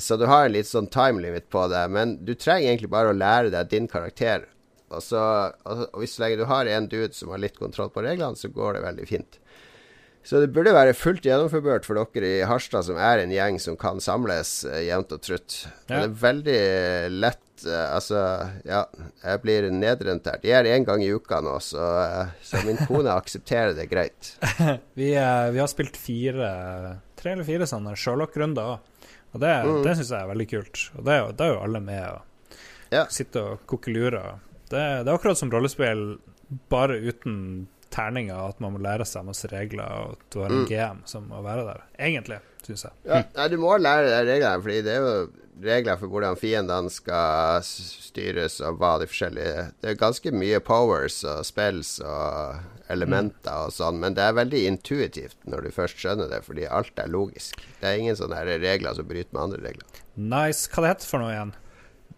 [0.00, 3.12] Så du har en litt sånn time limit på det, men du trenger egentlig bare
[3.12, 4.48] å lære deg din karakter.
[4.88, 5.20] Og, så,
[5.68, 8.48] og hvis så lenge du har en dude som har litt kontroll på reglene, så
[8.48, 9.41] går det veldig fint.
[10.24, 13.74] Så det burde være fullt gjennomførbart for dere i Harstad, som er en gjeng som
[13.76, 15.56] kan samles eh, jevnt og trutt.
[15.88, 15.96] Ja.
[15.96, 16.60] Det er veldig
[17.24, 18.20] lett eh, Altså,
[18.66, 18.84] ja,
[19.24, 20.44] jeg blir nedrentert.
[20.46, 24.36] Jeg er én gang i uka nå, så, eh, så min kone aksepterer det greit.
[24.98, 26.52] Vi, vi har spilt fire
[27.18, 28.88] Tre eller fire sånne Sherlock-runder òg.
[29.32, 29.82] Og det, Mm.
[29.86, 30.80] det syns jeg er veldig kult.
[30.98, 32.58] Og det da er jo alle med og
[32.92, 33.06] Ja.
[33.08, 34.34] sitter og kokkelurer.
[34.68, 36.18] Det, det er akkurat som rollespill,
[36.68, 40.62] bare uten terninger, at man må lære seg masse regler, og at du har en
[40.64, 40.66] Mm.
[40.70, 41.84] GM som må være der.
[41.98, 42.92] Egentlig, syns jeg.
[43.06, 45.14] Ja, nei, du må lære deg reglene, fordi det er jo
[45.62, 51.20] regler for hvordan fiendene skal styres, og hva de forskjellige Det er ganske mye powers
[51.28, 52.56] og spells og
[52.92, 56.98] elementer og sånn, men det er veldig intuitivt når du først skjønner det, fordi alt
[56.98, 57.60] er logisk.
[57.80, 59.86] Det er ingen sånne regler som bryter med andre regler.
[60.16, 60.68] Nice.
[60.72, 61.54] Hva det heter for noe igjen?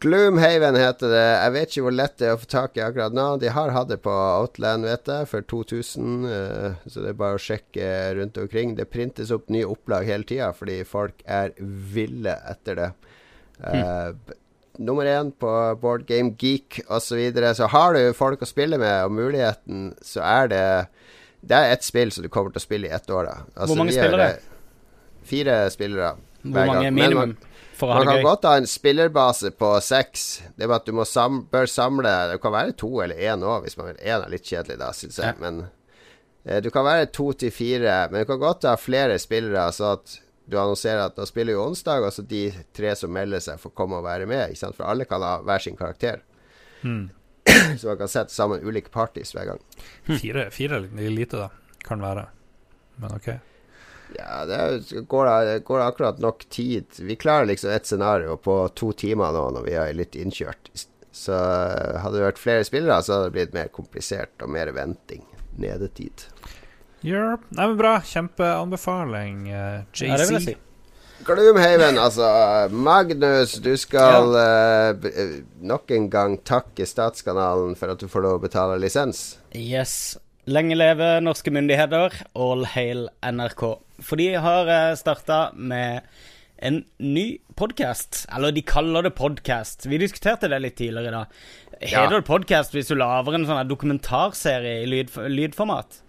[0.00, 1.24] Gloomhaven heter det.
[1.24, 3.26] Jeg vet ikke hvor lett det er å få tak i akkurat nå.
[3.42, 7.38] De har hatt det på Outland, vet jeg, for 2000, eh, så det er bare
[7.38, 8.74] å sjekke rundt omkring.
[8.78, 12.88] Det printes opp nye opplag hele tida fordi folk er ville etter det.
[13.60, 13.84] Hmm.
[13.84, 14.34] Uh,
[14.82, 15.50] nummer én på
[15.82, 17.12] Board Game Geek osv.
[17.12, 17.52] Så, videre.
[17.54, 20.66] så har du folk å spille med, og muligheten, så er det
[21.44, 23.34] Det er ett spill som du kommer til å spille i ett år, da.
[23.54, 24.30] Altså, Hvor mange spillere?
[25.28, 26.14] Fire spillere.
[26.40, 26.94] Hvor mange gang.
[26.94, 26.94] minimum?
[26.94, 27.36] Men minimum
[27.74, 28.24] for man kan gøy?
[28.26, 30.26] godt ha en spillerbase på seks.
[30.56, 33.64] Det er bare at du sam bør samle Det kan være to eller én òg,
[33.64, 34.02] hvis man vil.
[34.02, 35.34] Én er litt kjedelig, da, syns jeg.
[35.34, 35.40] Ja.
[35.42, 35.66] Men
[36.44, 37.96] eh, du kan være to til fire.
[38.10, 41.64] Men du kan godt ha flere spillere, så at du annonserer at nå spiller jo
[41.64, 42.44] onsdag, og så de
[42.76, 44.50] tre som melder seg, får komme og være med.
[44.52, 44.76] Ikke sant?
[44.76, 46.22] For alle kan ha hver sin karakter.
[47.78, 49.64] så man kan sette sammen ulike parties hver gang.
[50.04, 51.48] Fire, fire lite, da.
[51.84, 52.28] Kan være.
[53.00, 53.32] Men OK.
[54.14, 56.86] Ja, det går da går akkurat nok tid.
[56.98, 60.70] Vi klarer liksom et scenario på to timer nå når vi er litt innkjørt.
[61.14, 64.72] Så eh, hadde det vært flere spillere, så hadde det blitt mer komplisert og mer
[64.74, 65.24] venting.
[65.58, 66.26] Nedetid.
[67.04, 67.46] Europe.
[67.54, 67.98] Nei, men bra.
[68.02, 70.08] Kjempeanbefaling, uh, JC.
[70.08, 70.56] Ja, det vil jeg si.
[71.24, 72.26] Gloomhaven, altså.
[72.74, 74.88] Magnus, du skal ja.
[74.92, 79.38] eh, nok en gang takke Statskanalen for at du får lov å betale lisens.
[79.54, 80.16] Yes.
[80.44, 82.12] Lenge leve norske myndigheter.
[82.36, 83.62] All hail NRK.
[84.04, 86.04] For de har uh, starta med
[86.60, 88.26] en ny podkast.
[88.28, 89.86] Eller de kaller det podkast.
[89.88, 91.38] Vi diskuterte det litt tidligere i dag.
[91.80, 92.04] Ja.
[92.04, 96.03] Heter det podkast hvis du lager en sånn dokumentarserie i lyd, lydformat?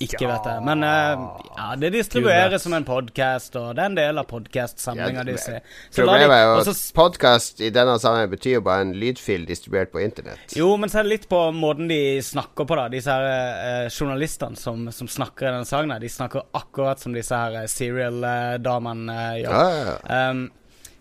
[0.00, 0.62] Ikke vet jeg.
[0.64, 1.24] Men uh,
[1.58, 5.60] ja, det distribueres som en podkast, og det er en del av podkastsamlinga Ja, de-
[5.92, 10.00] Problemet er jo at podkast i denne sammenhengen betyr jo bare en lydfil distribuert på
[10.00, 10.56] internett.
[10.56, 12.86] Jo, men så er litt på måten de snakker på, da.
[12.92, 17.36] Disse her uh, journalistene som, som snakker i denne sangen, de snakker akkurat som disse
[17.36, 19.52] her serial-damene uh, gjør.
[19.52, 20.30] Ja, ja, ja.
[20.30, 20.48] Um,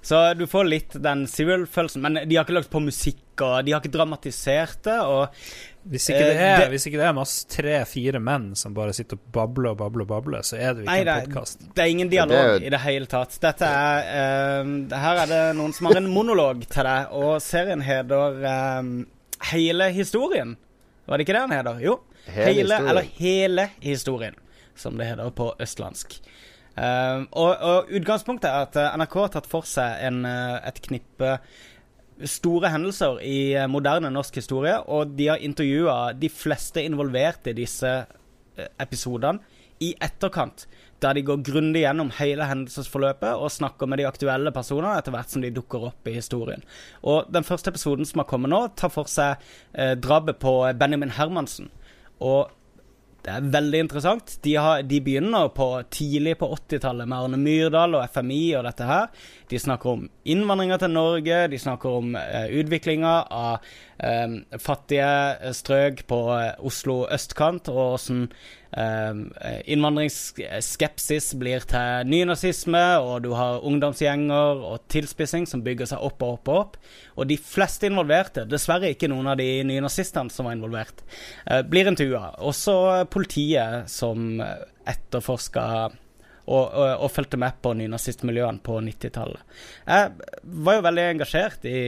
[0.01, 3.73] så du får litt den serial-følelsen, men de har ikke lagt på musikk, og de
[3.75, 5.27] har ikke dramatisert det, og
[5.89, 8.93] Hvis ikke det Eh, er, det- hvis ikke det er masse tre-fire menn som bare
[8.93, 11.63] sitter og babler og babler og babler, så er det jo ikke nei, en podkast.
[11.75, 13.37] det er ingen det er dialog i det hele tatt.
[13.41, 14.11] Dette er
[14.61, 18.43] uh, Her er det noen som har en monolog til deg, og serien heter
[18.79, 18.91] um,
[19.49, 20.57] Hele historien.
[21.07, 21.79] Var det ikke det den heter?
[21.81, 21.99] Jo.
[22.29, 22.89] Hele Hele, historien.
[22.89, 24.35] eller Hele historien,
[24.75, 26.19] som det heter på østlandsk.
[26.79, 30.77] Uh, og, og utgangspunktet er at eh, NRK har tatt for seg en, eh, et
[30.85, 31.31] knippe
[32.27, 37.57] store hendelser i eh, moderne norsk historie, og de har intervjua de fleste involverte i
[37.61, 39.39] disse eh, episodene
[39.79, 40.65] i etterkant.
[40.99, 45.31] Der de går grundig gjennom hele hendelsesforløpet og snakker med de aktuelle personene etter hvert
[45.31, 46.65] som de dukker opp i historien.
[47.07, 49.39] Og Den første episoden som har kommet nå, tar for seg
[49.71, 51.71] eh, drabet på Benjamin Hermansen.
[52.19, 52.51] Og
[53.23, 54.37] det er veldig interessant.
[54.43, 58.87] De, har, de begynner på tidlig på 80-tallet med Arne Myrdal og FMI og dette
[58.87, 59.09] her.
[59.49, 63.65] De snakker om innvandringa til Norge, de snakker om eh, utviklinga av
[63.97, 68.27] eh, fattige strøk på eh, Oslo østkant, og åssen
[68.77, 69.23] eh,
[69.73, 76.35] innvandringsskepsis blir til nynazisme, og du har ungdomsgjenger og tilspissing som bygger seg opp og
[76.37, 76.77] opp og opp.
[77.17, 81.01] Og de fleste involverte, dessverre ikke noen av de nynazistene som var involvert,
[81.47, 82.35] eh, blir intervjua.
[82.37, 82.77] Også
[83.09, 84.43] politiet som
[84.89, 85.65] etterforska
[86.49, 89.57] og, og, og fulgte med på nynazistmiljøene på 90-tallet.
[89.85, 91.81] Jeg var jo veldig engasjert i,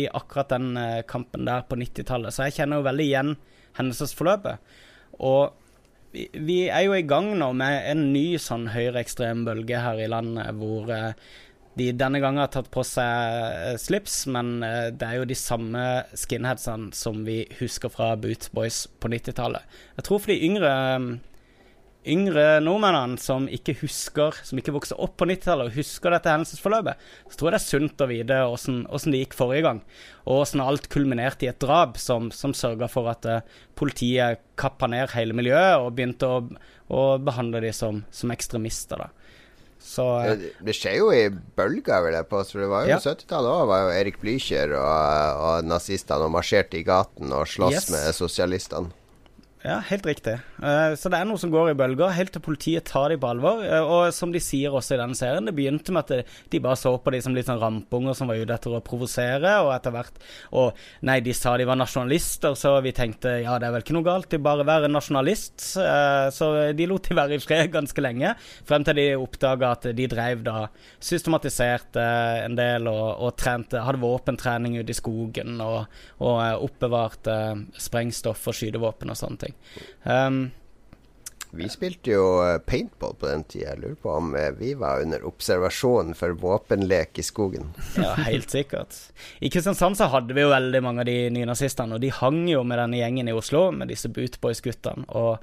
[0.00, 3.34] i akkurat den eh, kampen der på 90-tallet, så jeg kjenner jo veldig igjen
[3.76, 4.72] hendelsesforløpet.
[5.20, 5.52] Og
[6.14, 10.10] vi, vi er jo i gang nå med en ny sånn høyreekstrem bølge her i
[10.10, 11.12] landet, hvor eh,
[11.78, 15.84] de denne gangen har tatt på seg eh, slips, men det er jo de samme
[16.18, 19.82] skinheadsene som vi husker fra Boot Boys på 90-tallet.
[20.00, 20.72] Jeg tror for de yngre
[22.08, 26.96] yngre nordmennene som ikke husker, som ikke vokste opp på 90-tallet og husker dette hendelsesforløpet,
[27.28, 29.82] så tror jeg det er sunt å vite åssen åssen det gikk forrige gang,
[30.24, 33.40] og åssen alt kulminerte i et drap som, som sørga for at uh,
[33.76, 36.40] politiet kappa ned hele miljøet og begynte å,
[36.88, 39.04] å behandle de som, som ekstremister.
[39.04, 39.10] da.
[39.80, 42.58] Så eh, Det, det skjer jo i bølger, vil jeg påstå.
[42.60, 42.98] Det var jo Ja.
[43.00, 43.62] 70-tallet òg.
[43.70, 47.90] var jo Erik Blücher og, og nazistene og marsjerte i gaten og sloss Yes.
[47.94, 48.92] med sosialistene.
[49.60, 50.38] Ja, helt riktig.
[50.64, 53.28] Eh, så det er noe som går i bølger, helt til politiet tar de på
[53.28, 53.58] alvor.
[53.60, 56.60] Eh, og som de sier også i denne serien, det begynte med at de, de
[56.64, 59.74] bare så på de som litt sånn rampunger som var ute etter å provosere, og
[59.74, 60.16] etter hvert
[60.56, 63.98] Og nei, de sa de var nasjonalister, så vi tenkte ja, det er vel ikke
[63.98, 65.58] noe galt i bare å være nasjonalist.
[65.84, 68.32] Eh, så de lot de være i fred ganske lenge,
[68.64, 70.64] frem til de oppdaga at de drev da
[71.04, 72.06] systematiserte
[72.46, 75.84] en del og, og trente, hadde våpentrening ute i skogen og,
[76.24, 77.38] og eh, oppbevarte
[77.76, 79.49] sprengstoff og skytevåpen og sånne ting.
[80.04, 80.50] Um,
[81.50, 83.72] Vi spilte jo eh, paintball på den tida.
[83.72, 87.72] Jeg lurer på om eh, vi var under observasjon for våpenlek i skogen.
[87.98, 88.94] Ja, helt sikkert.
[89.42, 92.62] I Kristiansand så hadde vi jo veldig mange av de nynazistene, og de hang jo
[92.62, 95.08] med denne gjengen i Oslo, med disse Bootboys-guttene.
[95.10, 95.42] Og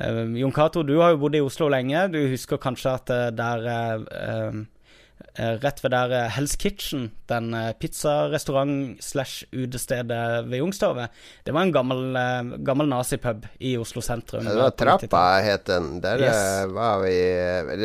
[0.00, 2.08] eh, Jon Cato, du har jo bodd i Oslo lenge.
[2.10, 4.64] Du husker kanskje at eh, der eh,
[5.62, 11.10] Rett ved der eh, Hell's Kitchen, den eh, pizzarestaurant slash utestedet ved Youngstorget,
[11.44, 14.46] det var en gammel, eh, gammel nazipub i Oslo sentrum.
[14.46, 16.00] Ja, det var Trappa het den.
[16.00, 16.36] Der Yes.
[16.36, 17.14] eh, var vi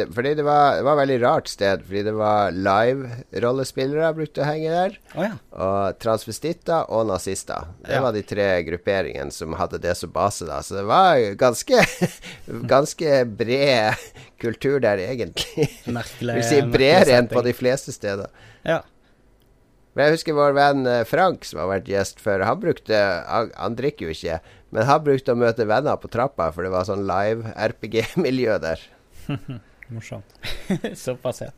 [0.02, 1.84] eh, Fordi det var, det var et veldig rart sted.
[1.88, 4.98] Fordi det var live-rollespillere brukte å henge der.
[5.16, 5.34] Oh, ja.
[5.52, 7.68] Og transvestitter og nazister.
[7.86, 8.02] Det Ja.
[8.02, 10.62] var de tre grupperingene som hadde det som base, da.
[10.62, 11.82] Så det var ganske
[12.72, 13.96] Ganske bred
[14.42, 15.68] kultur der, egentlig.
[15.86, 16.36] Merkelig.
[16.40, 18.32] Vil si bredere enn på de fleste steder.
[18.68, 18.82] Ja.
[19.94, 22.46] Men jeg husker vår venn eh, Frank, som har vært gjest før.
[22.48, 22.96] Han brukte
[23.28, 24.38] Han, han drikker jo ikke,
[24.72, 28.86] men han brukte å møte venner på trappa, for det var sånn live RPG-miljø der.
[29.92, 30.38] Morsomt.
[30.96, 31.52] Såpass, ja.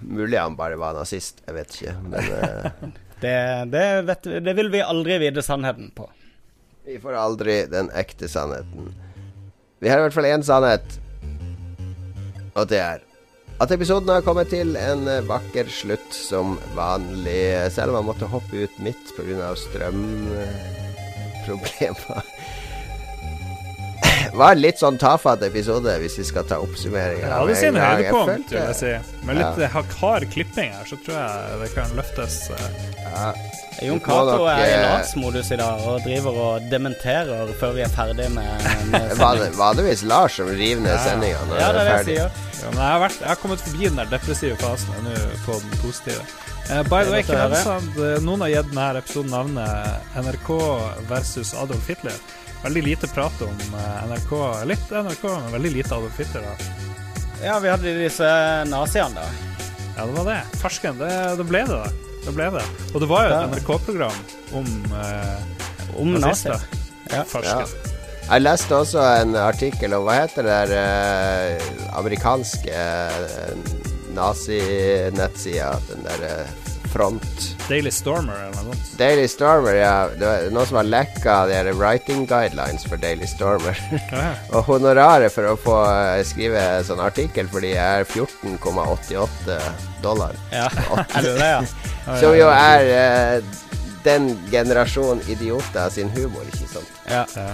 [0.00, 1.98] Mulig han bare var nazist, jeg vet ikke.
[2.08, 2.88] Men eh,
[3.18, 3.34] Det,
[3.74, 6.04] det, vet, det vil vi aldri vite sannheten på.
[6.86, 8.92] vi får aldri den ekte sannheten.
[9.82, 11.00] Vi har i hvert fall én sannhet,
[12.54, 13.02] og det er
[13.58, 18.26] at episoden har kommet til en eh, vakker slutt som vanlig, selv om han måtte
[18.30, 19.54] hoppe ut midt pga.
[19.64, 22.22] strømproblemer.
[24.38, 27.24] Var en litt sånn tafatt episode, hvis vi skal ta oppsummering.
[27.24, 28.92] Ja, det en høydepunkt, vil jeg si.
[29.26, 29.70] Med litt ja.
[30.00, 32.36] hard klipping her, så tror jeg det kan løftes.
[32.54, 32.78] eh.
[33.08, 33.32] Ja,
[33.82, 37.84] Jon må Cato er i eh, Lars-modus i dag og driver og dementerer før vi
[37.86, 39.14] er ferdig med, med.
[39.58, 42.16] Vanligvis Lars som river ned sendinga når Ja, det er er jeg ferdig.
[42.16, 42.44] sier.
[42.58, 45.14] Ja, men jeg har, vært, jeg har kommet forbi den der depressive fasen og nå
[45.46, 46.26] på den positive.
[46.68, 50.50] Uh, by the way, eh, noen har gitt denne episoden navnet NRK
[51.08, 52.18] versus Adolf Hitler.
[52.62, 54.32] Veldig lite prat om eh, NRK.
[54.70, 56.46] Litt NRK, men veldig lite Adolf Hitler.
[56.48, 56.54] da.
[57.42, 58.30] Ja, vi hadde disse
[58.66, 59.28] naziene, da.
[59.96, 60.40] Ja, det var det.
[60.62, 60.98] Farsken.
[60.98, 62.08] Det, det ble det, da.
[62.26, 62.64] Det ble det.
[62.92, 64.18] Og det var jo et NRK-program
[64.58, 64.72] om
[65.02, 65.38] eh,
[65.98, 66.66] Om nazister.
[67.12, 67.22] Ja.
[67.26, 67.94] Farsken.
[68.28, 73.78] Jeg leste også en artikkel om hva heter det der eh, amerikanske uh,
[74.12, 78.94] nazinettsida, den der eh, front Daily Stormer eller noe sånt.
[78.98, 79.92] Daily Stormer, ja.
[80.14, 83.78] Det var noen som har lekka de writing guidelines for Daily Stormer.
[84.08, 84.32] Ja.
[84.56, 89.58] Og honoraret for å få eh, skrive sånn artikkel for de er 14,88
[90.02, 90.36] dollar.
[90.54, 90.68] ja.
[91.14, 92.16] Er det det, ja?
[92.20, 93.58] Som jo er eh,
[94.06, 96.96] den generasjon idioter sin humor, ikke sant.
[97.10, 97.24] Ja.
[97.36, 97.52] Ja.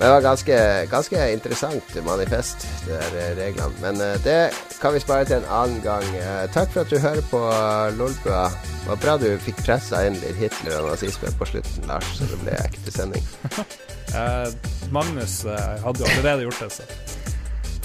[0.00, 0.58] Men det var ganske,
[0.88, 3.74] ganske interessant manifest, de der eh, reglene.
[3.82, 4.38] Men eh, det
[4.80, 6.06] kan vi spare til en annen gang.
[6.16, 8.46] Eh, takk for at du hører på uh, Lolbua.
[8.48, 12.30] Det var bra du fikk pressa inn litt Hitler og nazisme på slutten, Lars, så
[12.32, 13.28] det ble ekte sending.
[14.10, 14.48] Eh,
[14.90, 16.82] Magnus eh, hadde jo allerede gjort det, så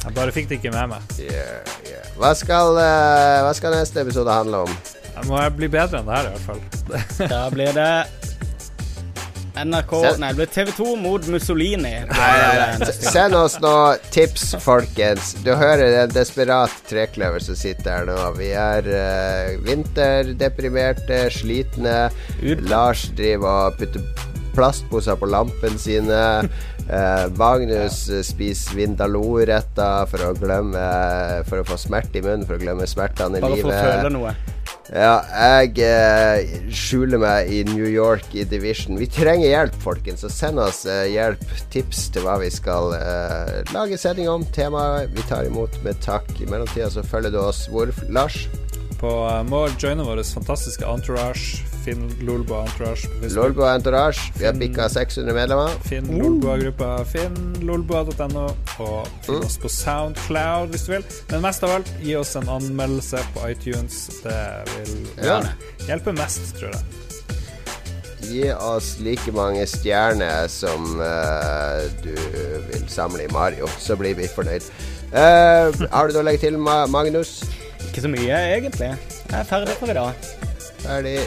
[0.06, 1.12] jeg bare fikk det ikke med meg.
[1.22, 2.08] Yeah, yeah.
[2.18, 4.74] Hva, skal, eh, hva skal neste episode handle om?
[5.06, 7.30] Jeg må bli bedre enn det her, i hvert fall.
[7.30, 7.92] Da blir det
[9.56, 11.94] NRK Se- Nei, det blir TV 2 mot Mussolini.
[12.06, 12.92] Nei, nei, nei.
[12.92, 13.74] Send oss nå
[14.12, 15.34] tips, folkens.
[15.46, 18.18] Du hører en desperat trekløver som sitter her nå.
[18.40, 21.98] Vi er uh, vinterdeprimerte, slitne.
[22.68, 24.04] Lars driver og putter
[24.56, 26.20] plastposer på lampene sine.
[26.86, 28.20] Uh, Magnus ja.
[28.24, 30.84] spiser Vindaloo-retter for å glemme
[31.50, 33.88] For å få smerte i munnen, for å glemme smertene i Bare for å livet.
[33.90, 34.36] føle noe.
[34.94, 35.16] Ja,
[35.58, 39.00] jeg eh, skjuler meg i New York i Division.
[39.02, 41.42] Vi trenger hjelp, folkens, så send oss eh, hjelp,
[41.74, 44.46] tips til hva vi skal eh, lage sending om.
[44.54, 46.30] Temaet vi tar imot med takk.
[46.38, 48.44] I mellomtida så følger du oss hvor, Lars?
[49.02, 53.08] På uh, må joine vår fantastiske entourage, Finn Lolbua Entourage.
[53.36, 54.32] Lolbua Entourage.
[54.40, 55.70] Vi har bikka 600 medlemmer.
[55.86, 58.46] Finn Lolbua-gruppa, finn lolbua.no,
[58.80, 59.46] og finn Mm.
[59.46, 61.06] oss på Soundcloud hvis du vil.
[61.30, 64.08] Men mest av alt, gi oss en anmeldelse på iTunes.
[64.24, 64.42] Det
[64.76, 65.42] vil Ja.
[65.88, 66.84] hjelpe mest, tror jeg.
[68.26, 72.16] Gi oss like mange stjerner som uh, du
[72.72, 74.64] vil samle i Mario, så blir vi fornøyd.
[75.14, 77.44] Uh, har du noe å legge til, Magnus?
[77.86, 78.90] Ikke så mye, egentlig.
[79.30, 80.14] Jeg er ferdig for i dag.
[80.82, 81.20] Ferdig.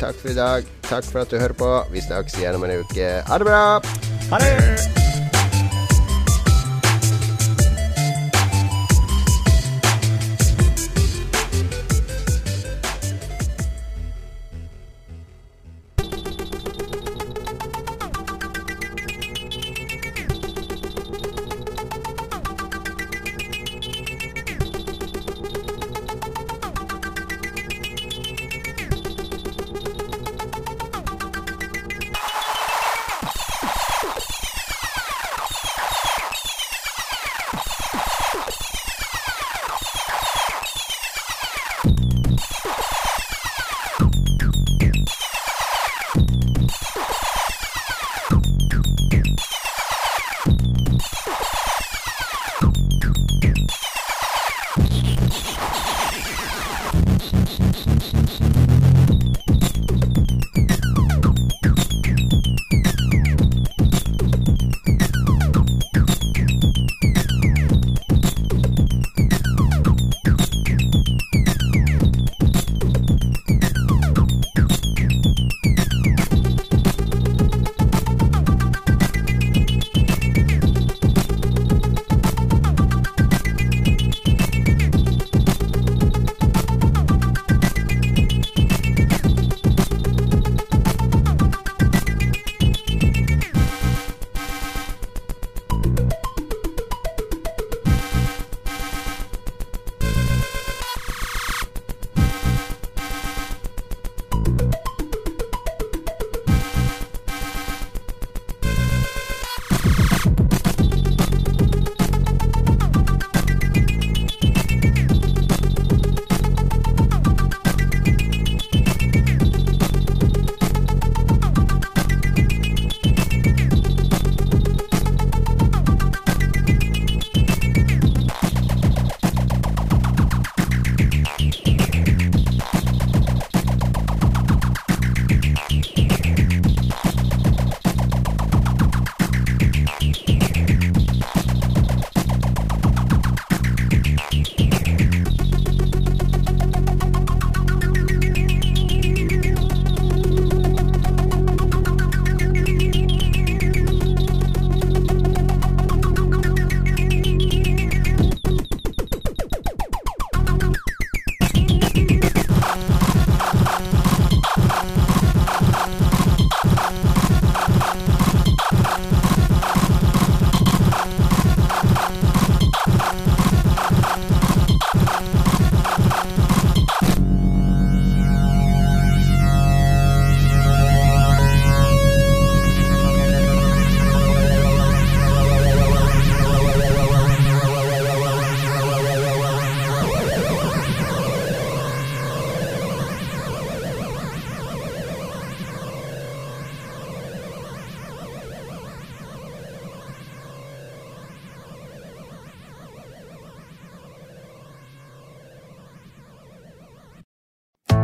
[0.00, 0.64] Takk for i dag.
[0.88, 1.70] Takk for at du hører på.
[1.92, 3.14] Vi snakkes igjen om en uke.
[3.28, 3.62] Ha det bra!
[4.32, 5.01] Ha det!